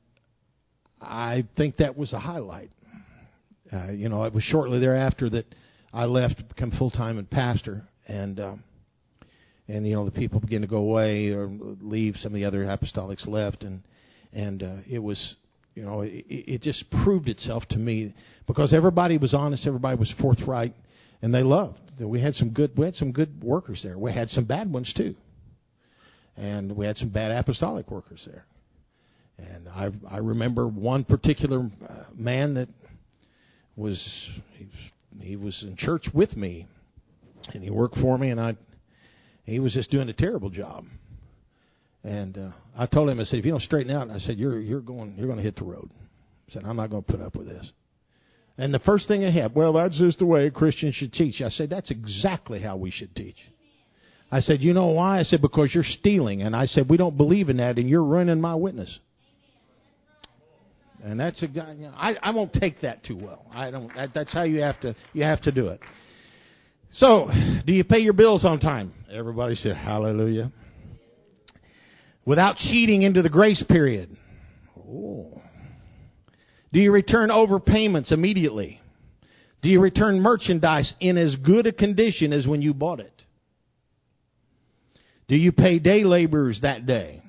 I 1.01 1.47
think 1.55 1.77
that 1.77 1.97
was 1.97 2.13
a 2.13 2.19
highlight. 2.19 2.71
Uh, 3.73 3.91
you 3.91 4.07
know, 4.07 4.23
it 4.23 4.33
was 4.33 4.43
shortly 4.43 4.79
thereafter 4.79 5.29
that 5.29 5.45
I 5.91 6.05
left 6.05 6.37
to 6.37 6.43
become 6.43 6.71
full 6.77 6.91
time 6.91 7.17
and 7.17 7.29
pastor, 7.29 7.83
and 8.07 8.39
um, 8.39 8.63
and 9.67 9.87
you 9.87 9.95
know 9.95 10.05
the 10.05 10.11
people 10.11 10.39
began 10.39 10.61
to 10.61 10.67
go 10.67 10.77
away 10.77 11.29
or 11.29 11.49
leave. 11.81 12.15
Some 12.17 12.33
of 12.33 12.35
the 12.35 12.45
other 12.45 12.65
apostolics 12.65 13.27
left, 13.27 13.63
and 13.63 13.81
and 14.31 14.61
uh, 14.61 14.75
it 14.87 14.99
was 14.99 15.35
you 15.73 15.83
know 15.83 16.01
it, 16.01 16.25
it 16.29 16.61
just 16.61 16.85
proved 17.03 17.29
itself 17.29 17.63
to 17.69 17.77
me 17.77 18.13
because 18.45 18.73
everybody 18.73 19.17
was 19.17 19.33
honest, 19.33 19.65
everybody 19.65 19.97
was 19.97 20.13
forthright, 20.21 20.75
and 21.23 21.33
they 21.33 21.43
loved. 21.43 21.79
We 21.99 22.21
had 22.21 22.35
some 22.35 22.51
good 22.51 22.77
we 22.77 22.85
had 22.85 22.95
some 22.95 23.11
good 23.11 23.43
workers 23.43 23.81
there. 23.83 23.97
We 23.97 24.13
had 24.13 24.29
some 24.29 24.45
bad 24.45 24.71
ones 24.71 24.93
too, 24.95 25.15
and 26.37 26.75
we 26.75 26.85
had 26.85 26.97
some 26.97 27.09
bad 27.09 27.31
apostolic 27.31 27.89
workers 27.89 28.27
there. 28.29 28.45
And 29.39 29.67
I 29.67 29.89
I 30.07 30.17
remember 30.17 30.67
one 30.67 31.05
particular 31.05 31.59
uh, 31.59 32.03
man 32.13 32.53
that 32.55 32.69
was 33.75 34.29
he, 34.57 34.67
he 35.19 35.35
was 35.35 35.63
in 35.67 35.75
church 35.77 36.05
with 36.13 36.35
me, 36.35 36.67
and 37.53 37.63
he 37.63 37.69
worked 37.69 37.97
for 37.97 38.17
me, 38.17 38.29
and 38.29 38.39
I 38.39 38.55
he 39.45 39.59
was 39.59 39.73
just 39.73 39.91
doing 39.91 40.09
a 40.09 40.13
terrible 40.13 40.49
job. 40.49 40.85
And 42.03 42.37
uh, 42.37 42.51
I 42.77 42.85
told 42.85 43.09
him, 43.09 43.19
I 43.19 43.23
said, 43.23 43.39
if 43.39 43.45
you 43.45 43.51
don't 43.51 43.61
straighten 43.61 43.91
out, 43.91 44.09
I 44.09 44.17
said, 44.19 44.37
you're 44.37 44.59
you're 44.59 44.81
going 44.81 45.15
you're 45.17 45.27
going 45.27 45.37
to 45.37 45.43
hit 45.43 45.55
the 45.55 45.63
road. 45.63 45.89
I 46.49 46.53
said, 46.53 46.63
I'm 46.65 46.75
not 46.75 46.89
going 46.89 47.03
to 47.03 47.11
put 47.11 47.21
up 47.21 47.35
with 47.35 47.47
this. 47.47 47.71
And 48.57 48.73
the 48.73 48.79
first 48.79 49.07
thing 49.07 49.25
I 49.25 49.31
had, 49.31 49.55
well, 49.55 49.73
that's 49.73 49.97
just 49.97 50.19
the 50.19 50.25
way 50.25 50.49
Christians 50.51 50.95
should 50.95 51.11
teach. 51.13 51.41
I 51.41 51.49
said, 51.49 51.69
that's 51.69 51.89
exactly 51.89 52.61
how 52.61 52.77
we 52.77 52.91
should 52.91 53.15
teach. 53.15 53.37
I 54.31 54.41
said, 54.41 54.61
you 54.61 54.73
know 54.73 54.87
why? 54.87 55.19
I 55.19 55.23
said, 55.23 55.41
because 55.41 55.71
you're 55.73 55.83
stealing. 55.83 56.43
And 56.43 56.55
I 56.55 56.65
said, 56.65 56.87
we 56.89 56.97
don't 56.97 57.17
believe 57.17 57.49
in 57.49 57.57
that, 57.57 57.77
and 57.77 57.89
you're 57.89 58.03
ruining 58.03 58.41
my 58.41 58.53
witness. 58.53 58.99
And 61.03 61.19
that's 61.19 61.43
a 61.43 61.47
guy. 61.47 61.73
You 61.77 61.87
know, 61.87 61.93
I 61.95 62.15
I 62.21 62.31
won't 62.31 62.53
take 62.53 62.81
that 62.81 63.03
too 63.03 63.17
well. 63.17 63.45
I 63.51 63.71
don't. 63.71 63.93
That, 63.93 64.09
that's 64.15 64.31
how 64.31 64.43
you 64.43 64.61
have 64.61 64.79
to 64.81 64.95
you 65.11 65.23
have 65.23 65.41
to 65.41 65.51
do 65.51 65.67
it. 65.67 65.81
So, 66.93 67.29
do 67.65 67.73
you 67.73 67.83
pay 67.83 67.99
your 67.99 68.13
bills 68.13 68.45
on 68.45 68.59
time? 68.59 68.93
Everybody 69.11 69.55
said 69.55 69.75
hallelujah. 69.75 70.51
Without 72.25 72.55
cheating 72.55 73.01
into 73.01 73.21
the 73.21 73.29
grace 73.29 73.63
period. 73.67 74.15
Oh. 74.77 75.41
Do 76.71 76.79
you 76.79 76.91
return 76.91 77.29
overpayments 77.29 78.11
immediately? 78.11 78.79
Do 79.61 79.69
you 79.69 79.81
return 79.81 80.21
merchandise 80.21 80.93
in 80.99 81.17
as 81.17 81.35
good 81.35 81.67
a 81.67 81.73
condition 81.73 82.31
as 82.31 82.47
when 82.47 82.61
you 82.61 82.73
bought 82.73 82.99
it? 82.99 83.11
Do 85.27 85.35
you 85.35 85.51
pay 85.51 85.79
day 85.79 86.03
laborers 86.03 86.59
that 86.61 86.85
day? 86.85 87.21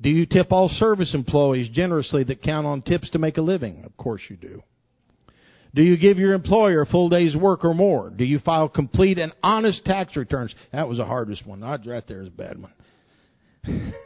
Do 0.00 0.10
you 0.10 0.26
tip 0.26 0.52
all 0.52 0.68
service 0.68 1.14
employees 1.14 1.68
generously 1.70 2.24
that 2.24 2.42
count 2.42 2.66
on 2.66 2.82
tips 2.82 3.10
to 3.10 3.18
make 3.18 3.36
a 3.36 3.42
living? 3.42 3.82
Of 3.84 3.96
course 3.96 4.22
you 4.28 4.36
do. 4.36 4.62
Do 5.74 5.82
you 5.82 5.96
give 5.96 6.18
your 6.18 6.32
employer 6.32 6.82
a 6.82 6.86
full 6.86 7.08
day's 7.08 7.36
work 7.36 7.64
or 7.64 7.74
more? 7.74 8.10
Do 8.10 8.24
you 8.24 8.38
file 8.38 8.68
complete 8.68 9.18
and 9.18 9.32
honest 9.42 9.84
tax 9.84 10.16
returns? 10.16 10.54
That 10.72 10.88
was 10.88 10.98
the 10.98 11.04
hardest 11.04 11.46
one. 11.46 11.60
That 11.60 11.86
Right 11.86 12.04
there 12.06 12.22
is 12.22 12.28
a 12.28 12.30
bad 12.30 12.56
one. 12.58 13.94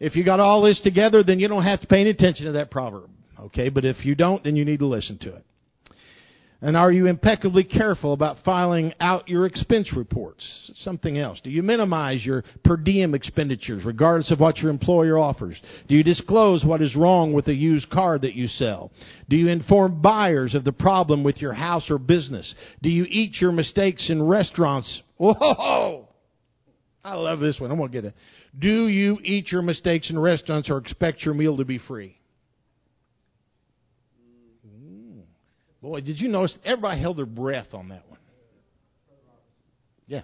If 0.00 0.14
you 0.14 0.24
got 0.24 0.40
all 0.40 0.62
this 0.62 0.80
together, 0.82 1.22
then 1.22 1.40
you 1.40 1.48
don't 1.48 1.64
have 1.64 1.80
to 1.80 1.86
pay 1.86 2.00
any 2.00 2.10
attention 2.10 2.46
to 2.46 2.52
that 2.52 2.70
proverb. 2.70 3.10
Okay, 3.40 3.68
but 3.68 3.84
if 3.84 4.04
you 4.04 4.14
don't, 4.14 4.42
then 4.44 4.56
you 4.56 4.64
need 4.64 4.78
to 4.78 4.86
listen 4.86 5.18
to 5.18 5.34
it. 5.34 5.44
And 6.60 6.76
are 6.76 6.90
you 6.90 7.06
impeccably 7.06 7.62
careful 7.62 8.12
about 8.12 8.38
filing 8.44 8.92
out 8.98 9.28
your 9.28 9.46
expense 9.46 9.92
reports? 9.96 10.44
Something 10.80 11.16
else. 11.16 11.40
Do 11.40 11.50
you 11.50 11.62
minimize 11.62 12.26
your 12.26 12.42
per 12.64 12.76
diem 12.76 13.14
expenditures 13.14 13.84
regardless 13.84 14.32
of 14.32 14.40
what 14.40 14.58
your 14.58 14.70
employer 14.70 15.16
offers? 15.16 15.60
Do 15.88 15.94
you 15.94 16.02
disclose 16.02 16.64
what 16.64 16.82
is 16.82 16.96
wrong 16.96 17.32
with 17.32 17.44
the 17.44 17.54
used 17.54 17.88
car 17.90 18.18
that 18.18 18.34
you 18.34 18.48
sell? 18.48 18.90
Do 19.28 19.36
you 19.36 19.46
inform 19.48 20.02
buyers 20.02 20.56
of 20.56 20.64
the 20.64 20.72
problem 20.72 21.22
with 21.22 21.40
your 21.40 21.52
house 21.52 21.88
or 21.90 21.98
business? 21.98 22.52
Do 22.82 22.90
you 22.90 23.06
eat 23.08 23.40
your 23.40 23.52
mistakes 23.52 24.10
in 24.10 24.20
restaurants? 24.20 25.02
Whoa! 25.16 26.08
I 27.04 27.14
love 27.14 27.38
this 27.38 27.60
one. 27.60 27.70
I'm 27.70 27.78
going 27.78 27.92
to 27.92 27.96
get 27.96 28.04
it. 28.04 28.14
Do 28.58 28.88
you 28.88 29.18
eat 29.22 29.52
your 29.52 29.62
mistakes 29.62 30.10
in 30.10 30.18
restaurants 30.18 30.68
or 30.68 30.78
expect 30.78 31.22
your 31.22 31.34
meal 31.34 31.56
to 31.58 31.64
be 31.64 31.78
free? 31.78 32.17
Boy, 35.80 36.00
did 36.00 36.18
you 36.18 36.28
notice 36.28 36.56
everybody 36.64 37.00
held 37.00 37.18
their 37.18 37.26
breath 37.26 37.68
on 37.72 37.88
that 37.90 38.02
one? 38.08 38.18
Yeah. 40.06 40.22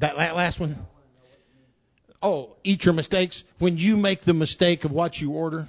That 0.00 0.16
that 0.16 0.34
last 0.34 0.60
one? 0.60 0.86
Oh, 2.22 2.56
eat 2.64 2.82
your 2.82 2.94
mistakes. 2.94 3.40
When 3.58 3.76
you 3.76 3.96
make 3.96 4.22
the 4.22 4.32
mistake 4.32 4.84
of 4.84 4.90
what 4.90 5.16
you 5.16 5.32
order. 5.32 5.68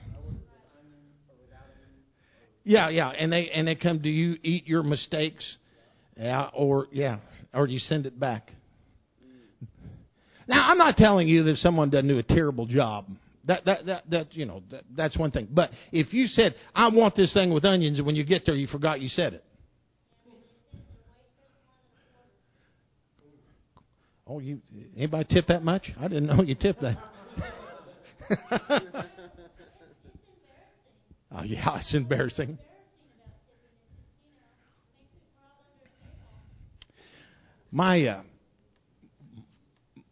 Yeah, 2.63 2.89
yeah, 2.89 3.09
and 3.09 3.31
they 3.31 3.49
and 3.49 3.67
they 3.67 3.75
come. 3.75 3.99
Do 3.99 4.09
you 4.09 4.37
eat 4.43 4.67
your 4.67 4.83
mistakes? 4.83 5.57
Yeah, 6.17 6.49
or 6.53 6.87
yeah, 6.91 7.19
or 7.53 7.67
you 7.67 7.79
send 7.79 8.05
it 8.05 8.19
back? 8.19 8.51
Now, 10.47 10.69
I'm 10.69 10.77
not 10.77 10.95
telling 10.95 11.27
you 11.27 11.43
that 11.43 11.57
someone 11.57 11.89
doesn't 11.89 12.07
do 12.07 12.17
a 12.17 12.23
terrible 12.23 12.65
job. 12.65 13.05
That, 13.47 13.63
that, 13.65 13.85
that, 13.85 14.09
that 14.09 14.35
you 14.35 14.45
know, 14.45 14.61
that, 14.71 14.83
that's 14.95 15.17
one 15.17 15.31
thing. 15.31 15.47
But 15.49 15.71
if 15.93 16.13
you 16.13 16.27
said, 16.27 16.53
I 16.75 16.89
want 16.93 17.15
this 17.15 17.33
thing 17.33 17.53
with 17.53 17.63
onions, 17.63 17.97
and 17.97 18.05
when 18.05 18.15
you 18.15 18.25
get 18.25 18.45
there, 18.45 18.55
you 18.55 18.67
forgot 18.67 18.99
you 18.99 19.07
said 19.07 19.33
it. 19.33 19.43
Oh, 24.29 24.39
you 24.39 24.59
anybody 24.97 25.25
tip 25.29 25.47
that 25.47 25.63
much? 25.63 25.89
I 25.97 26.09
didn't 26.09 26.25
know 26.25 26.43
you 26.43 26.55
tipped 26.55 26.81
that. 26.81 26.97
oh 31.31 31.43
yeah, 31.43 31.77
it's 31.77 31.95
embarrassing. 31.95 32.57
My 37.71 38.03
uh, 38.03 38.23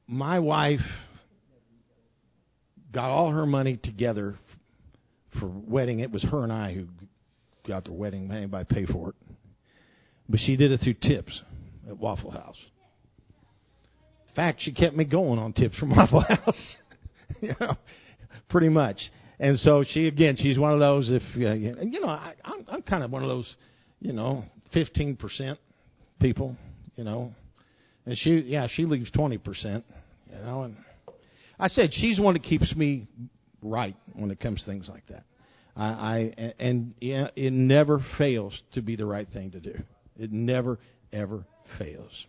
my 0.07 0.39
wife 0.39 0.79
got 2.95 3.11
all 3.11 3.29
her 3.29 3.45
money 3.45 3.77
together 3.83 4.35
for 5.37 5.51
wedding. 5.67 5.99
It 5.99 6.11
was 6.11 6.23
her 6.23 6.43
and 6.43 6.51
I 6.51 6.73
who 6.73 6.85
got 7.67 7.83
the 7.83 7.91
wedding. 7.91 8.31
Anybody 8.31 8.65
pay 8.69 8.85
for 8.85 9.09
it? 9.09 9.15
But 10.29 10.39
she 10.39 10.55
did 10.55 10.71
it 10.71 10.79
through 10.81 10.95
tips 11.01 11.41
at 11.87 11.97
Waffle 11.97 12.31
House. 12.31 12.57
In 14.29 14.35
fact, 14.35 14.61
she 14.61 14.71
kept 14.71 14.95
me 14.95 15.03
going 15.03 15.37
on 15.37 15.51
tips 15.51 15.77
from 15.77 15.89
Waffle 15.95 16.21
House. 16.21 16.75
you 17.41 17.51
know, 17.59 17.75
pretty 18.49 18.69
much. 18.69 18.97
And 19.39 19.59
so 19.59 19.83
she 19.85 20.07
again, 20.07 20.37
she's 20.37 20.57
one 20.57 20.71
of 20.71 20.79
those. 20.79 21.09
If 21.09 21.21
uh, 21.35 21.53
you 21.53 21.99
know, 21.99 22.07
I, 22.07 22.33
I'm, 22.45 22.65
I'm 22.69 22.81
kind 22.81 23.03
of 23.03 23.11
one 23.11 23.23
of 23.23 23.27
those, 23.27 23.53
you 23.99 24.13
know, 24.13 24.45
fifteen 24.73 25.17
percent 25.17 25.59
people. 26.21 26.55
You 26.95 27.03
know, 27.03 27.33
and 28.05 28.17
she, 28.17 28.39
yeah, 28.47 28.67
she 28.73 28.85
leaves 28.85 29.11
twenty 29.11 29.37
percent. 29.37 29.83
You 30.31 30.39
know, 30.45 30.61
and 30.61 30.77
I 31.59 31.67
said 31.67 31.89
she's 31.93 32.19
one 32.19 32.33
that 32.33 32.43
keeps 32.43 32.75
me 32.75 33.07
right 33.61 33.95
when 34.13 34.31
it 34.31 34.39
comes 34.39 34.61
to 34.61 34.65
things 34.65 34.89
like 34.89 35.05
that. 35.07 35.23
I, 35.75 35.85
I 36.37 36.53
and 36.59 36.93
yeah, 37.01 37.29
it 37.35 37.51
never 37.51 37.99
fails 38.17 38.59
to 38.73 38.81
be 38.81 38.95
the 38.95 39.05
right 39.05 39.27
thing 39.33 39.51
to 39.51 39.59
do. 39.59 39.75
It 40.17 40.31
never 40.31 40.79
ever 41.11 41.45
fails. 41.77 42.25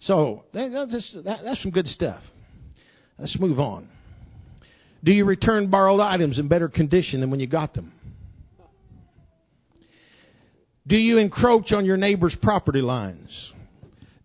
So 0.00 0.44
that, 0.52 0.70
that's, 0.70 1.16
that, 1.24 1.40
that's 1.42 1.62
some 1.62 1.70
good 1.70 1.86
stuff. 1.86 2.22
Let's 3.18 3.38
move 3.38 3.58
on. 3.58 3.88
Do 5.02 5.12
you 5.12 5.24
return 5.24 5.70
borrowed 5.70 6.00
items 6.00 6.38
in 6.38 6.48
better 6.48 6.68
condition 6.68 7.20
than 7.20 7.30
when 7.30 7.40
you 7.40 7.46
got 7.46 7.74
them? 7.74 7.92
Do 10.86 10.96
you 10.96 11.18
encroach 11.18 11.72
on 11.72 11.84
your 11.84 11.96
neighbor's 11.96 12.36
property 12.42 12.82
lines? 12.82 13.52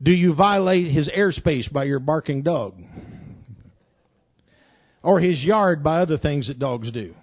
Do 0.01 0.11
you 0.11 0.35
violate 0.35 0.91
his 0.91 1.09
airspace 1.09 1.71
by 1.71 1.85
your 1.85 1.99
barking 1.99 2.43
dog? 2.43 2.75
Or 5.01 5.19
his 5.19 5.43
yard 5.43 5.83
by 5.83 5.99
other 5.99 6.17
things 6.17 6.47
that 6.47 6.59
dogs 6.59 6.91
do? 6.91 7.13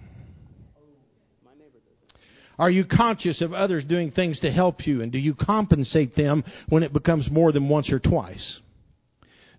Are 2.58 2.70
you 2.70 2.84
conscious 2.86 3.42
of 3.42 3.52
others 3.52 3.84
doing 3.84 4.10
things 4.10 4.40
to 4.40 4.50
help 4.50 4.86
you 4.86 5.02
and 5.02 5.12
do 5.12 5.18
you 5.18 5.34
compensate 5.34 6.16
them 6.16 6.42
when 6.68 6.82
it 6.82 6.92
becomes 6.92 7.30
more 7.30 7.52
than 7.52 7.68
once 7.68 7.92
or 7.92 7.98
twice? 7.98 8.60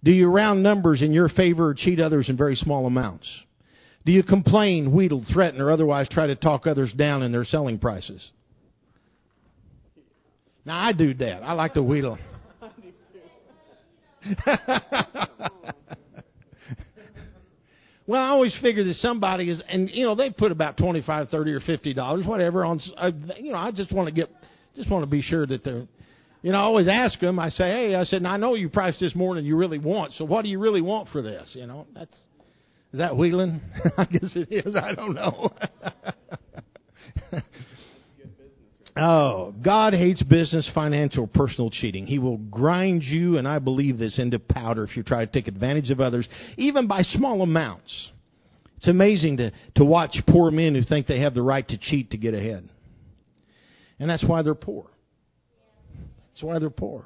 Do 0.03 0.11
you 0.11 0.28
round 0.28 0.63
numbers 0.63 1.01
in 1.01 1.11
your 1.11 1.30
favor 1.30 1.70
or 1.70 1.74
cheat 1.76 1.99
others 1.99 2.30
in 2.30 2.38
very 2.38 2.55
small 2.55 2.88
amounts? 2.88 3.28
Do 4.05 4.11
you 4.11 4.24
complain, 4.24 4.93
wheedle, 4.93 5.26
threaten, 5.32 5.61
or 5.61 5.70
otherwise 5.70 6.07
try 6.09 6.28
to 6.28 6.36
talk 6.36 6.65
others 6.65 6.93
down 6.93 7.24
in 7.24 7.32
their 7.32 7.43
selling 7.43 7.78
prices? 7.78 8.32
Now 10.65 10.80
I 10.80 10.93
do 10.93 11.13
that. 11.15 11.43
I 11.43 11.53
like 11.53 11.74
to 11.76 11.84
wheedle. 11.84 12.18
well, 18.08 18.24
I 18.24 18.30
always 18.30 18.58
figure 18.62 18.86
that 18.86 18.95
somebody 18.95 19.49
is, 19.49 19.62
and 19.68 19.89
you 19.89 20.05
know, 20.05 20.16
they 20.16 20.30
put 20.30 20.53
about 20.53 20.78
twenty-five, 20.78 21.28
thirty, 21.30 21.51
or 21.51 21.60
fifty 21.60 21.93
dollars, 21.93 22.26
whatever. 22.26 22.64
On, 22.64 22.80
uh, 22.95 23.12
you 23.38 23.51
know, 23.51 23.58
I 23.58 23.72
just 23.72 23.91
want 23.91 24.08
to 24.08 24.14
get, 24.14 24.30
just 24.76 24.89
want 24.89 25.03
to 25.03 25.12
be 25.12 25.22
sure 25.22 25.45
that 25.45 25.66
they're, 25.66 25.86
you 26.41 26.53
know, 26.53 26.58
I 26.58 26.62
always 26.62 26.88
ask 26.88 27.20
them. 27.20 27.38
I 27.38 27.49
say, 27.49 27.70
hey, 27.70 27.95
I 27.95 28.05
said, 28.05 28.26
I 28.26 28.38
know 28.38 28.55
you 28.55 28.70
priced 28.70 29.01
this 29.01 29.14
more 29.14 29.36
than 29.36 29.43
you 29.43 29.58
really 29.58 29.78
want. 29.78 30.14
So 30.14 30.24
what 30.24 30.43
do 30.43 30.49
you 30.49 30.58
really 30.58 30.82
want 30.82 31.10
for 31.10 31.22
this? 31.22 31.51
You 31.53 31.68
know, 31.68 31.86
that's 31.93 32.22
is 32.93 32.99
that 32.99 33.18
wheeling? 33.18 33.60
I 33.97 34.05
guess 34.05 34.36
it 34.36 34.47
is. 34.51 34.76
I 34.76 34.93
don't 34.95 35.14
know. 35.14 35.51
oh, 39.00 39.54
God 39.64 39.93
hates 39.93 40.22
business, 40.24 40.70
financial, 40.74 41.28
personal 41.28 41.70
cheating. 41.70 42.06
He 42.06 42.20
will 42.20 42.38
grind 42.38 43.04
you, 43.04 43.38
and 43.38 43.48
I 43.48 43.60
believe 43.60 43.98
this, 43.98 44.20
into 44.20 44.39
powder 44.39 44.84
if 44.84 44.95
you 44.95 45.04
try 45.04 45.26
to 45.26 45.32
take 45.32 45.48
advantage 45.48 45.89
of 45.89 46.00
others, 46.00 46.28
even 46.58 46.88
by 46.88 47.02
small 47.02 47.41
amounts. 47.41 48.12
It's 48.78 48.88
amazing 48.88 49.38
to, 49.38 49.52
to 49.76 49.86
watch 49.86 50.18
poor 50.28 50.52
men 50.52 50.76
who 50.76 50.84
think 50.84 51.08
they 51.08 51.22
have 51.22 51.34
the 51.34 51.41
right 51.41 51.68
to 51.68 51.78
cheat 51.78 52.12
to 52.12 52.18
get 52.18 52.34
ahead. 52.34 52.70
And 54.00 54.10
that's 54.10 54.24
why 54.24 54.43
they're 54.43 54.56
poor. 54.56 54.86
That's 56.30 56.43
why 56.43 56.60
they're 56.60 56.70
poor. 56.70 57.06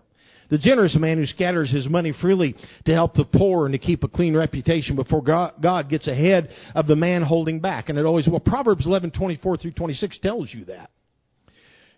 The 0.50 0.58
generous 0.58 0.98
man 1.00 1.18
who 1.18 1.26
scatters 1.26 1.72
his 1.72 1.88
money 1.88 2.14
freely 2.22 2.56
to 2.84 2.94
help 2.94 3.14
the 3.14 3.24
poor 3.24 3.66
and 3.66 3.72
to 3.72 3.80
keep 3.80 4.04
a 4.04 4.10
clean 4.10 4.36
reputation 4.36 4.98
before 4.98 5.24
God, 5.24 5.90
gets 5.90 6.08
ahead 6.08 6.50
of 6.76 6.88
the 6.88 6.96
man 6.98 7.22
holding 7.22 7.62
back. 7.62 7.88
And 7.88 7.98
it 7.98 8.06
always, 8.06 8.28
well, 8.28 8.42
Proverbs 8.42 8.86
11, 8.86 9.12
24 9.12 9.56
through 9.56 9.72
26 9.72 10.20
tells 10.20 10.54
you 10.54 10.66
that. 10.66 10.90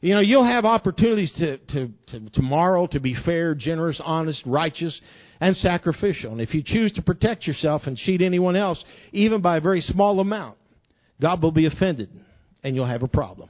You 0.04 0.16
know, 0.16 0.20
you'll 0.20 0.44
have 0.44 0.66
opportunities 0.66 1.32
to, 1.38 1.58
to, 1.58 1.88
to 2.08 2.30
tomorrow 2.32 2.88
to 2.88 3.00
be 3.00 3.16
fair, 3.26 3.56
generous, 3.56 4.02
honest, 4.04 4.44
righteous, 4.46 5.00
and 5.40 5.56
sacrificial. 5.56 6.34
And 6.34 6.42
if 6.42 6.54
you 6.54 6.62
choose 6.62 6.92
to 6.94 7.02
protect 7.02 7.48
yourself 7.48 7.84
and 7.86 7.96
cheat 7.96 8.22
anyone 8.22 8.58
else, 8.58 8.84
even 9.14 9.42
by 9.42 9.56
a 9.56 9.62
very 9.62 9.80
small 9.80 10.20
amount, 10.20 10.58
God 11.22 11.42
will 11.42 11.54
be 11.54 11.68
offended 11.68 12.10
and 12.66 12.76
you'll 12.76 12.86
have 12.86 13.04
a 13.04 13.08
problem. 13.08 13.50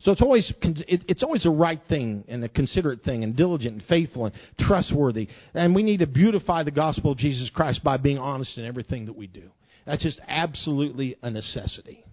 So 0.00 0.10
it's 0.10 0.20
always 0.20 0.52
it's 0.62 1.22
always 1.22 1.46
a 1.46 1.50
right 1.50 1.80
thing 1.88 2.24
and 2.26 2.42
a 2.42 2.48
considerate 2.48 3.02
thing 3.02 3.22
and 3.22 3.36
diligent 3.36 3.74
and 3.74 3.82
faithful 3.88 4.26
and 4.26 4.34
trustworthy. 4.58 5.28
And 5.54 5.76
we 5.76 5.84
need 5.84 5.98
to 5.98 6.08
beautify 6.08 6.64
the 6.64 6.72
gospel 6.72 7.12
of 7.12 7.18
Jesus 7.18 7.50
Christ 7.54 7.84
by 7.84 7.98
being 7.98 8.18
honest 8.18 8.58
in 8.58 8.64
everything 8.64 9.06
that 9.06 9.16
we 9.16 9.28
do. 9.28 9.48
That's 9.86 10.02
just 10.02 10.20
absolutely 10.26 11.14
a 11.22 11.30
necessity. 11.30 12.04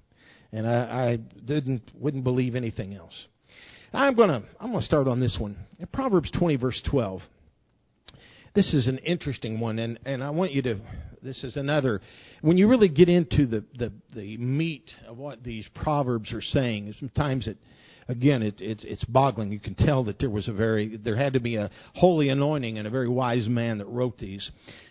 And 0.51 0.68
I, 0.68 0.74
I 0.74 1.18
didn't 1.43 1.82
wouldn't 1.95 2.24
believe 2.24 2.53
anything 2.53 2.93
else. 2.93 3.26
I'm 3.94 4.16
gonna 4.16 4.44
I'm 4.60 4.72
gonna 4.72 4.86
start 4.86 5.08
on 5.08 5.20
this 5.20 5.38
one. 5.40 5.58
In 5.80 5.88
Proverbs 5.88 6.32
20 6.38 6.56
verse 6.58 6.82
12. 6.90 7.22
This 8.54 8.74
is 8.74 8.88
an 8.88 9.00
interesting 9.00 9.60
one, 9.60 9.80
and, 9.80 10.00
and 10.06 10.24
I 10.24 10.30
want 10.30 10.54
you 10.54 10.62
to. 10.62 10.80
This 11.22 11.44
is 11.44 11.58
another. 11.58 12.00
When 12.42 12.58
you 12.58 12.70
really 12.70 12.88
get 12.88 13.10
into 13.10 13.46
the, 13.46 13.66
the, 13.78 13.92
the 14.16 14.38
meat 14.38 14.90
of 15.08 15.18
what 15.18 15.44
these 15.44 15.68
proverbs 15.76 16.32
are 16.32 16.42
saying, 16.42 16.94
sometimes 16.98 17.48
it 17.48 17.58
again, 18.08 18.42
it, 18.42 18.56
it's 18.60 18.86
it's 18.86 19.04
boggling. 19.04 19.52
You 19.52 19.60
can 19.60 19.76
tell 19.76 20.06
that 20.06 20.20
there 20.20 20.30
was 20.30 20.48
a 20.48 20.54
very 20.54 20.96
there 20.96 21.18
had 21.18 21.34
to 21.34 21.42
be 21.42 21.58
a 21.58 21.70
holy 21.96 22.30
anointing 22.30 22.78
and 22.78 22.88
a 22.88 22.92
very 22.92 23.10
wise 23.10 23.50
man 23.50 23.80
that 23.80 23.88
wrote 23.88 24.18
these, 24.18 24.50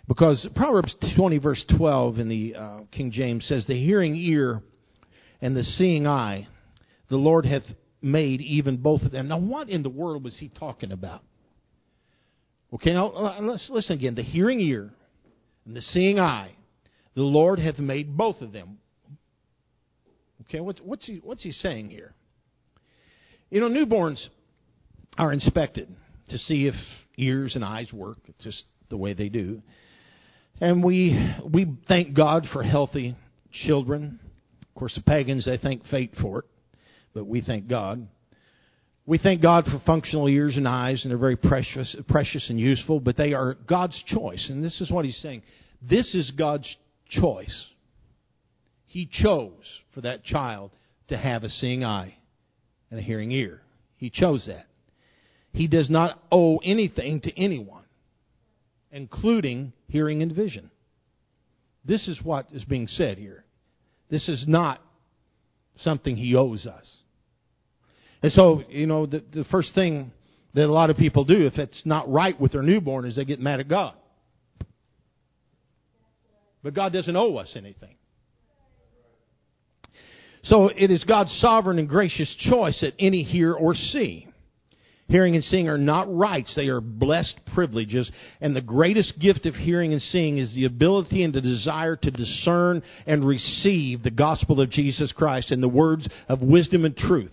because 0.09 0.47
Proverbs 0.55 0.95
20 1.17 1.39
verse 1.39 1.65
12 1.79 2.19
in 2.19 2.29
the 2.29 2.55
uh, 2.55 2.81
King 2.93 3.13
James 3.13 3.47
says, 3.47 3.67
"The 3.67 3.83
hearing 3.83 4.15
ear 4.15 4.61
and 5.41 5.57
the 5.57 5.65
seeing 5.65 6.07
eye, 6.07 6.49
the 7.09 7.17
Lord 7.17 7.47
hath 7.47 7.63
made 8.05 8.41
even 8.41 8.77
both 8.77 9.03
of 9.03 9.11
them." 9.11 9.29
Now, 9.29 9.41
what 9.41 9.69
in 9.69 9.83
the 9.83 9.91
world 9.91 10.23
was 10.23 10.39
he 10.39 10.49
talking 10.49 10.93
about? 10.93 11.23
Okay, 12.73 12.93
now 12.93 13.09
uh, 13.09 13.39
let's 13.41 13.71
listen 13.71 13.97
again. 13.97 14.15
The 14.15 14.23
hearing 14.23 14.61
ear 14.61 14.91
and 15.65 15.77
the 15.77 15.81
seeing 15.81 16.19
eye, 16.19 16.55
the 17.15 17.23
Lord 17.23 17.59
hath 17.59 17.79
made 17.79 18.17
both 18.17 18.41
of 18.41 18.53
them. 18.53 18.79
Okay, 20.43 20.61
what's, 20.61 20.81
what's, 20.81 21.07
he, 21.07 21.21
what's 21.23 21.43
he 21.43 21.53
saying 21.53 21.91
here? 21.91 22.13
You 23.51 23.61
know, 23.61 23.69
newborns 23.69 24.27
are 25.17 25.33
inspected 25.33 25.89
to 26.29 26.39
see 26.39 26.67
if 26.67 26.75
ears 27.17 27.55
and 27.55 27.65
eyes 27.65 27.93
work. 27.93 28.19
It's 28.27 28.43
just 28.45 28.65
the 28.91 28.97
way 28.97 29.15
they 29.15 29.29
do. 29.29 29.63
And 30.61 30.85
we 30.85 31.33
we 31.53 31.67
thank 31.89 32.17
God 32.17 32.47
for 32.53 32.63
healthy 32.63 33.17
children. 33.67 34.21
Of 34.63 34.75
course, 34.75 34.95
the 34.95 35.03
pagans 35.03 35.47
they 35.47 35.57
thank 35.57 35.85
fate 35.87 36.15
for 36.21 36.41
it, 36.41 36.45
but 37.15 37.27
we 37.27 37.41
thank 37.41 37.69
God. 37.69 38.07
We 39.07 39.19
thank 39.19 39.43
God 39.43 39.65
for 39.65 39.81
functional 39.85 40.29
ears 40.29 40.57
and 40.57 40.67
eyes, 40.67 41.05
and 41.05 41.11
they're 41.11 41.19
very 41.19 41.37
precious, 41.37 41.95
precious 42.09 42.49
and 42.51 42.59
useful. 42.59 43.01
But 43.01 43.17
they 43.17 43.35
are 43.35 43.55
God's 43.67 44.03
choice, 44.07 44.49
and 44.51 44.65
this 44.65 44.81
is 44.81 44.91
what 44.91 45.05
He's 45.05 45.19
saying. 45.19 45.43
This 45.83 46.15
is 46.15 46.31
God's 46.31 46.75
choice. 47.09 47.67
He 48.87 49.09
chose 49.11 49.53
for 49.93 50.01
that 50.03 50.25
child 50.25 50.71
to 51.09 51.17
have 51.17 51.45
a 51.45 51.49
seeing 51.49 51.85
eye 51.85 52.17
and 52.91 52.99
a 52.99 53.03
hearing 53.03 53.31
ear. 53.33 53.61
He 53.97 54.11
chose 54.11 54.45
that. 54.47 54.67
He 55.53 55.69
does 55.69 55.91
not 55.91 56.21
owe 56.33 56.59
anything 56.59 57.21
to 57.23 57.41
anyone, 57.41 57.85
including 58.91 59.73
hearing 59.89 60.23
and 60.23 60.35
vision. 60.35 60.71
This 61.85 62.09
is 62.09 62.21
what 62.23 62.47
is 62.53 62.65
being 62.65 62.87
said 62.89 63.19
here. 63.19 63.45
This 64.11 64.29
is 64.29 64.45
not 64.49 64.81
something 65.77 66.17
he 66.17 66.35
owes 66.35 66.67
us. 66.67 66.89
And 68.25 68.33
so, 68.33 68.63
you 68.71 68.87
know, 68.87 69.05
the, 69.05 69.23
the 69.35 69.45
first 69.51 69.75
thing 69.75 70.11
that 70.55 70.65
a 70.65 70.73
lot 70.73 70.89
of 70.89 70.97
people 70.97 71.27
do, 71.27 71.47
if 71.47 71.59
it's 71.59 71.83
not 71.85 72.11
right 72.11 72.41
with 72.41 72.53
their 72.53 72.63
newborn, 72.63 73.05
is 73.05 73.17
they 73.17 73.27
get 73.27 73.39
mad 73.39 73.61
at 73.61 73.69
God. 73.69 73.93
But 76.63 76.73
God 76.73 76.95
doesn't 76.95 77.15
owe 77.15 77.37
us 77.37 77.53
anything. 77.55 77.97
So 80.43 80.69
it 80.69 80.91
is 80.91 81.05
God's 81.05 81.39
sovereign 81.39 81.79
and 81.79 81.87
gracious 81.87 82.35
choice 82.49 82.81
that 82.81 82.95
any 82.99 83.25
hear 83.25 83.53
or 83.53 83.75
see. 83.75 84.27
Hearing 85.09 85.35
and 85.35 85.45
seeing 85.45 85.69
are 85.69 85.77
not 85.77 86.11
rights, 86.11 86.55
they 86.57 86.69
are 86.69 86.81
blessed 86.81 87.39
privileges. 87.55 88.11
And 88.41 88.57
the 88.57 88.63
greatest 88.63 89.21
gift 89.21 89.45
of 89.45 89.55
hearing 89.55 89.93
and 89.93 90.01
seeing 90.01 90.39
is 90.39 90.55
the 90.55 90.65
ability 90.65 91.25
and 91.25 91.35
the 91.35 91.43
desire 91.43 91.97
to 91.97 92.11
discern 92.11 92.83
and 93.07 93.23
receive 93.23 94.03
the 94.03 94.11
gospel 94.11 94.63
of 94.63 94.71
Jesus 94.71 95.13
Christ 95.13 95.51
and 95.51 95.63
the 95.63 95.69
words 95.69 96.09
of 96.27 96.41
wisdom 96.41 96.87
and 96.87 96.97
truth. 96.97 97.31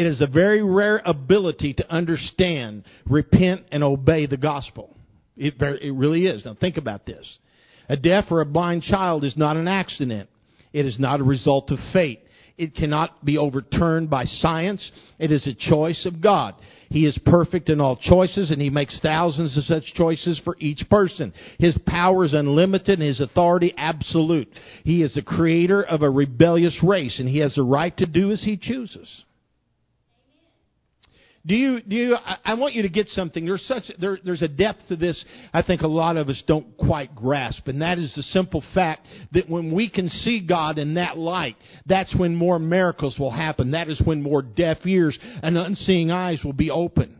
It 0.00 0.06
is 0.06 0.22
a 0.22 0.26
very 0.26 0.62
rare 0.62 1.02
ability 1.04 1.74
to 1.74 1.92
understand, 1.92 2.84
repent, 3.04 3.66
and 3.70 3.84
obey 3.84 4.24
the 4.24 4.38
gospel. 4.38 4.96
It, 5.36 5.56
it 5.60 5.92
really 5.94 6.24
is. 6.24 6.46
Now 6.46 6.56
think 6.58 6.78
about 6.78 7.04
this. 7.04 7.38
A 7.86 7.98
deaf 7.98 8.24
or 8.30 8.40
a 8.40 8.46
blind 8.46 8.82
child 8.82 9.24
is 9.24 9.36
not 9.36 9.58
an 9.58 9.68
accident. 9.68 10.30
It 10.72 10.86
is 10.86 10.98
not 10.98 11.20
a 11.20 11.22
result 11.22 11.70
of 11.70 11.78
fate. 11.92 12.20
It 12.56 12.74
cannot 12.74 13.22
be 13.26 13.36
overturned 13.36 14.08
by 14.08 14.24
science. 14.24 14.90
It 15.18 15.32
is 15.32 15.46
a 15.46 15.52
choice 15.52 16.06
of 16.06 16.22
God. 16.22 16.54
He 16.88 17.04
is 17.04 17.18
perfect 17.26 17.68
in 17.68 17.78
all 17.78 17.96
choices 17.96 18.50
and 18.50 18.62
he 18.62 18.70
makes 18.70 18.98
thousands 19.00 19.58
of 19.58 19.64
such 19.64 19.92
choices 19.92 20.40
for 20.42 20.56
each 20.60 20.82
person. 20.88 21.34
His 21.58 21.76
power 21.86 22.24
is 22.24 22.32
unlimited 22.32 23.00
and 23.00 23.06
his 23.06 23.20
authority 23.20 23.74
absolute. 23.76 24.48
He 24.82 25.02
is 25.02 25.12
the 25.12 25.20
creator 25.20 25.82
of 25.82 26.00
a 26.00 26.08
rebellious 26.08 26.78
race 26.82 27.20
and 27.20 27.28
he 27.28 27.40
has 27.40 27.56
the 27.56 27.64
right 27.64 27.94
to 27.98 28.06
do 28.06 28.32
as 28.32 28.42
he 28.42 28.56
chooses. 28.56 29.24
Do 31.50 31.56
you, 31.56 31.80
do 31.80 31.96
you, 31.96 32.16
I 32.44 32.54
want 32.54 32.74
you 32.74 32.82
to 32.82 32.88
get 32.88 33.08
something. 33.08 33.44
There's 33.44 33.66
such, 33.66 33.82
there, 33.98 34.18
there's 34.24 34.42
a 34.42 34.46
depth 34.46 34.86
to 34.86 34.94
this 34.94 35.24
I 35.52 35.62
think 35.62 35.80
a 35.80 35.88
lot 35.88 36.16
of 36.16 36.28
us 36.28 36.40
don't 36.46 36.76
quite 36.76 37.12
grasp. 37.16 37.66
And 37.66 37.82
that 37.82 37.98
is 37.98 38.14
the 38.14 38.22
simple 38.22 38.62
fact 38.72 39.08
that 39.32 39.50
when 39.50 39.74
we 39.74 39.90
can 39.90 40.08
see 40.08 40.46
God 40.46 40.78
in 40.78 40.94
that 40.94 41.18
light, 41.18 41.56
that's 41.86 42.14
when 42.16 42.36
more 42.36 42.60
miracles 42.60 43.18
will 43.18 43.32
happen. 43.32 43.72
That 43.72 43.88
is 43.88 44.00
when 44.04 44.22
more 44.22 44.42
deaf 44.42 44.86
ears 44.86 45.18
and 45.42 45.58
unseeing 45.58 46.12
eyes 46.12 46.40
will 46.44 46.52
be 46.52 46.70
open. 46.70 47.19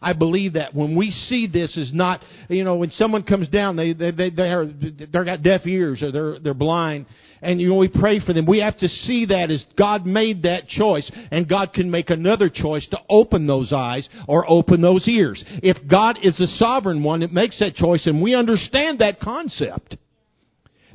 I 0.00 0.12
believe 0.12 0.54
that 0.54 0.74
when 0.74 0.96
we 0.96 1.10
see 1.10 1.46
this 1.46 1.76
is 1.76 1.92
not, 1.92 2.20
you 2.48 2.64
know, 2.64 2.76
when 2.76 2.90
someone 2.90 3.22
comes 3.22 3.48
down, 3.48 3.76
they 3.76 3.92
they 3.92 4.10
they 4.10 4.30
they 4.30 4.50
are 4.50 4.66
they're 5.12 5.24
got 5.24 5.42
deaf 5.42 5.66
ears 5.66 6.02
or 6.02 6.12
they're 6.12 6.38
they're 6.38 6.54
blind, 6.54 7.06
and 7.40 7.60
you 7.60 7.68
know 7.68 7.76
we 7.76 7.88
pray 7.88 8.20
for 8.20 8.32
them. 8.32 8.46
We 8.46 8.60
have 8.60 8.78
to 8.78 8.88
see 8.88 9.26
that 9.26 9.50
as 9.50 9.64
God 9.78 10.04
made 10.04 10.42
that 10.42 10.68
choice, 10.68 11.10
and 11.30 11.48
God 11.48 11.72
can 11.72 11.90
make 11.90 12.10
another 12.10 12.50
choice 12.52 12.86
to 12.88 12.98
open 13.08 13.46
those 13.46 13.72
eyes 13.72 14.08
or 14.28 14.44
open 14.48 14.82
those 14.82 15.08
ears. 15.08 15.42
If 15.62 15.76
God 15.88 16.18
is 16.22 16.36
the 16.36 16.46
sovereign 16.46 17.02
one 17.02 17.20
that 17.20 17.32
makes 17.32 17.58
that 17.60 17.74
choice, 17.74 18.06
and 18.06 18.22
we 18.22 18.34
understand 18.34 18.98
that 18.98 19.20
concept 19.20 19.96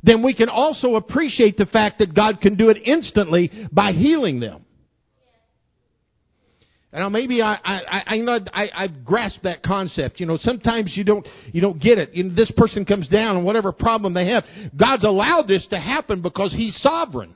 then 0.02 0.24
we 0.24 0.34
can 0.34 0.48
also 0.48 0.96
appreciate 0.96 1.58
the 1.58 1.66
fact 1.66 2.00
that 2.00 2.16
God 2.16 2.40
can 2.42 2.56
do 2.56 2.70
it 2.70 2.78
instantly 2.86 3.52
by 3.72 3.92
healing 3.92 4.40
them. 4.40 4.66
And 6.92 7.02
now 7.02 7.10
maybe 7.10 7.42
I, 7.42 7.56
I, 7.64 8.04
I, 8.08 8.18
know 8.18 8.40
I, 8.52 8.70
I 8.74 8.88
grasp 9.06 9.42
that 9.44 9.62
concept. 9.62 10.20
You 10.20 10.26
know, 10.26 10.38
sometimes 10.38 10.94
you 10.98 11.04
don't, 11.04 11.28
you 11.52 11.62
don't 11.62 11.80
get 11.80 12.00
it. 12.00 12.14
You 12.14 12.24
know, 12.24 12.36
this 12.36 12.52
person 12.58 12.84
comes 12.84 13.08
down 13.08 13.38
and 13.38 13.46
whatever 13.46 13.72
problem 13.72 14.16
they 14.16 14.30
have, 14.30 14.44
God's 14.78 15.04
allowed 15.04 15.48
this 15.48 15.68
to 15.70 15.80
happen 15.80 16.24
because 16.24 16.52
He's 16.52 16.76
sovereign. 16.82 17.36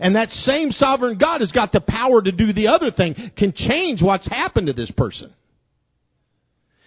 And 0.00 0.16
that 0.16 0.30
same 0.30 0.70
sovereign 0.70 1.18
God 1.18 1.40
has 1.40 1.52
got 1.52 1.70
the 1.70 1.82
power 1.86 2.22
to 2.22 2.32
do 2.32 2.52
the 2.52 2.68
other 2.68 2.90
thing, 2.90 3.14
can 3.36 3.52
change 3.54 4.02
what's 4.02 4.28
happened 4.28 4.68
to 4.68 4.72
this 4.72 4.90
person. 4.96 5.32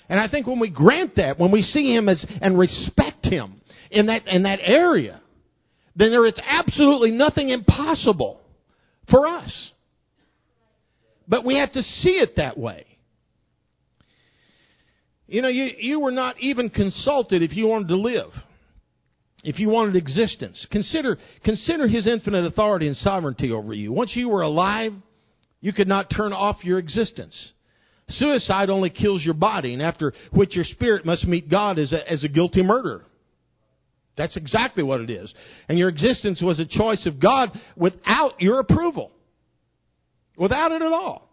And 0.10 0.20
I 0.20 0.28
think 0.30 0.48
when 0.48 0.60
we 0.60 0.72
grant 0.72 1.16
that, 1.18 1.38
when 1.38 1.52
we 1.52 1.62
see 1.62 1.94
Him 1.94 2.10
as, 2.10 2.26
and 2.42 2.58
respect 2.58 3.26
Him 3.26 3.62
in 3.92 4.08
that, 4.08 4.26
in 4.26 4.44
that 4.44 4.60
area, 4.62 5.22
then 5.96 6.10
there 6.10 6.26
is 6.26 6.40
absolutely 6.44 7.12
nothing 7.12 7.50
impossible 7.50 8.42
for 9.10 9.28
us. 9.28 9.72
But 11.28 11.45
we 11.45 11.57
have 11.57 11.73
to 11.73 11.82
see 11.82 12.11
it 12.11 12.34
that 12.38 12.57
way. 12.57 12.86
You 15.28 15.41
know, 15.41 15.49
you, 15.49 15.69
you 15.78 15.99
were 15.99 16.11
not 16.11 16.39
even 16.39 16.69
consulted 16.69 17.41
if 17.41 17.55
you 17.55 17.67
wanted 17.67 17.89
to 17.89 17.97
live, 17.97 18.30
if 19.43 19.59
you 19.59 19.67
wanted 19.67 19.97
existence. 19.97 20.65
Consider, 20.71 21.17
consider 21.43 21.88
His 21.88 22.07
infinite 22.07 22.45
authority 22.45 22.88
and 22.88 22.95
sovereignty 22.95 23.51
over 23.51 23.73
you. 23.73 23.91
Once 23.91 24.15
you 24.15 24.30
were 24.30 24.41
alive, 24.41 24.93
you 25.59 25.73
could 25.73 25.88
not 25.88 26.09
turn 26.15 26.32
off 26.32 26.63
your 26.63 26.80
existence. 26.80 27.51
Suicide 28.07 28.69
only 28.69 28.89
kills 28.89 29.23
your 29.25 29.34
body, 29.34 29.73
and 29.73 29.82
after 29.82 30.13
which 30.32 30.55
your 30.55 30.63
spirit 30.63 31.05
must 31.05 31.25
meet 31.25 31.49
God 31.49 31.78
as 31.78 31.91
a, 31.91 32.09
as 32.09 32.23
a 32.23 32.30
guilty 32.30 32.63
murderer. 32.63 33.03
That's 34.15 34.38
exactly 34.38 34.82
what 34.82 35.01
it 35.01 35.09
is. 35.09 35.34
And 35.67 35.78
your 35.78 35.89
existence 35.89 36.41
was 36.41 36.59
a 36.59 36.65
choice 36.65 37.05
of 37.05 37.21
God 37.21 37.49
without 37.75 38.39
your 38.41 38.61
approval. 38.61 39.11
Without 40.38 40.72
it 40.72 40.82
at 40.82 40.92
all. 40.92 41.28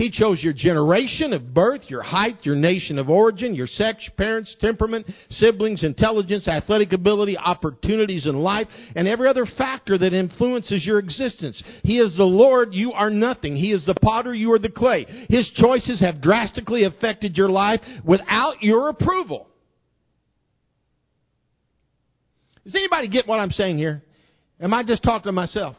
He 0.00 0.10
chose 0.10 0.42
your 0.42 0.54
generation 0.54 1.34
of 1.34 1.52
birth, 1.52 1.82
your 1.88 2.00
height, 2.00 2.36
your 2.44 2.54
nation 2.54 2.98
of 2.98 3.10
origin, 3.10 3.54
your 3.54 3.66
sex, 3.66 4.08
parents, 4.16 4.56
temperament, 4.58 5.06
siblings, 5.28 5.84
intelligence, 5.84 6.48
athletic 6.48 6.94
ability, 6.94 7.36
opportunities 7.36 8.26
in 8.26 8.36
life, 8.36 8.66
and 8.96 9.06
every 9.06 9.28
other 9.28 9.46
factor 9.58 9.98
that 9.98 10.14
influences 10.14 10.86
your 10.86 11.00
existence. 11.00 11.62
He 11.82 11.98
is 11.98 12.16
the 12.16 12.24
Lord, 12.24 12.72
you 12.72 12.92
are 12.92 13.10
nothing. 13.10 13.56
He 13.56 13.72
is 13.72 13.84
the 13.84 13.96
potter, 14.00 14.34
you 14.34 14.50
are 14.52 14.58
the 14.58 14.70
clay. 14.70 15.04
His 15.28 15.50
choices 15.54 16.00
have 16.00 16.22
drastically 16.22 16.84
affected 16.84 17.36
your 17.36 17.50
life 17.50 17.80
without 18.02 18.62
your 18.62 18.88
approval. 18.88 19.48
Does 22.64 22.74
anybody 22.74 23.08
get 23.08 23.26
what 23.26 23.38
I'm 23.38 23.50
saying 23.50 23.76
here? 23.76 24.02
Am 24.60 24.72
I 24.72 24.82
just 24.82 25.02
talking 25.02 25.24
to 25.24 25.32
myself? 25.32 25.76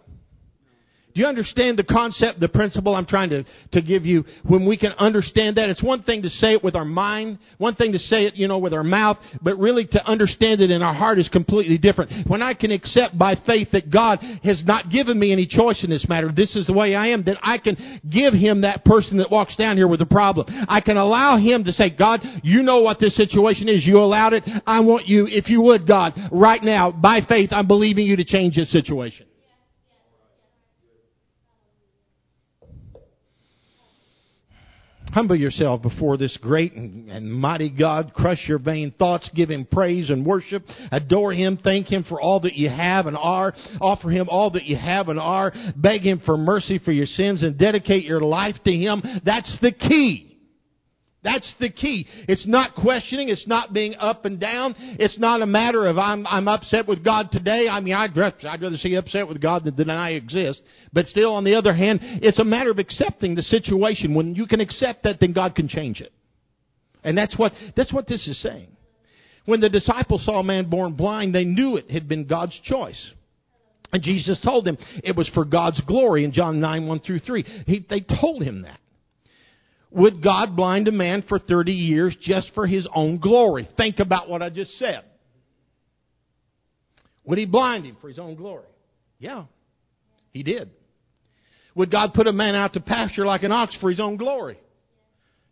Do 1.14 1.22
you 1.22 1.28
understand 1.28 1.78
the 1.78 1.84
concept, 1.84 2.40
the 2.40 2.48
principle 2.48 2.96
I'm 2.96 3.06
trying 3.06 3.30
to, 3.32 3.44
to 3.74 3.82
give 3.82 4.06
you? 4.06 4.24
When 4.48 4.68
we 4.68 4.78
can 4.78 4.94
understand 4.94 5.58
that, 5.58 5.70
it's 5.70 5.84
one 5.84 6.04
thing 6.04 6.22
to 6.22 6.30
say 6.30 6.54
it 6.54 6.64
with 6.64 6.76
our 6.76 6.86
mind, 6.86 7.40
one 7.58 7.76
thing 7.76 7.92
to 7.92 8.00
say 8.00 8.26
it, 8.26 8.36
you 8.36 8.48
know, 8.48 8.60
with 8.60 8.74
our 8.74 8.84
mouth, 8.84 9.18
but 9.42 9.58
really 9.58 9.86
to 9.88 10.06
understand 10.06 10.62
it 10.62 10.72
in 10.72 10.82
our 10.82 10.94
heart 10.94 11.20
is 11.20 11.28
completely 11.30 11.78
different. 11.78 12.30
When 12.30 12.42
I 12.42 12.54
can 12.54 12.72
accept 12.72 13.18
by 13.18 13.36
faith 13.46 13.70
that 13.72 13.92
God 13.92 14.20
has 14.44 14.64
not 14.66 14.90
given 14.90 15.20
me 15.20 15.32
any 15.32 15.46
choice 15.46 15.84
in 15.84 15.90
this 15.90 16.08
matter, 16.08 16.32
this 16.34 16.56
is 16.56 16.68
the 16.68 16.74
way 16.74 16.96
I 16.96 17.08
am, 17.08 17.24
then 17.24 17.38
I 17.42 17.58
can 17.58 18.02
give 18.12 18.34
Him 18.34 18.62
that 18.62 18.86
person 18.86 19.18
that 19.18 19.32
walks 19.32 19.56
down 19.56 19.78
here 19.78 19.88
with 19.88 20.02
a 20.02 20.06
problem. 20.06 20.48
I 20.70 20.82
can 20.82 20.98
allow 20.98 21.38
Him 21.38 21.64
to 21.66 21.72
say, 21.72 21.90
God, 21.96 22.22
you 22.44 22.62
know 22.62 22.82
what 22.82 23.00
this 23.00 23.16
situation 23.16 23.68
is. 23.68 23.86
You 23.86 24.00
allowed 24.00 24.34
it. 24.34 24.44
I 24.66 24.80
want 24.80 25.08
you, 25.08 25.28
if 25.28 25.50
you 25.50 25.62
would, 25.62 25.88
God, 25.88 26.14
right 26.32 26.62
now, 26.64 26.92
by 26.92 27.20
faith, 27.28 27.50
I'm 27.52 27.68
believing 27.68 28.06
you 28.06 28.16
to 28.16 28.26
change 28.26 28.56
this 28.56 28.72
situation. 28.72 29.26
Humble 35.14 35.36
yourself 35.36 35.82
before 35.82 36.18
this 36.18 36.38
great 36.42 36.74
and, 36.74 37.10
and, 37.10 37.32
mighty 37.32 37.70
God. 37.70 38.14
Crush 38.14 38.48
your 38.48 38.60
vain 38.60 38.94
thoughts. 38.98 39.30
Give 39.36 39.50
Him 39.50 39.68
praise 39.70 40.10
and 40.10 40.26
worship. 40.26 40.64
Adore 40.92 41.34
Him. 41.34 41.60
Thank 41.62 41.92
Him 41.92 42.06
for 42.08 42.22
all 42.22 42.40
that 42.42 42.54
you 42.54 42.70
have 42.70 43.08
and 43.08 43.18
are. 43.18 43.54
Offer 43.80 44.10
Him 44.10 44.28
all 44.30 44.52
that 44.52 44.64
you 44.64 44.78
have 44.78 45.10
and 45.10 45.20
are. 45.20 45.52
Beg 45.76 46.02
Him 46.02 46.22
for 46.26 46.38
mercy 46.38 46.80
for 46.80 46.92
your 46.92 47.06
sins 47.06 47.44
and 47.44 47.58
dedicate 47.58 48.06
your 48.06 48.22
life 48.22 48.56
to 48.66 48.72
Him. 48.72 49.04
That's 49.26 49.58
the 49.62 49.72
key. 49.72 50.31
That's 51.24 51.54
the 51.60 51.70
key. 51.70 52.08
It's 52.28 52.48
not 52.48 52.74
questioning. 52.74 53.30
It's 53.30 53.48
not 53.48 53.74
being 53.74 53.94
up 54.00 54.26
and 54.26 54.40
down. 54.40 54.74
It's 54.78 55.20
not 55.20 55.44
a 55.44 55.46
matter 55.46 55.86
of 55.86 56.00
I'm, 56.00 56.26
I'm 56.26 56.48
upset 56.48 56.88
with 56.88 57.06
God 57.06 57.28
today. 57.32 57.68
I 57.70 57.80
mean, 57.80 57.94
I'd, 57.94 58.18
I'd 58.18 58.62
rather 58.62 58.78
see 58.78 58.96
upset 58.96 59.28
with 59.28 59.40
God 59.40 59.64
than 59.64 59.76
deny 59.76 60.10
I 60.10 60.12
exist. 60.12 60.64
But 60.94 61.06
still, 61.06 61.34
on 61.34 61.44
the 61.44 61.54
other 61.54 61.76
hand, 61.76 62.00
it's 62.02 62.40
a 62.40 62.44
matter 62.44 62.72
of 62.72 62.80
accepting 62.80 63.36
the 63.36 63.44
situation. 63.44 64.16
When 64.16 64.34
you 64.34 64.48
can 64.48 64.62
accept 64.62 65.04
that, 65.04 65.18
then 65.20 65.32
God 65.32 65.54
can 65.54 65.68
change 65.68 66.02
it. 66.02 66.12
And 67.04 67.16
that's 67.16 67.38
what, 67.38 67.52
that's 67.76 67.94
what 67.94 68.08
this 68.08 68.28
is 68.28 68.42
saying. 68.42 68.70
When 69.46 69.60
the 69.60 69.70
disciples 69.70 70.26
saw 70.26 70.40
a 70.40 70.44
man 70.44 70.70
born 70.70 70.96
blind, 70.96 71.36
they 71.36 71.46
knew 71.46 71.78
it 71.78 71.90
had 71.92 72.08
been 72.08 72.26
God's 72.26 72.60
choice. 72.64 73.12
And 73.94 74.02
Jesus 74.02 74.40
told 74.44 74.66
them 74.66 74.78
it 75.04 75.16
was 75.16 75.30
for 75.34 75.46
God's 75.46 75.82
glory 75.82 76.24
in 76.24 76.32
John 76.32 76.60
9, 76.60 76.88
1 76.88 77.00
through 77.00 77.20
3. 77.20 77.44
He, 77.68 77.86
they 77.90 78.02
told 78.02 78.42
him 78.42 78.64
that. 78.64 78.80
Would 79.92 80.24
God 80.24 80.56
blind 80.56 80.88
a 80.88 80.92
man 80.92 81.24
for 81.28 81.38
30 81.38 81.74
years 81.74 82.16
just 82.22 82.52
for 82.56 82.66
his 82.66 82.88
own 82.94 83.20
glory? 83.20 83.68
Think 83.76 84.00
about 84.00 84.30
what 84.30 84.42
I 84.42 84.50
just 84.50 84.72
said. 84.78 85.04
Would 87.26 87.38
he 87.38 87.46
blind 87.46 87.86
him 87.86 87.98
for 88.00 88.08
his 88.08 88.18
own 88.18 88.36
glory? 88.36 88.66
Yeah, 89.20 89.46
he 90.32 90.44
did. 90.44 90.72
Would 91.76 91.92
God 91.92 92.14
put 92.14 92.28
a 92.28 92.34
man 92.34 92.56
out 92.56 92.74
to 92.74 92.80
pasture 92.80 93.26
like 93.26 93.44
an 93.44 93.52
ox 93.52 93.78
for 93.80 93.90
his 93.90 94.00
own 94.00 94.18
glory? 94.18 94.58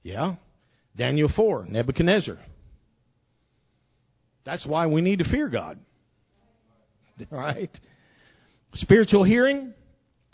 Yeah. 0.01 0.35
Daniel 0.95 1.29
4, 1.33 1.65
Nebuchadnezzar. 1.69 2.37
That's 4.45 4.65
why 4.65 4.87
we 4.87 5.01
need 5.01 5.19
to 5.19 5.25
fear 5.29 5.49
God. 5.49 5.79
Right? 7.29 7.69
Spiritual 8.75 9.25
hearing 9.25 9.73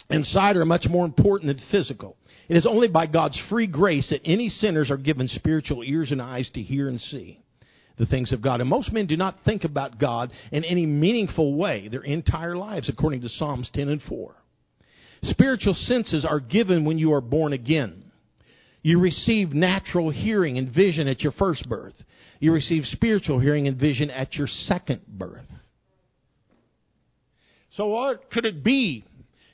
and 0.08 0.24
sight 0.24 0.56
are 0.56 0.66
much 0.66 0.86
more 0.88 1.04
important 1.04 1.48
than 1.48 1.66
physical. 1.72 2.16
It 2.48 2.58
is 2.58 2.66
only 2.66 2.88
by 2.88 3.08
God's 3.08 3.42
free 3.50 3.68
grace 3.68 4.10
that 4.10 4.22
any 4.26 4.50
sinners 4.50 4.92
are 4.92 4.98
given 4.98 5.28
spiritual 5.28 5.84
ears 5.84 6.12
and 6.12 6.22
eyes 6.22 6.50
to 6.54 6.62
hear 6.62 6.88
and 6.88 7.00
see 7.00 7.40
the 7.98 8.06
things 8.06 8.32
of 8.32 8.42
God. 8.42 8.62
And 8.62 8.70
most 8.70 8.92
men 8.92 9.08
do 9.08 9.18
not 9.18 9.38
think 9.46 9.64
about 9.64 10.00
God 10.00 10.32
in 10.52 10.64
any 10.64 10.86
meaningful 10.86 11.56
way 11.56 11.88
their 11.88 12.04
entire 12.04 12.56
lives, 12.56 12.90
according 12.90 13.22
to 13.22 13.30
Psalms 13.30 13.70
10 13.74 13.90
and 13.90 14.02
4. 14.04 14.36
Spiritual 15.24 15.74
senses 15.74 16.26
are 16.26 16.40
given 16.40 16.86
when 16.86 17.00
you 17.00 17.14
are 17.14 17.22
born 17.22 17.54
again. 17.54 18.04
You 18.84 19.00
receive 19.00 19.52
natural 19.52 20.12
hearing 20.12 20.60
and 20.60 20.74
vision 20.74 21.08
at 21.08 21.22
your 21.22 21.32
first 21.32 21.68
birth. 21.68 21.96
You 22.40 22.52
receive 22.52 22.84
spiritual 22.86 23.40
hearing 23.40 23.68
and 23.68 23.80
vision 23.80 24.12
at 24.12 24.36
your 24.36 24.48
second 24.48 25.02
birth. 25.08 25.48
So 27.72 27.88
what 27.88 28.30
could 28.30 28.46
it 28.46 28.64
be? 28.64 29.06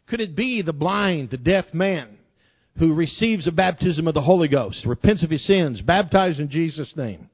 Could 0.07 0.19
it 0.19 0.35
be 0.35 0.61
the 0.61 0.73
blind, 0.73 1.29
the 1.29 1.37
deaf 1.37 1.65
man? 1.73 2.17
Who 2.81 2.95
receives 2.95 3.45
a 3.45 3.51
baptism 3.51 4.07
of 4.07 4.15
the 4.15 4.23
Holy 4.23 4.47
Ghost, 4.47 4.87
repents 4.87 5.23
of 5.23 5.29
his 5.29 5.45
sins, 5.45 5.79
baptized 5.81 6.39
in 6.39 6.49
Jesus' 6.49 6.91
name. 6.97 7.29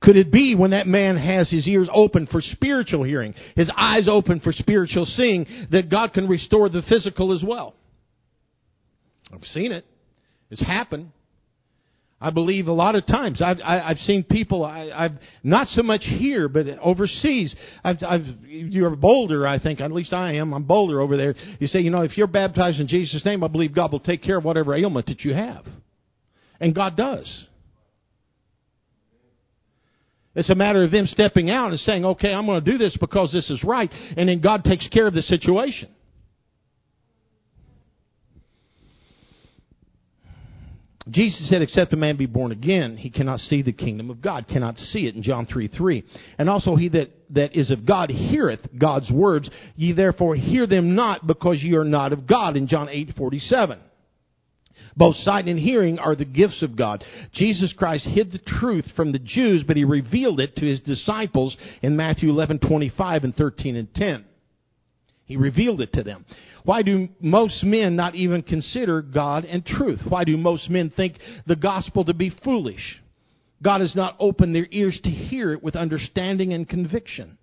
Could 0.00 0.14
it 0.16 0.30
be 0.30 0.54
when 0.54 0.70
that 0.70 0.86
man 0.86 1.16
has 1.16 1.50
his 1.50 1.66
ears 1.66 1.88
open 1.92 2.28
for 2.30 2.40
spiritual 2.40 3.02
hearing, 3.02 3.34
his 3.56 3.68
eyes 3.76 4.06
open 4.08 4.38
for 4.38 4.52
spiritual 4.52 5.04
seeing, 5.04 5.66
that 5.72 5.90
God 5.90 6.12
can 6.12 6.28
restore 6.28 6.68
the 6.68 6.80
physical 6.88 7.32
as 7.32 7.42
well? 7.44 7.74
I've 9.34 9.42
seen 9.42 9.72
it. 9.72 9.84
It's 10.48 10.64
happened. 10.64 11.10
I 12.22 12.30
believe 12.30 12.66
a 12.66 12.72
lot 12.72 12.96
of 12.96 13.06
times 13.06 13.40
I've 13.40 13.56
I, 13.64 13.88
have 13.88 13.98
seen 13.98 14.24
people 14.24 14.62
I, 14.62 14.90
I've 14.94 15.12
not 15.42 15.68
so 15.68 15.82
much 15.82 16.02
here 16.02 16.48
but 16.48 16.66
overseas. 16.80 17.54
I've, 17.82 17.96
I've 18.06 18.26
you're 18.46 18.94
bolder, 18.94 19.46
I 19.46 19.58
think. 19.58 19.80
At 19.80 19.90
least 19.90 20.12
I 20.12 20.34
am. 20.34 20.52
I'm 20.52 20.64
bolder 20.64 21.00
over 21.00 21.16
there. 21.16 21.34
You 21.58 21.66
say, 21.66 21.80
you 21.80 21.88
know, 21.88 22.02
if 22.02 22.18
you're 22.18 22.26
baptized 22.26 22.78
in 22.78 22.88
Jesus' 22.88 23.24
name, 23.24 23.42
I 23.42 23.48
believe 23.48 23.74
God 23.74 23.90
will 23.90 24.00
take 24.00 24.22
care 24.22 24.36
of 24.36 24.44
whatever 24.44 24.74
ailment 24.74 25.06
that 25.06 25.22
you 25.22 25.32
have, 25.32 25.64
and 26.60 26.74
God 26.74 26.94
does. 26.96 27.46
It's 30.34 30.50
a 30.50 30.54
matter 30.54 30.84
of 30.84 30.90
them 30.90 31.06
stepping 31.06 31.50
out 31.50 31.70
and 31.70 31.80
saying, 31.80 32.04
okay, 32.04 32.32
I'm 32.32 32.46
going 32.46 32.62
to 32.62 32.70
do 32.70 32.78
this 32.78 32.96
because 33.00 33.32
this 33.32 33.50
is 33.50 33.64
right, 33.64 33.90
and 34.16 34.28
then 34.28 34.40
God 34.40 34.62
takes 34.62 34.86
care 34.88 35.06
of 35.06 35.14
the 35.14 35.22
situation. 35.22 35.88
Jesus 41.08 41.48
said, 41.48 41.62
except 41.62 41.94
a 41.94 41.96
man 41.96 42.16
be 42.16 42.26
born 42.26 42.52
again, 42.52 42.96
he 42.96 43.08
cannot 43.08 43.38
see 43.40 43.62
the 43.62 43.72
kingdom 43.72 44.10
of 44.10 44.20
God, 44.20 44.46
cannot 44.46 44.76
see 44.76 45.06
it 45.06 45.14
in 45.14 45.22
John 45.22 45.46
3 45.46 45.68
3. 45.68 46.04
And 46.38 46.50
also, 46.50 46.76
he 46.76 46.90
that, 46.90 47.08
that 47.30 47.56
is 47.56 47.70
of 47.70 47.86
God 47.86 48.10
heareth 48.10 48.60
God's 48.78 49.10
words, 49.10 49.48
ye 49.76 49.92
therefore 49.92 50.36
hear 50.36 50.66
them 50.66 50.94
not, 50.94 51.26
because 51.26 51.62
ye 51.62 51.74
are 51.74 51.84
not 51.84 52.12
of 52.12 52.26
God, 52.26 52.56
in 52.56 52.68
John 52.68 52.88
eight 52.90 53.14
forty 53.16 53.38
seven. 53.38 53.82
Both 54.96 55.16
sight 55.16 55.46
and 55.46 55.58
hearing 55.58 55.98
are 55.98 56.16
the 56.16 56.24
gifts 56.24 56.62
of 56.62 56.76
God. 56.76 57.02
Jesus 57.32 57.72
Christ 57.76 58.06
hid 58.06 58.32
the 58.32 58.38
truth 58.60 58.86
from 58.94 59.12
the 59.12 59.18
Jews, 59.18 59.64
but 59.66 59.76
he 59.76 59.84
revealed 59.84 60.40
it 60.40 60.56
to 60.56 60.66
his 60.66 60.80
disciples 60.80 61.56
in 61.80 61.96
Matthew 61.96 62.28
eleven 62.28 62.58
twenty 62.58 62.90
five 62.90 63.24
and 63.24 63.34
13 63.34 63.76
and 63.76 63.92
10. 63.94 64.26
He 65.24 65.36
revealed 65.36 65.80
it 65.80 65.92
to 65.92 66.02
them. 66.02 66.26
Why 66.64 66.82
do 66.82 67.08
most 67.20 67.64
men 67.64 67.96
not 67.96 68.14
even 68.14 68.42
consider 68.42 69.02
God 69.02 69.44
and 69.44 69.64
truth? 69.64 70.00
Why 70.08 70.24
do 70.24 70.36
most 70.36 70.68
men 70.68 70.92
think 70.94 71.18
the 71.46 71.56
gospel 71.56 72.04
to 72.04 72.14
be 72.14 72.32
foolish? 72.44 73.00
God 73.62 73.80
has 73.80 73.94
not 73.94 74.16
opened 74.18 74.54
their 74.54 74.68
ears 74.70 74.98
to 75.04 75.10
hear 75.10 75.52
it 75.52 75.62
with 75.62 75.76
understanding 75.76 76.52
and 76.52 76.68
conviction. 76.68 77.38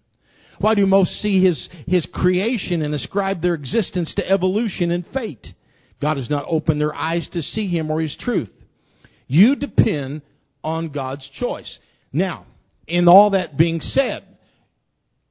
Why 0.60 0.74
do 0.74 0.86
most 0.86 1.12
see 1.22 1.44
his, 1.44 1.70
his 1.86 2.08
creation 2.12 2.82
and 2.82 2.96
ascribe 2.96 3.42
their 3.42 3.54
existence 3.54 4.14
to 4.16 4.30
evolution 4.30 4.92
and 4.92 5.06
fate? 5.14 5.46
God 6.02 6.18
has 6.18 6.30
not 6.30 6.46
opened 6.48 6.82
their 6.82 6.96
eyes 6.96 7.28
to 7.34 7.42
see 7.42 7.68
him 7.68 7.92
or 7.92 8.02
his 8.02 8.16
truth. 8.20 8.52
You 9.28 9.56
depend 9.56 10.22
on 10.64 10.92
God's 10.92 11.28
choice. 11.40 11.78
Now, 12.12 12.46
in 12.88 13.08
all 13.08 13.32
that 13.32 13.58
being 13.58 13.80
said, 13.80 14.24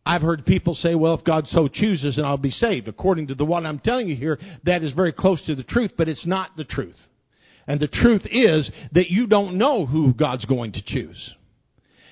I've 0.06 0.22
heard 0.22 0.46
people 0.46 0.76
say, 0.76 0.94
well, 0.94 1.14
if 1.14 1.24
God 1.24 1.48
so 1.48 1.66
chooses, 1.66 2.14
then 2.16 2.24
I'll 2.24 2.38
be 2.38 2.50
saved. 2.50 2.86
According 2.86 3.26
to 3.26 3.34
the 3.34 3.44
one 3.44 3.66
I'm 3.66 3.80
telling 3.80 4.08
you 4.08 4.14
here, 4.14 4.38
that 4.64 4.84
is 4.84 4.92
very 4.92 5.12
close 5.12 5.44
to 5.46 5.56
the 5.56 5.64
truth, 5.64 5.92
but 5.98 6.08
it's 6.08 6.24
not 6.24 6.50
the 6.56 6.64
truth. 6.64 6.96
And 7.66 7.80
the 7.80 7.88
truth 7.88 8.22
is 8.30 8.70
that 8.92 9.10
you 9.10 9.26
don't 9.26 9.58
know 9.58 9.84
who 9.84 10.14
God's 10.14 10.44
going 10.44 10.72
to 10.72 10.82
choose. 10.86 11.34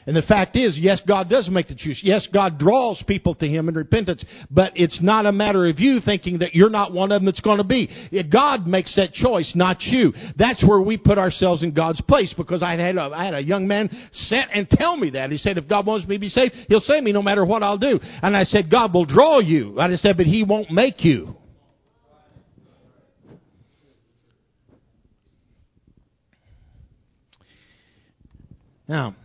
And 0.06 0.14
the 0.14 0.22
fact 0.22 0.56
is, 0.56 0.78
yes, 0.78 1.00
God 1.06 1.30
does 1.30 1.48
make 1.50 1.68
the 1.68 1.74
choice. 1.74 2.00
Yes, 2.02 2.28
God 2.32 2.58
draws 2.58 3.02
people 3.06 3.34
to 3.36 3.46
Him 3.46 3.68
in 3.68 3.74
repentance, 3.74 4.24
but 4.50 4.72
it's 4.74 5.00
not 5.02 5.24
a 5.24 5.32
matter 5.32 5.66
of 5.66 5.80
you 5.80 6.00
thinking 6.04 6.38
that 6.40 6.54
you're 6.54 6.70
not 6.70 6.92
one 6.92 7.10
of 7.10 7.20
them 7.20 7.26
that's 7.26 7.40
going 7.40 7.58
to 7.58 7.64
be. 7.64 7.88
God 8.30 8.66
makes 8.66 8.94
that 8.96 9.12
choice, 9.12 9.52
not 9.54 9.80
you. 9.80 10.12
That's 10.36 10.62
where 10.66 10.80
we 10.80 10.98
put 10.98 11.16
ourselves 11.16 11.62
in 11.62 11.72
God's 11.72 12.00
place 12.02 12.34
because 12.36 12.62
I 12.62 12.72
had 12.72 12.96
a, 12.96 13.02
I 13.02 13.24
had 13.24 13.34
a 13.34 13.42
young 13.42 13.66
man 13.66 13.88
sit 14.12 14.44
and 14.52 14.68
tell 14.68 14.96
me 14.96 15.10
that. 15.10 15.30
He 15.30 15.38
said, 15.38 15.56
if 15.56 15.68
God 15.68 15.86
wants 15.86 16.06
me 16.06 16.16
to 16.16 16.20
be 16.20 16.28
saved, 16.28 16.54
He'll 16.68 16.80
save 16.80 17.02
me 17.02 17.12
no 17.12 17.22
matter 17.22 17.44
what 17.44 17.62
I'll 17.62 17.78
do. 17.78 17.98
And 18.22 18.36
I 18.36 18.44
said, 18.44 18.70
God 18.70 18.92
will 18.92 19.06
draw 19.06 19.38
you. 19.38 19.80
I 19.80 19.94
said, 19.96 20.16
but 20.16 20.26
He 20.26 20.44
won't 20.44 20.70
make 20.70 21.04
you. 21.04 21.36
Now, 28.86 29.16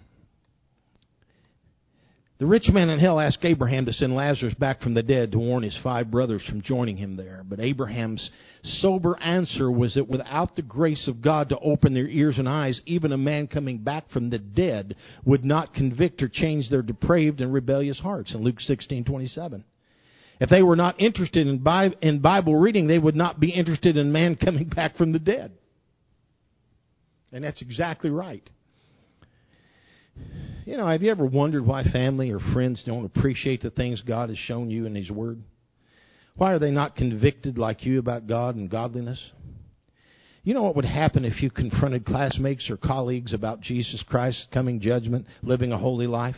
the 2.40 2.46
rich 2.46 2.70
man 2.70 2.90
in 2.90 3.00
hell 3.00 3.20
asked 3.20 3.44
Abraham 3.44 3.86
to 3.86 3.92
send 3.92 4.16
Lazarus 4.16 4.54
back 4.54 4.80
from 4.80 4.94
the 4.94 5.04
dead 5.04 5.34
to 5.34 5.38
warn 5.38 5.62
his 5.62 5.78
five 5.84 6.10
brothers 6.10 6.42
from 6.48 6.62
joining 6.62 6.96
him 6.96 7.18
there. 7.18 7.44
But 7.48 7.60
Abraham's 7.60 8.32
sober 8.64 9.20
answer 9.20 9.70
was 9.70 9.96
that 9.96 10.08
without 10.08 10.56
the 10.56 10.62
grace 10.62 11.10
of 11.10 11.22
God 11.22 11.50
to 11.50 11.60
open 11.60 11.94
their 11.94 12.08
ears 12.08 12.38
and 12.38 12.48
eyes, 12.48 12.80
even 12.86 13.12
a 13.12 13.18
man 13.18 13.48
coming 13.48 13.80
back 13.80 14.10
from 14.10 14.30
the 14.30 14.40
dead 14.40 14.96
would 15.26 15.44
not 15.44 15.74
convict 15.74 16.22
or 16.22 16.30
change 16.30 16.70
their 16.70 16.82
depraved 16.82 17.42
and 17.42 17.54
rebellious 17.54 18.00
hearts 18.00 18.34
in 18.34 18.42
Luke 18.42 18.62
16:27. 18.62 19.66
If 20.40 20.50
they 20.50 20.64
were 20.64 20.78
not 20.78 21.02
interested 21.02 21.46
in 21.46 22.22
Bible 22.22 22.56
reading, 22.56 22.88
they 22.88 23.00
would 23.00 23.18
not 23.18 23.42
be 23.42 23.50
interested 23.50 23.98
in 23.98 24.14
man 24.14 24.36
coming 24.44 24.70
back 24.70 24.96
from 24.96 25.12
the 25.12 25.20
dead. 25.20 25.52
And 27.34 27.44
that's 27.44 27.62
exactly 27.62 28.10
right. 28.10 28.50
You 30.70 30.78
know, 30.78 30.88
have 30.88 31.02
you 31.02 31.10
ever 31.10 31.26
wondered 31.26 31.66
why 31.66 31.84
family 31.84 32.30
or 32.30 32.38
friends 32.54 32.84
don't 32.86 33.04
appreciate 33.04 33.64
the 33.64 33.72
things 33.72 34.04
God 34.06 34.30
has 34.30 34.38
shown 34.38 34.70
you 34.70 34.86
in 34.86 34.94
His 34.94 35.10
Word? 35.10 35.42
Why 36.36 36.54
are 36.54 36.60
they 36.60 36.70
not 36.70 36.96
convicted 36.96 37.58
like 37.58 37.88
you 37.88 37.98
about 37.98 38.28
God 38.28 38.56
and 38.56 38.70
godliness? 38.70 39.20
You 40.44 40.54
know 40.54 40.62
what 40.62 40.76
would 40.76 40.86
happen 40.86 41.26
if 41.26 41.42
you 41.42 41.50
confronted 41.50 42.06
classmates 42.06 42.70
or 42.70 42.78
colleagues 42.78 43.34
about 43.34 43.62
Jesus 43.62 44.04
Christ's 44.08 44.46
coming 44.54 44.80
judgment, 44.80 45.26
living 45.42 45.72
a 45.72 45.78
holy 45.80 46.06
life? 46.06 46.36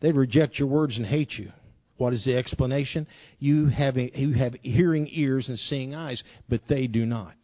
They'd 0.00 0.14
reject 0.14 0.60
your 0.60 0.68
words 0.68 0.96
and 0.96 1.04
hate 1.04 1.32
you. 1.32 1.50
What 1.96 2.12
is 2.12 2.24
the 2.24 2.36
explanation? 2.36 3.08
You 3.40 3.66
have, 3.66 3.96
you 3.96 4.32
have 4.34 4.54
hearing 4.62 5.08
ears 5.10 5.48
and 5.48 5.58
seeing 5.58 5.92
eyes, 5.92 6.22
but 6.48 6.60
they 6.68 6.86
do 6.86 7.04
not. 7.04 7.34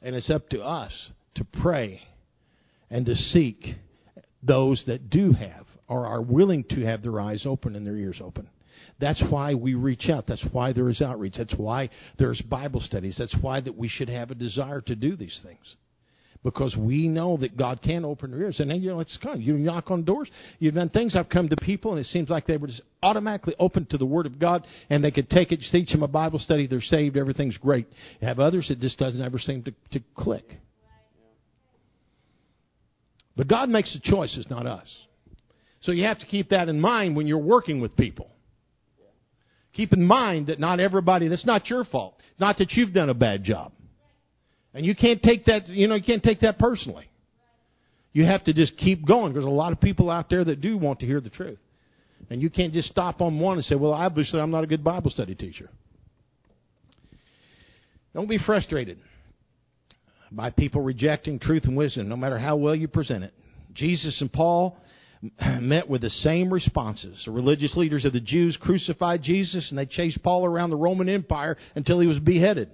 And 0.00 0.16
it's 0.16 0.30
up 0.30 0.48
to 0.48 0.62
us 0.62 1.10
to 1.34 1.44
pray 1.60 2.00
and 2.88 3.04
to 3.04 3.14
seek 3.14 3.76
those 4.42 4.82
that 4.86 5.10
do 5.10 5.32
have 5.32 5.66
or 5.88 6.06
are 6.06 6.22
willing 6.22 6.64
to 6.70 6.84
have 6.84 7.02
their 7.02 7.20
eyes 7.20 7.44
open 7.46 7.76
and 7.76 7.86
their 7.86 7.96
ears 7.96 8.20
open. 8.22 8.48
That's 9.00 9.22
why 9.30 9.54
we 9.54 9.74
reach 9.74 10.08
out. 10.08 10.26
That's 10.26 10.46
why 10.52 10.72
there 10.72 10.88
is 10.88 11.02
outreach. 11.02 11.34
That's 11.36 11.54
why 11.56 11.90
there's 12.18 12.40
Bible 12.42 12.80
studies. 12.80 13.16
That's 13.18 13.36
why 13.40 13.60
that 13.60 13.76
we 13.76 13.88
should 13.88 14.08
have 14.08 14.30
a 14.30 14.34
desire 14.34 14.80
to 14.82 14.94
do 14.94 15.16
these 15.16 15.40
things. 15.44 15.76
Because 16.44 16.76
we 16.76 17.06
know 17.06 17.36
that 17.36 17.56
God 17.56 17.80
can 17.82 18.04
open 18.04 18.32
their 18.32 18.40
ears. 18.40 18.58
And 18.58 18.70
then 18.70 18.82
you 18.82 18.90
know 18.90 19.00
it's 19.00 19.16
kind 19.22 19.36
of, 19.36 19.42
you 19.42 19.54
knock 19.54 19.90
on 19.90 20.04
doors. 20.04 20.28
You've 20.58 20.74
done 20.74 20.88
things. 20.88 21.14
I've 21.14 21.28
come 21.28 21.48
to 21.48 21.56
people 21.56 21.92
and 21.92 22.00
it 22.00 22.06
seems 22.06 22.28
like 22.28 22.46
they 22.46 22.56
were 22.56 22.66
just 22.66 22.82
automatically 23.02 23.54
open 23.60 23.86
to 23.90 23.98
the 23.98 24.06
Word 24.06 24.26
of 24.26 24.40
God 24.40 24.66
and 24.90 25.04
they 25.04 25.12
could 25.12 25.30
take 25.30 25.52
it, 25.52 25.60
teach 25.70 25.90
them 25.92 26.02
a 26.02 26.08
Bible 26.08 26.40
study, 26.40 26.66
they're 26.66 26.80
saved, 26.80 27.16
everything's 27.16 27.58
great. 27.58 27.86
You 28.20 28.26
have 28.26 28.40
others 28.40 28.66
that 28.68 28.80
just 28.80 28.98
doesn't 28.98 29.22
ever 29.22 29.38
seem 29.38 29.62
to, 29.64 29.74
to 29.92 30.04
click. 30.16 30.44
But 33.36 33.48
God 33.48 33.68
makes 33.68 33.92
the 33.92 34.00
choices, 34.02 34.46
not 34.50 34.66
us. 34.66 34.88
So 35.80 35.92
you 35.92 36.04
have 36.04 36.18
to 36.20 36.26
keep 36.26 36.50
that 36.50 36.68
in 36.68 36.80
mind 36.80 37.16
when 37.16 37.26
you're 37.26 37.38
working 37.38 37.80
with 37.80 37.96
people. 37.96 38.30
Keep 39.72 39.92
in 39.94 40.04
mind 40.04 40.48
that 40.48 40.60
not 40.60 40.80
everybody, 40.80 41.28
that's 41.28 41.46
not 41.46 41.68
your 41.68 41.84
fault. 41.84 42.14
Not 42.38 42.58
that 42.58 42.72
you've 42.72 42.92
done 42.92 43.08
a 43.08 43.14
bad 43.14 43.42
job. 43.42 43.72
And 44.74 44.84
you 44.84 44.94
can't 44.94 45.22
take 45.22 45.46
that, 45.46 45.68
you 45.68 45.88
know, 45.88 45.94
you 45.94 46.02
can't 46.02 46.22
take 46.22 46.40
that 46.40 46.58
personally. 46.58 47.08
You 48.12 48.26
have 48.26 48.44
to 48.44 48.52
just 48.52 48.76
keep 48.76 49.06
going. 49.06 49.32
There's 49.32 49.46
a 49.46 49.48
lot 49.48 49.72
of 49.72 49.80
people 49.80 50.10
out 50.10 50.28
there 50.28 50.44
that 50.44 50.60
do 50.60 50.76
want 50.76 51.00
to 51.00 51.06
hear 51.06 51.20
the 51.20 51.30
truth. 51.30 51.58
And 52.30 52.40
you 52.40 52.50
can't 52.50 52.72
just 52.72 52.88
stop 52.88 53.20
on 53.20 53.40
one 53.40 53.56
and 53.56 53.64
say, 53.64 53.74
well, 53.74 53.92
obviously 53.92 54.40
I'm 54.40 54.50
not 54.50 54.64
a 54.64 54.66
good 54.66 54.84
Bible 54.84 55.10
study 55.10 55.34
teacher. 55.34 55.70
Don't 58.14 58.28
be 58.28 58.38
frustrated 58.38 58.98
by 60.34 60.50
people 60.50 60.80
rejecting 60.80 61.38
truth 61.38 61.64
and 61.64 61.76
wisdom, 61.76 62.08
no 62.08 62.16
matter 62.16 62.38
how 62.38 62.56
well 62.56 62.74
you 62.74 62.88
present 62.88 63.24
it. 63.24 63.32
Jesus 63.74 64.20
and 64.20 64.32
Paul 64.32 64.76
met 65.60 65.88
with 65.88 66.02
the 66.02 66.10
same 66.10 66.52
responses. 66.52 67.22
The 67.24 67.30
religious 67.30 67.76
leaders 67.76 68.04
of 68.04 68.12
the 68.12 68.20
Jews 68.20 68.58
crucified 68.60 69.22
Jesus 69.22 69.68
and 69.70 69.78
they 69.78 69.86
chased 69.86 70.22
Paul 70.22 70.44
around 70.44 70.70
the 70.70 70.76
Roman 70.76 71.08
Empire 71.08 71.56
until 71.74 72.00
he 72.00 72.06
was 72.06 72.18
beheaded. 72.18 72.68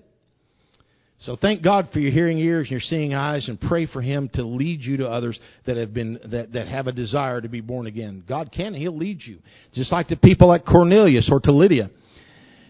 So 1.20 1.36
thank 1.40 1.64
God 1.64 1.88
for 1.92 1.98
your 1.98 2.12
hearing 2.12 2.38
ears 2.38 2.66
and 2.66 2.70
your 2.70 2.80
seeing 2.80 3.12
eyes 3.12 3.48
and 3.48 3.60
pray 3.60 3.86
for 3.86 4.00
him 4.00 4.30
to 4.34 4.44
lead 4.44 4.82
you 4.82 4.98
to 4.98 5.08
others 5.08 5.38
that 5.66 5.76
have 5.76 5.92
been 5.92 6.20
that, 6.30 6.52
that 6.52 6.68
have 6.68 6.86
a 6.86 6.92
desire 6.92 7.40
to 7.40 7.48
be 7.48 7.60
born 7.60 7.88
again. 7.88 8.22
God 8.28 8.52
can, 8.54 8.72
he'll 8.72 8.96
lead 8.96 9.22
you. 9.22 9.38
Just 9.74 9.90
like 9.90 10.06
the 10.06 10.16
people 10.16 10.52
at 10.52 10.64
Cornelius 10.64 11.28
or 11.30 11.40
to 11.40 11.52
Lydia. 11.52 11.90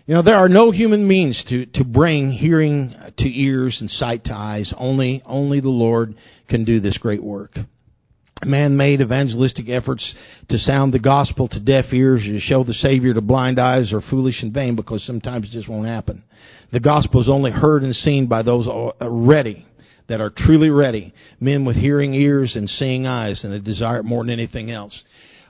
You 0.08 0.14
know, 0.14 0.22
there 0.22 0.38
are 0.38 0.48
no 0.48 0.70
human 0.70 1.06
means 1.06 1.44
to, 1.50 1.66
to 1.74 1.84
bring 1.84 2.30
hearing 2.30 2.94
to 3.18 3.28
ears 3.28 3.76
and 3.82 3.90
sight 3.90 4.24
to 4.24 4.32
eyes. 4.32 4.72
Only, 4.74 5.22
only 5.26 5.60
the 5.60 5.68
Lord 5.68 6.14
can 6.48 6.64
do 6.64 6.80
this 6.80 6.96
great 6.96 7.22
work. 7.22 7.50
Man-made 8.42 9.02
evangelistic 9.02 9.68
efforts 9.68 10.14
to 10.48 10.56
sound 10.56 10.94
the 10.94 10.98
gospel 10.98 11.46
to 11.48 11.60
deaf 11.60 11.92
ears 11.92 12.22
to 12.22 12.40
show 12.40 12.64
the 12.64 12.72
Savior 12.72 13.12
to 13.12 13.20
blind 13.20 13.58
eyes 13.58 13.92
are 13.92 14.00
foolish 14.00 14.42
and 14.42 14.54
vain 14.54 14.76
because 14.76 15.04
sometimes 15.04 15.46
it 15.48 15.52
just 15.52 15.68
won't 15.68 15.86
happen. 15.86 16.24
The 16.72 16.80
gospel 16.80 17.20
is 17.20 17.28
only 17.28 17.50
heard 17.50 17.82
and 17.82 17.94
seen 17.94 18.28
by 18.28 18.42
those 18.42 18.66
ready, 19.02 19.66
that 20.08 20.22
are 20.22 20.32
truly 20.34 20.70
ready, 20.70 21.12
men 21.38 21.66
with 21.66 21.76
hearing 21.76 22.14
ears 22.14 22.56
and 22.56 22.70
seeing 22.70 23.06
eyes 23.06 23.44
and 23.44 23.52
a 23.52 23.60
desire 23.60 23.98
it 23.98 24.04
more 24.04 24.24
than 24.24 24.30
anything 24.30 24.70
else. 24.70 25.04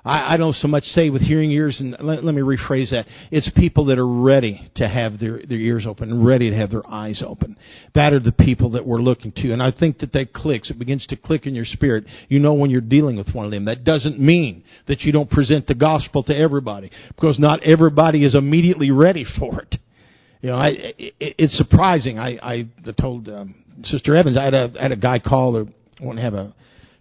I, 0.09 0.35
I 0.35 0.37
don't 0.37 0.55
so 0.55 0.69
much 0.69 0.85
say 0.85 1.11
with 1.11 1.23
hearing 1.23 1.51
ears, 1.51 1.79
and 1.81 1.95
let, 2.01 2.25
let 2.25 2.35
me 2.35 2.41
rephrase 2.41 2.91
that. 2.91 3.07
It's 3.31 3.51
people 3.55 3.85
that 3.87 3.99
are 3.99 4.07
ready 4.07 4.71
to 4.77 4.89
have 4.89 5.19
their, 5.21 5.41
their 5.47 5.59
ears 5.59 5.87
open 5.87 6.25
ready 6.25 6.51
to 6.51 6.57
have 6.57 6.71
their 6.71 6.87
eyes 6.89 7.23
open. 7.25 7.57
That 7.95 8.13
are 8.13 8.21
the 8.21 8.33
people 8.33 8.71
that 8.71 8.87
we're 8.87 9.01
looking 9.01 9.33
to. 9.37 9.53
And 9.53 9.63
I 9.63 9.71
think 9.71 9.99
that 9.99 10.13
that 10.15 10.33
clicks. 10.33 10.71
It 10.71 10.79
begins 10.79 11.07
to 11.09 11.17
click 11.17 11.47
in 11.47 11.55
your 11.55 11.65
spirit. 11.65 12.05
You 12.29 12.39
know 12.39 12.55
when 12.55 12.71
you're 12.71 12.81
dealing 12.81 13.17
with 13.17 13.35
one 13.35 13.45
of 13.45 13.51
them. 13.51 13.67
That 13.67 13.85
doesn't 13.85 14.19
mean 14.19 14.65
that 14.87 15.03
you 15.03 15.13
don't 15.13 15.31
present 15.31 15.67
the 15.67 15.75
gospel 15.75 16.23
to 16.25 16.37
everybody, 16.37 16.91
because 17.15 17.39
not 17.39 17.63
everybody 17.63 18.25
is 18.25 18.35
immediately 18.35 18.91
ready 18.91 19.27
for 19.39 19.61
it. 19.61 19.77
You 20.41 20.51
know, 20.51 20.57
I, 20.57 20.69
it, 20.69 21.15
it's 21.21 21.59
surprising. 21.59 22.19
I, 22.19 22.39
I 22.43 22.71
told 23.01 23.29
um, 23.29 23.55
Sister 23.83 24.17
Evans, 24.17 24.37
I 24.37 24.45
had 24.45 24.55
a, 24.55 24.73
I 24.79 24.83
had 24.83 24.93
a 24.93 24.97
guy 24.97 25.19
call, 25.19 25.57
I 25.57 26.05
want 26.05 26.19
to 26.19 26.23
have 26.23 26.35
a 26.35 26.55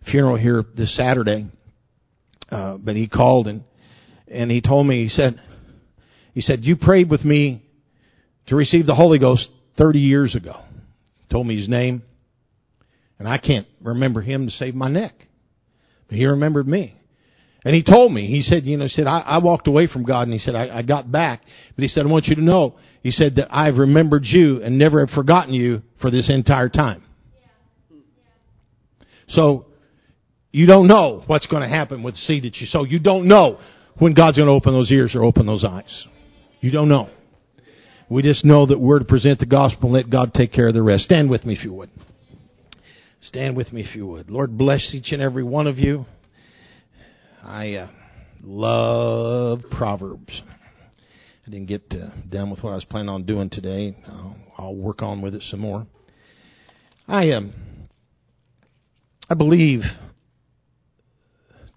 funeral 0.10 0.38
here 0.38 0.64
this 0.76 0.96
Saturday, 0.96 1.48
uh, 2.50 2.78
but 2.78 2.96
he 2.96 3.08
called 3.08 3.48
and 3.48 3.64
and 4.28 4.52
he 4.52 4.62
told 4.62 4.86
me 4.86 5.04
he 5.04 5.10
said 5.10 5.42
he 6.34 6.42
said 6.42 6.60
you 6.64 6.76
prayed 6.76 7.10
with 7.10 7.24
me 7.24 7.64
to 8.48 8.56
receive 8.56 8.86
the 8.86 8.96
Holy 8.96 9.20
Ghost 9.20 9.50
30 9.78 10.00
years 10.00 10.36
ago. 10.36 10.62
Told 11.30 11.46
me 11.46 11.58
his 11.58 11.68
name, 11.68 12.04
and 13.20 13.28
I 13.28 13.38
can't 13.38 13.68
remember 13.82 14.22
him 14.22 14.46
to 14.46 14.52
save 14.52 14.76
my 14.76 14.90
neck, 14.90 15.14
but 16.08 16.18
he 16.18 16.26
remembered 16.26 16.68
me. 16.68 16.98
And 17.66 17.76
he 17.76 17.84
told 17.84 18.14
me, 18.14 18.28
he 18.28 18.42
said, 18.42 18.64
you 18.64 18.78
know, 18.78 18.86
he 18.86 18.90
said, 18.90 19.08
I, 19.08 19.20
I 19.20 19.38
walked 19.40 19.68
away 19.68 19.88
from 19.88 20.06
God 20.06 20.24
and 20.24 20.32
he 20.32 20.40
said, 20.40 20.56
I, 20.56 20.78
I 20.78 20.82
got 20.84 21.12
back. 21.12 21.42
But 21.76 21.82
he 21.82 21.90
said, 21.90 22.06
I 22.06 22.10
want 22.10 22.26
you 22.28 22.36
to 22.36 22.44
know, 22.44 22.78
he 23.04 23.12
said 23.12 23.36
that 23.36 23.50
I've 23.52 23.76
remembered 23.76 24.24
you 24.24 24.62
and 24.64 24.78
never 24.78 25.06
have 25.06 25.14
forgotten 25.14 25.54
you 25.54 25.82
for 26.00 26.10
this 26.10 26.30
entire 26.30 26.70
time. 26.70 27.04
So 29.30 29.66
you 30.58 30.66
don't 30.66 30.88
know 30.88 31.22
what's 31.28 31.46
going 31.46 31.62
to 31.62 31.70
happen 31.70 32.02
with 32.02 32.16
the 32.16 32.22
seed 32.22 32.44
that 32.44 32.56
you 32.56 32.66
sow. 32.66 32.84
You 32.84 33.00
don't 33.00 33.28
know 33.28 33.60
when 34.00 34.16
God's 34.16 34.38
going 34.38 34.48
to 34.48 34.54
open 34.54 34.74
those 34.74 34.92
ears 34.92 35.14
or 35.14 35.24
open 35.24 35.46
those 35.46 35.64
eyes. 35.64 36.08
You 36.62 36.72
don't 36.72 36.90
know. 36.90 37.12
We 38.10 38.24
just 38.24 38.44
know 38.44 38.66
that 38.66 38.80
we're 38.80 38.98
to 38.98 39.06
present 39.06 39.38
the 39.38 39.46
gospel 39.46 39.90
and 39.90 39.94
let 39.94 40.10
God 40.10 40.34
take 40.34 40.52
care 40.52 40.68
of 40.68 40.74
the 40.74 40.82
rest. 40.82 41.04
Stand 41.04 41.30
with 41.30 41.46
me 41.46 41.54
if 41.54 41.64
you 41.64 41.74
would. 41.74 41.92
Stand 43.22 43.56
with 43.56 43.72
me 43.72 43.82
if 43.82 43.96
you 43.96 44.08
would. 44.08 44.32
Lord 44.32 44.58
bless 44.58 44.96
each 44.96 45.12
and 45.12 45.22
every 45.22 45.44
one 45.44 45.68
of 45.68 45.78
you. 45.78 46.06
I 47.44 47.74
uh, 47.74 47.90
love 48.42 49.60
Proverbs. 49.78 50.42
I 51.46 51.52
didn't 51.52 51.68
get 51.68 51.84
uh, 51.92 52.10
done 52.32 52.50
with 52.50 52.64
what 52.64 52.72
I 52.72 52.76
was 52.76 52.86
planning 52.86 53.10
on 53.10 53.28
doing 53.28 53.52
today. 53.52 53.96
I'll, 54.08 54.36
I'll 54.58 54.76
work 54.76 55.04
on 55.04 55.22
with 55.22 55.36
it 55.36 55.44
some 55.44 55.60
more. 55.60 55.86
I 57.08 57.32
um, 57.34 57.54
I 59.30 59.36
believe 59.36 59.82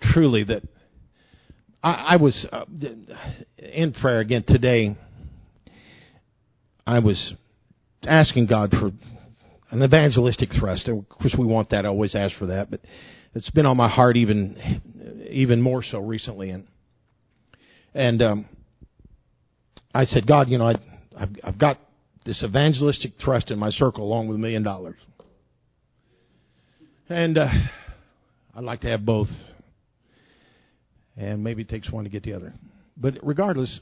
truly 0.01 0.45
that 0.45 0.63
I, 1.83 1.91
I 2.11 2.17
was 2.17 2.47
uh, 2.53 2.65
in 3.59 3.93
prayer 3.93 4.21
again 4.21 4.45
today. 4.47 4.97
I 6.87 6.99
was 6.99 7.35
asking 8.05 8.47
God 8.47 8.71
for 8.71 8.91
an 9.71 9.83
evangelistic 9.83 10.51
thrust. 10.59 10.89
Of 10.89 11.09
course, 11.09 11.35
we 11.39 11.47
want 11.47 11.71
that. 11.71 11.85
I 11.85 11.89
always 11.89 12.15
ask 12.15 12.37
for 12.37 12.47
that, 12.47 12.71
but 12.71 12.81
it's 13.35 13.51
been 13.51 13.67
on 13.67 13.77
my 13.77 13.89
heart 13.89 14.17
even 14.17 14.81
even 15.31 15.61
more 15.61 15.83
so 15.83 16.01
recently. 16.01 16.51
And 16.51 16.67
and 17.95 18.23
um, 18.23 18.49
I 19.95 20.05
said, 20.05 20.27
God, 20.27 20.49
you 20.49 20.59
know, 20.59 20.67
I, 20.67 20.75
I've, 21.17 21.29
I've 21.45 21.59
got 21.59 21.79
this 22.25 22.45
evangelistic 22.45 23.13
thrust 23.23 23.51
in 23.51 23.59
my 23.59 23.71
circle 23.71 24.05
along 24.05 24.29
with 24.29 24.37
a 24.37 24.41
million 24.41 24.63
dollars, 24.63 24.97
and 27.09 27.39
uh, 27.39 27.49
I'd 28.55 28.65
like 28.65 28.81
to 28.81 28.89
have 28.89 29.05
both. 29.05 29.29
And 31.21 31.45
maybe 31.45 31.61
it 31.63 31.69
takes 31.69 31.91
one 31.91 32.05
to 32.05 32.11
get 32.11 32.23
the 32.23 32.33
other. 32.33 32.55
But 32.97 33.19
regardless, 33.23 33.79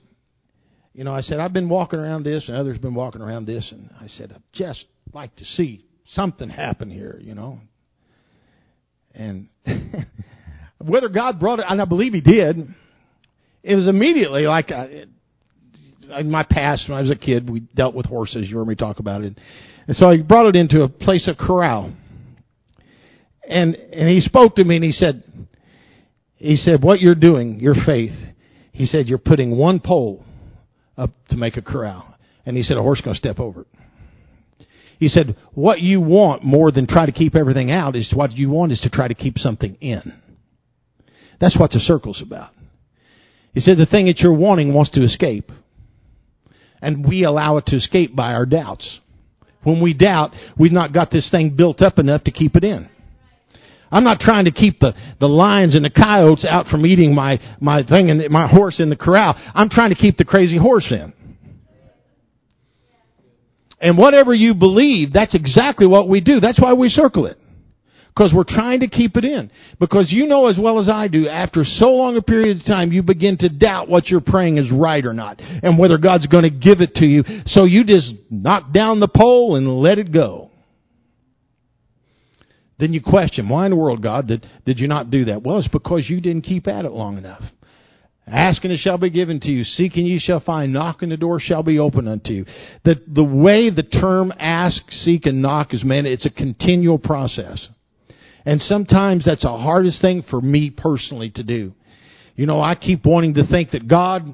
you 0.93 1.05
know, 1.05 1.14
I 1.14 1.20
said, 1.20 1.39
I've 1.39 1.53
been 1.53 1.68
walking 1.68 2.01
around 2.01 2.24
this, 2.24 2.49
and 2.49 2.57
others 2.57 2.74
have 2.74 2.82
been 2.82 2.97
walking 2.97 3.20
around 3.20 3.47
this, 3.47 3.70
and 3.70 3.91
I 4.01 4.09
said, 4.09 4.32
I'd 4.34 4.43
just 4.53 4.84
like 5.12 5.34
to 5.36 5.45
see 5.45 5.84
something 6.14 6.49
happen 6.49 6.91
here, 6.91 7.16
you 7.22 7.36
know. 7.36 7.59
And 9.14 9.49
whether 10.84 11.09
God 11.09 11.39
brought 11.39 11.61
it, 11.61 11.66
and 11.68 11.80
I 11.80 11.84
believe 11.84 12.12
He 12.12 12.20
did, 12.20 12.57
it 13.62 13.74
was 13.76 13.86
immediately 13.86 14.43
like 14.43 14.72
uh, 14.72 14.86
in 16.18 16.30
my 16.32 16.43
past 16.43 16.89
when 16.89 16.99
I 16.99 17.03
was 17.03 17.12
a 17.12 17.16
kid, 17.16 17.49
we 17.49 17.61
dealt 17.61 17.95
with 17.95 18.07
horses. 18.07 18.51
You 18.51 18.59
heard 18.59 18.66
me 18.66 18.74
talk 18.74 18.99
about 18.99 19.22
it, 19.22 19.39
and 19.86 19.97
so 19.97 20.11
He 20.11 20.22
brought 20.22 20.47
it 20.47 20.57
into 20.57 20.82
a 20.82 20.89
place 20.89 21.28
of 21.28 21.36
corral, 21.36 21.93
and 23.49 23.76
and 23.76 24.09
He 24.09 24.20
spoke 24.22 24.57
to 24.57 24.64
me 24.64 24.74
and 24.74 24.84
He 24.84 24.93
said, 24.93 25.22
He 26.39 26.57
said, 26.57 26.82
what 26.82 27.01
you're 27.01 27.14
doing, 27.14 27.61
your 27.61 27.74
faith. 27.86 28.12
He 28.72 28.86
said, 28.86 29.07
you're 29.07 29.18
putting 29.18 29.59
one 29.59 29.80
pole 29.84 30.24
up 30.97 31.11
to 31.28 31.36
make 31.36 31.57
a 31.57 31.62
corral. 31.62 32.14
And 32.47 32.57
he 32.57 32.62
said, 32.62 32.76
a 32.76 32.82
horse 32.82 33.01
going 33.01 33.14
to 33.14 33.18
step 33.18 33.39
over 33.39 33.62
it. 33.62 33.66
He 34.99 35.09
said, 35.09 35.36
what 35.53 35.80
you 35.80 36.01
want 36.01 36.43
more 36.43 36.72
than 36.72 36.86
try 36.86 37.07
to 37.07 37.12
keep 37.12 37.36
everything 37.36 37.70
out 37.70 37.95
is 37.95 38.12
what 38.14 38.32
you 38.32 38.51
want 38.51 38.72
is 38.72 38.80
to 38.80 38.91
try 38.91 39.07
to 39.07 39.14
keep 39.14 39.39
something 39.39 39.76
in. 39.80 40.01
That's 41.41 41.59
what 41.59 41.70
the 41.70 41.78
circle's 41.78 42.22
about. 42.22 42.51
He 43.55 43.61
said, 43.61 43.78
the 43.78 43.86
thing 43.86 44.07
that 44.07 44.18
you're 44.18 44.36
wanting 44.36 44.74
wants 44.74 44.91
to 44.93 45.05
escape. 45.05 45.51
And 46.80 47.07
we 47.09 47.24
allow 47.24 47.57
it 47.57 47.66
to 47.66 47.76
escape 47.76 48.14
by 48.14 48.32
our 48.32 48.47
doubts. 48.47 49.01
When 49.64 49.82
we 49.82 49.95
doubt, 49.95 50.30
we've 50.59 50.72
not 50.72 50.93
got 50.93 51.11
this 51.11 51.30
thing 51.30 51.55
built 51.57 51.82
up 51.82 51.99
enough 51.99 52.24
to 52.24 52.30
keep 52.30 52.55
it 52.57 52.64
in. 52.64 52.89
I'm 53.91 54.05
not 54.05 54.20
trying 54.20 54.45
to 54.45 54.51
keep 54.51 54.80
the, 54.80 54.93
the 55.20 55.28
lions 55.28 55.74
and 55.74 55.84
the 55.84 55.91
coyotes 55.91 56.45
out 56.45 56.66
from 56.66 56.84
eating 56.84 57.14
my, 57.14 57.39
my 57.61 57.82
thing 57.82 58.11
and 58.11 58.28
my 58.30 58.49
horse 58.49 58.80
in 58.80 58.91
the 58.91 58.97
corral. 58.97 59.34
I'm 59.55 59.70
trying 59.70 59.91
to 59.91 59.97
keep 59.97 60.16
the 60.16 60.24
crazy 60.24 60.59
horse 60.59 60.86
in. 60.91 61.12
And 63.80 63.97
whatever 63.97 64.34
you 64.34 64.55
believe, 64.55 65.12
that's 65.12 65.34
exactly 65.34 65.86
what 65.86 66.09
we 66.09 66.20
do. 66.20 66.41
That's 66.41 66.61
why 66.61 66.72
we 66.72 66.89
circle 66.89 67.26
it. 67.26 67.39
Because 68.09 68.32
we're 68.34 68.43
trying 68.43 68.80
to 68.80 68.89
keep 68.89 69.16
it 69.16 69.24
in. 69.24 69.49
Because 69.78 70.09
you 70.11 70.26
know 70.26 70.49
as 70.49 70.59
well 70.61 70.80
as 70.80 70.89
I 70.89 71.07
do, 71.07 71.28
after 71.28 71.62
so 71.62 71.91
long 71.91 72.16
a 72.16 72.22
period 72.22 72.57
of 72.57 72.66
time, 72.66 72.91
you 72.91 73.05
begin 73.05 73.39
to 73.39 73.49
doubt 73.49 73.89
what 73.89 74.09
you're 74.09 74.20
praying 74.20 74.59
is 74.59 74.72
right 74.72 75.05
or 75.07 75.12
not. 75.12 75.39
And 75.39 75.78
whether 75.78 75.99
God's 75.99 76.26
going 76.26 76.43
to 76.43 76.51
give 76.51 76.80
it 76.80 76.95
to 76.97 77.07
you. 77.07 77.22
So 77.47 77.64
you 77.64 77.84
just 77.84 78.12
knock 78.28 78.72
down 78.72 78.99
the 78.99 79.07
pole 79.07 79.55
and 79.55 79.68
let 79.78 79.99
it 79.99 80.12
go. 80.12 80.51
Then 82.78 82.92
you 82.92 83.00
question, 83.02 83.48
why 83.48 83.66
in 83.66 83.70
the 83.70 83.76
world, 83.76 84.02
God, 84.02 84.28
did, 84.28 84.46
did 84.64 84.78
you 84.78 84.86
not 84.86 85.10
do 85.10 85.26
that? 85.26 85.42
Well, 85.42 85.58
it's 85.58 85.68
because 85.68 86.06
you 86.08 86.20
didn't 86.20 86.42
keep 86.42 86.68
at 86.68 86.84
it 86.84 86.92
long 86.92 87.18
enough. 87.18 87.42
Asking 88.26 88.70
it 88.70 88.78
shall 88.78 88.98
be 88.98 89.10
given 89.10 89.40
to 89.40 89.48
you. 89.48 89.64
Seeking 89.64 90.04
you 90.04 90.18
shall 90.20 90.40
find. 90.40 90.72
Knocking 90.72 91.08
the 91.08 91.16
door 91.16 91.40
shall 91.40 91.62
be 91.62 91.78
open 91.78 92.06
unto 92.06 92.32
you. 92.32 92.44
The, 92.84 92.96
the 93.06 93.24
way 93.24 93.70
the 93.70 93.82
term 93.82 94.32
ask, 94.38 94.82
seek, 94.90 95.26
and 95.26 95.40
knock 95.40 95.72
is 95.72 95.82
meant, 95.82 96.06
it's 96.06 96.26
a 96.26 96.30
continual 96.30 96.98
process. 96.98 97.66
And 98.44 98.60
sometimes 98.60 99.24
that's 99.24 99.42
the 99.42 99.48
hardest 99.48 100.00
thing 100.00 100.24
for 100.28 100.40
me 100.40 100.70
personally 100.70 101.30
to 101.36 101.42
do. 101.42 101.72
You 102.36 102.46
know, 102.46 102.60
I 102.60 102.74
keep 102.76 103.04
wanting 103.04 103.34
to 103.34 103.46
think 103.46 103.70
that 103.70 103.88
God, 103.88 104.24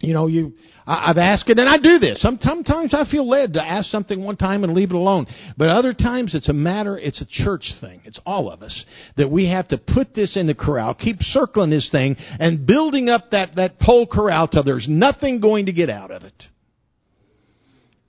you 0.00 0.14
know, 0.14 0.26
you, 0.26 0.52
I, 0.86 1.08
have 1.08 1.18
asked 1.18 1.48
it, 1.48 1.58
and 1.58 1.68
I 1.68 1.78
do 1.78 1.98
this. 1.98 2.22
Sometimes 2.22 2.94
I 2.94 3.04
feel 3.10 3.28
led 3.28 3.54
to 3.54 3.62
ask 3.62 3.90
something 3.90 4.24
one 4.24 4.36
time 4.36 4.64
and 4.64 4.72
leave 4.72 4.90
it 4.90 4.96
alone. 4.96 5.26
But 5.56 5.68
other 5.68 5.92
times 5.92 6.34
it's 6.34 6.48
a 6.48 6.52
matter, 6.52 6.96
it's 6.96 7.20
a 7.20 7.26
church 7.28 7.72
thing. 7.80 8.02
It's 8.04 8.20
all 8.24 8.50
of 8.50 8.62
us. 8.62 8.84
That 9.16 9.30
we 9.30 9.48
have 9.48 9.68
to 9.68 9.78
put 9.78 10.14
this 10.14 10.36
in 10.36 10.46
the 10.46 10.54
corral, 10.54 10.94
keep 10.94 11.16
circling 11.20 11.70
this 11.70 11.90
thing, 11.90 12.16
and 12.38 12.66
building 12.66 13.08
up 13.08 13.24
that, 13.32 13.56
that 13.56 13.80
pole 13.80 14.06
corral 14.06 14.48
till 14.48 14.64
there's 14.64 14.86
nothing 14.88 15.40
going 15.40 15.66
to 15.66 15.72
get 15.72 15.90
out 15.90 16.10
of 16.10 16.22
it. 16.22 16.44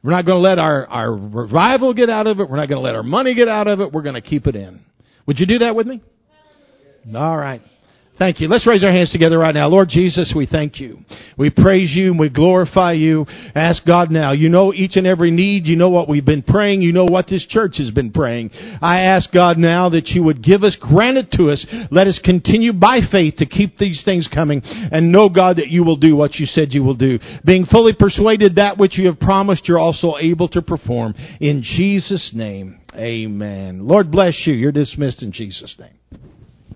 We're 0.03 0.11
not 0.11 0.25
going 0.25 0.37
to 0.37 0.41
let 0.41 0.59
our, 0.59 0.87
our 0.87 1.11
revival 1.11 1.93
get 1.93 2.09
out 2.09 2.27
of 2.27 2.39
it. 2.39 2.49
We're 2.49 2.55
not 2.55 2.69
going 2.69 2.79
to 2.79 2.85
let 2.85 2.95
our 2.95 3.03
money 3.03 3.35
get 3.35 3.49
out 3.49 3.67
of 3.67 3.81
it. 3.81 3.91
We're 3.91 4.03
going 4.03 4.15
to 4.15 4.21
keep 4.21 4.47
it 4.47 4.55
in. 4.55 4.79
Would 5.25 5.39
you 5.39 5.45
do 5.45 5.59
that 5.59 5.75
with 5.75 5.87
me? 5.87 6.01
All 7.13 7.37
right. 7.37 7.61
Thank 8.19 8.41
you. 8.41 8.49
Let's 8.49 8.67
raise 8.67 8.83
our 8.83 8.91
hands 8.91 9.13
together 9.13 9.39
right 9.39 9.55
now. 9.55 9.69
Lord 9.69 9.87
Jesus, 9.87 10.33
we 10.35 10.45
thank 10.45 10.81
you. 10.81 10.97
We 11.37 11.49
praise 11.49 11.95
you 11.95 12.11
and 12.11 12.19
we 12.19 12.27
glorify 12.27 12.91
you. 12.91 13.25
Ask 13.55 13.85
God 13.85 14.11
now. 14.11 14.33
You 14.33 14.49
know 14.49 14.73
each 14.73 14.97
and 14.97 15.07
every 15.07 15.31
need. 15.31 15.65
You 15.65 15.77
know 15.77 15.89
what 15.89 16.09
we've 16.09 16.25
been 16.25 16.43
praying. 16.43 16.81
You 16.81 16.91
know 16.91 17.05
what 17.05 17.27
this 17.29 17.47
church 17.47 17.77
has 17.77 17.91
been 17.91 18.11
praying. 18.11 18.49
I 18.81 19.03
ask 19.03 19.31
God 19.31 19.57
now 19.57 19.87
that 19.91 20.07
you 20.07 20.21
would 20.23 20.43
give 20.43 20.63
us, 20.63 20.75
grant 20.81 21.15
it 21.15 21.31
to 21.37 21.49
us. 21.49 21.65
Let 21.91 22.07
us 22.07 22.19
continue 22.21 22.73
by 22.73 22.99
faith 23.09 23.37
to 23.37 23.45
keep 23.45 23.77
these 23.77 24.01
things 24.03 24.27
coming 24.27 24.61
and 24.65 25.13
know 25.13 25.29
God 25.29 25.55
that 25.55 25.69
you 25.69 25.85
will 25.85 25.95
do 25.95 26.17
what 26.17 26.35
you 26.35 26.45
said 26.45 26.73
you 26.73 26.83
will 26.83 26.97
do. 26.97 27.19
Being 27.45 27.63
fully 27.71 27.93
persuaded 27.97 28.55
that 28.57 28.77
which 28.77 28.97
you 28.97 29.07
have 29.07 29.21
promised 29.21 29.65
you're 29.69 29.79
also 29.79 30.15
able 30.19 30.49
to 30.49 30.61
perform. 30.61 31.13
In 31.39 31.63
Jesus' 31.63 32.31
name, 32.33 32.81
amen. 32.93 33.87
Lord 33.87 34.11
bless 34.11 34.43
you. 34.45 34.55
You're 34.55 34.73
dismissed 34.73 35.23
in 35.23 35.31
Jesus' 35.31 35.77
name. 35.79 35.93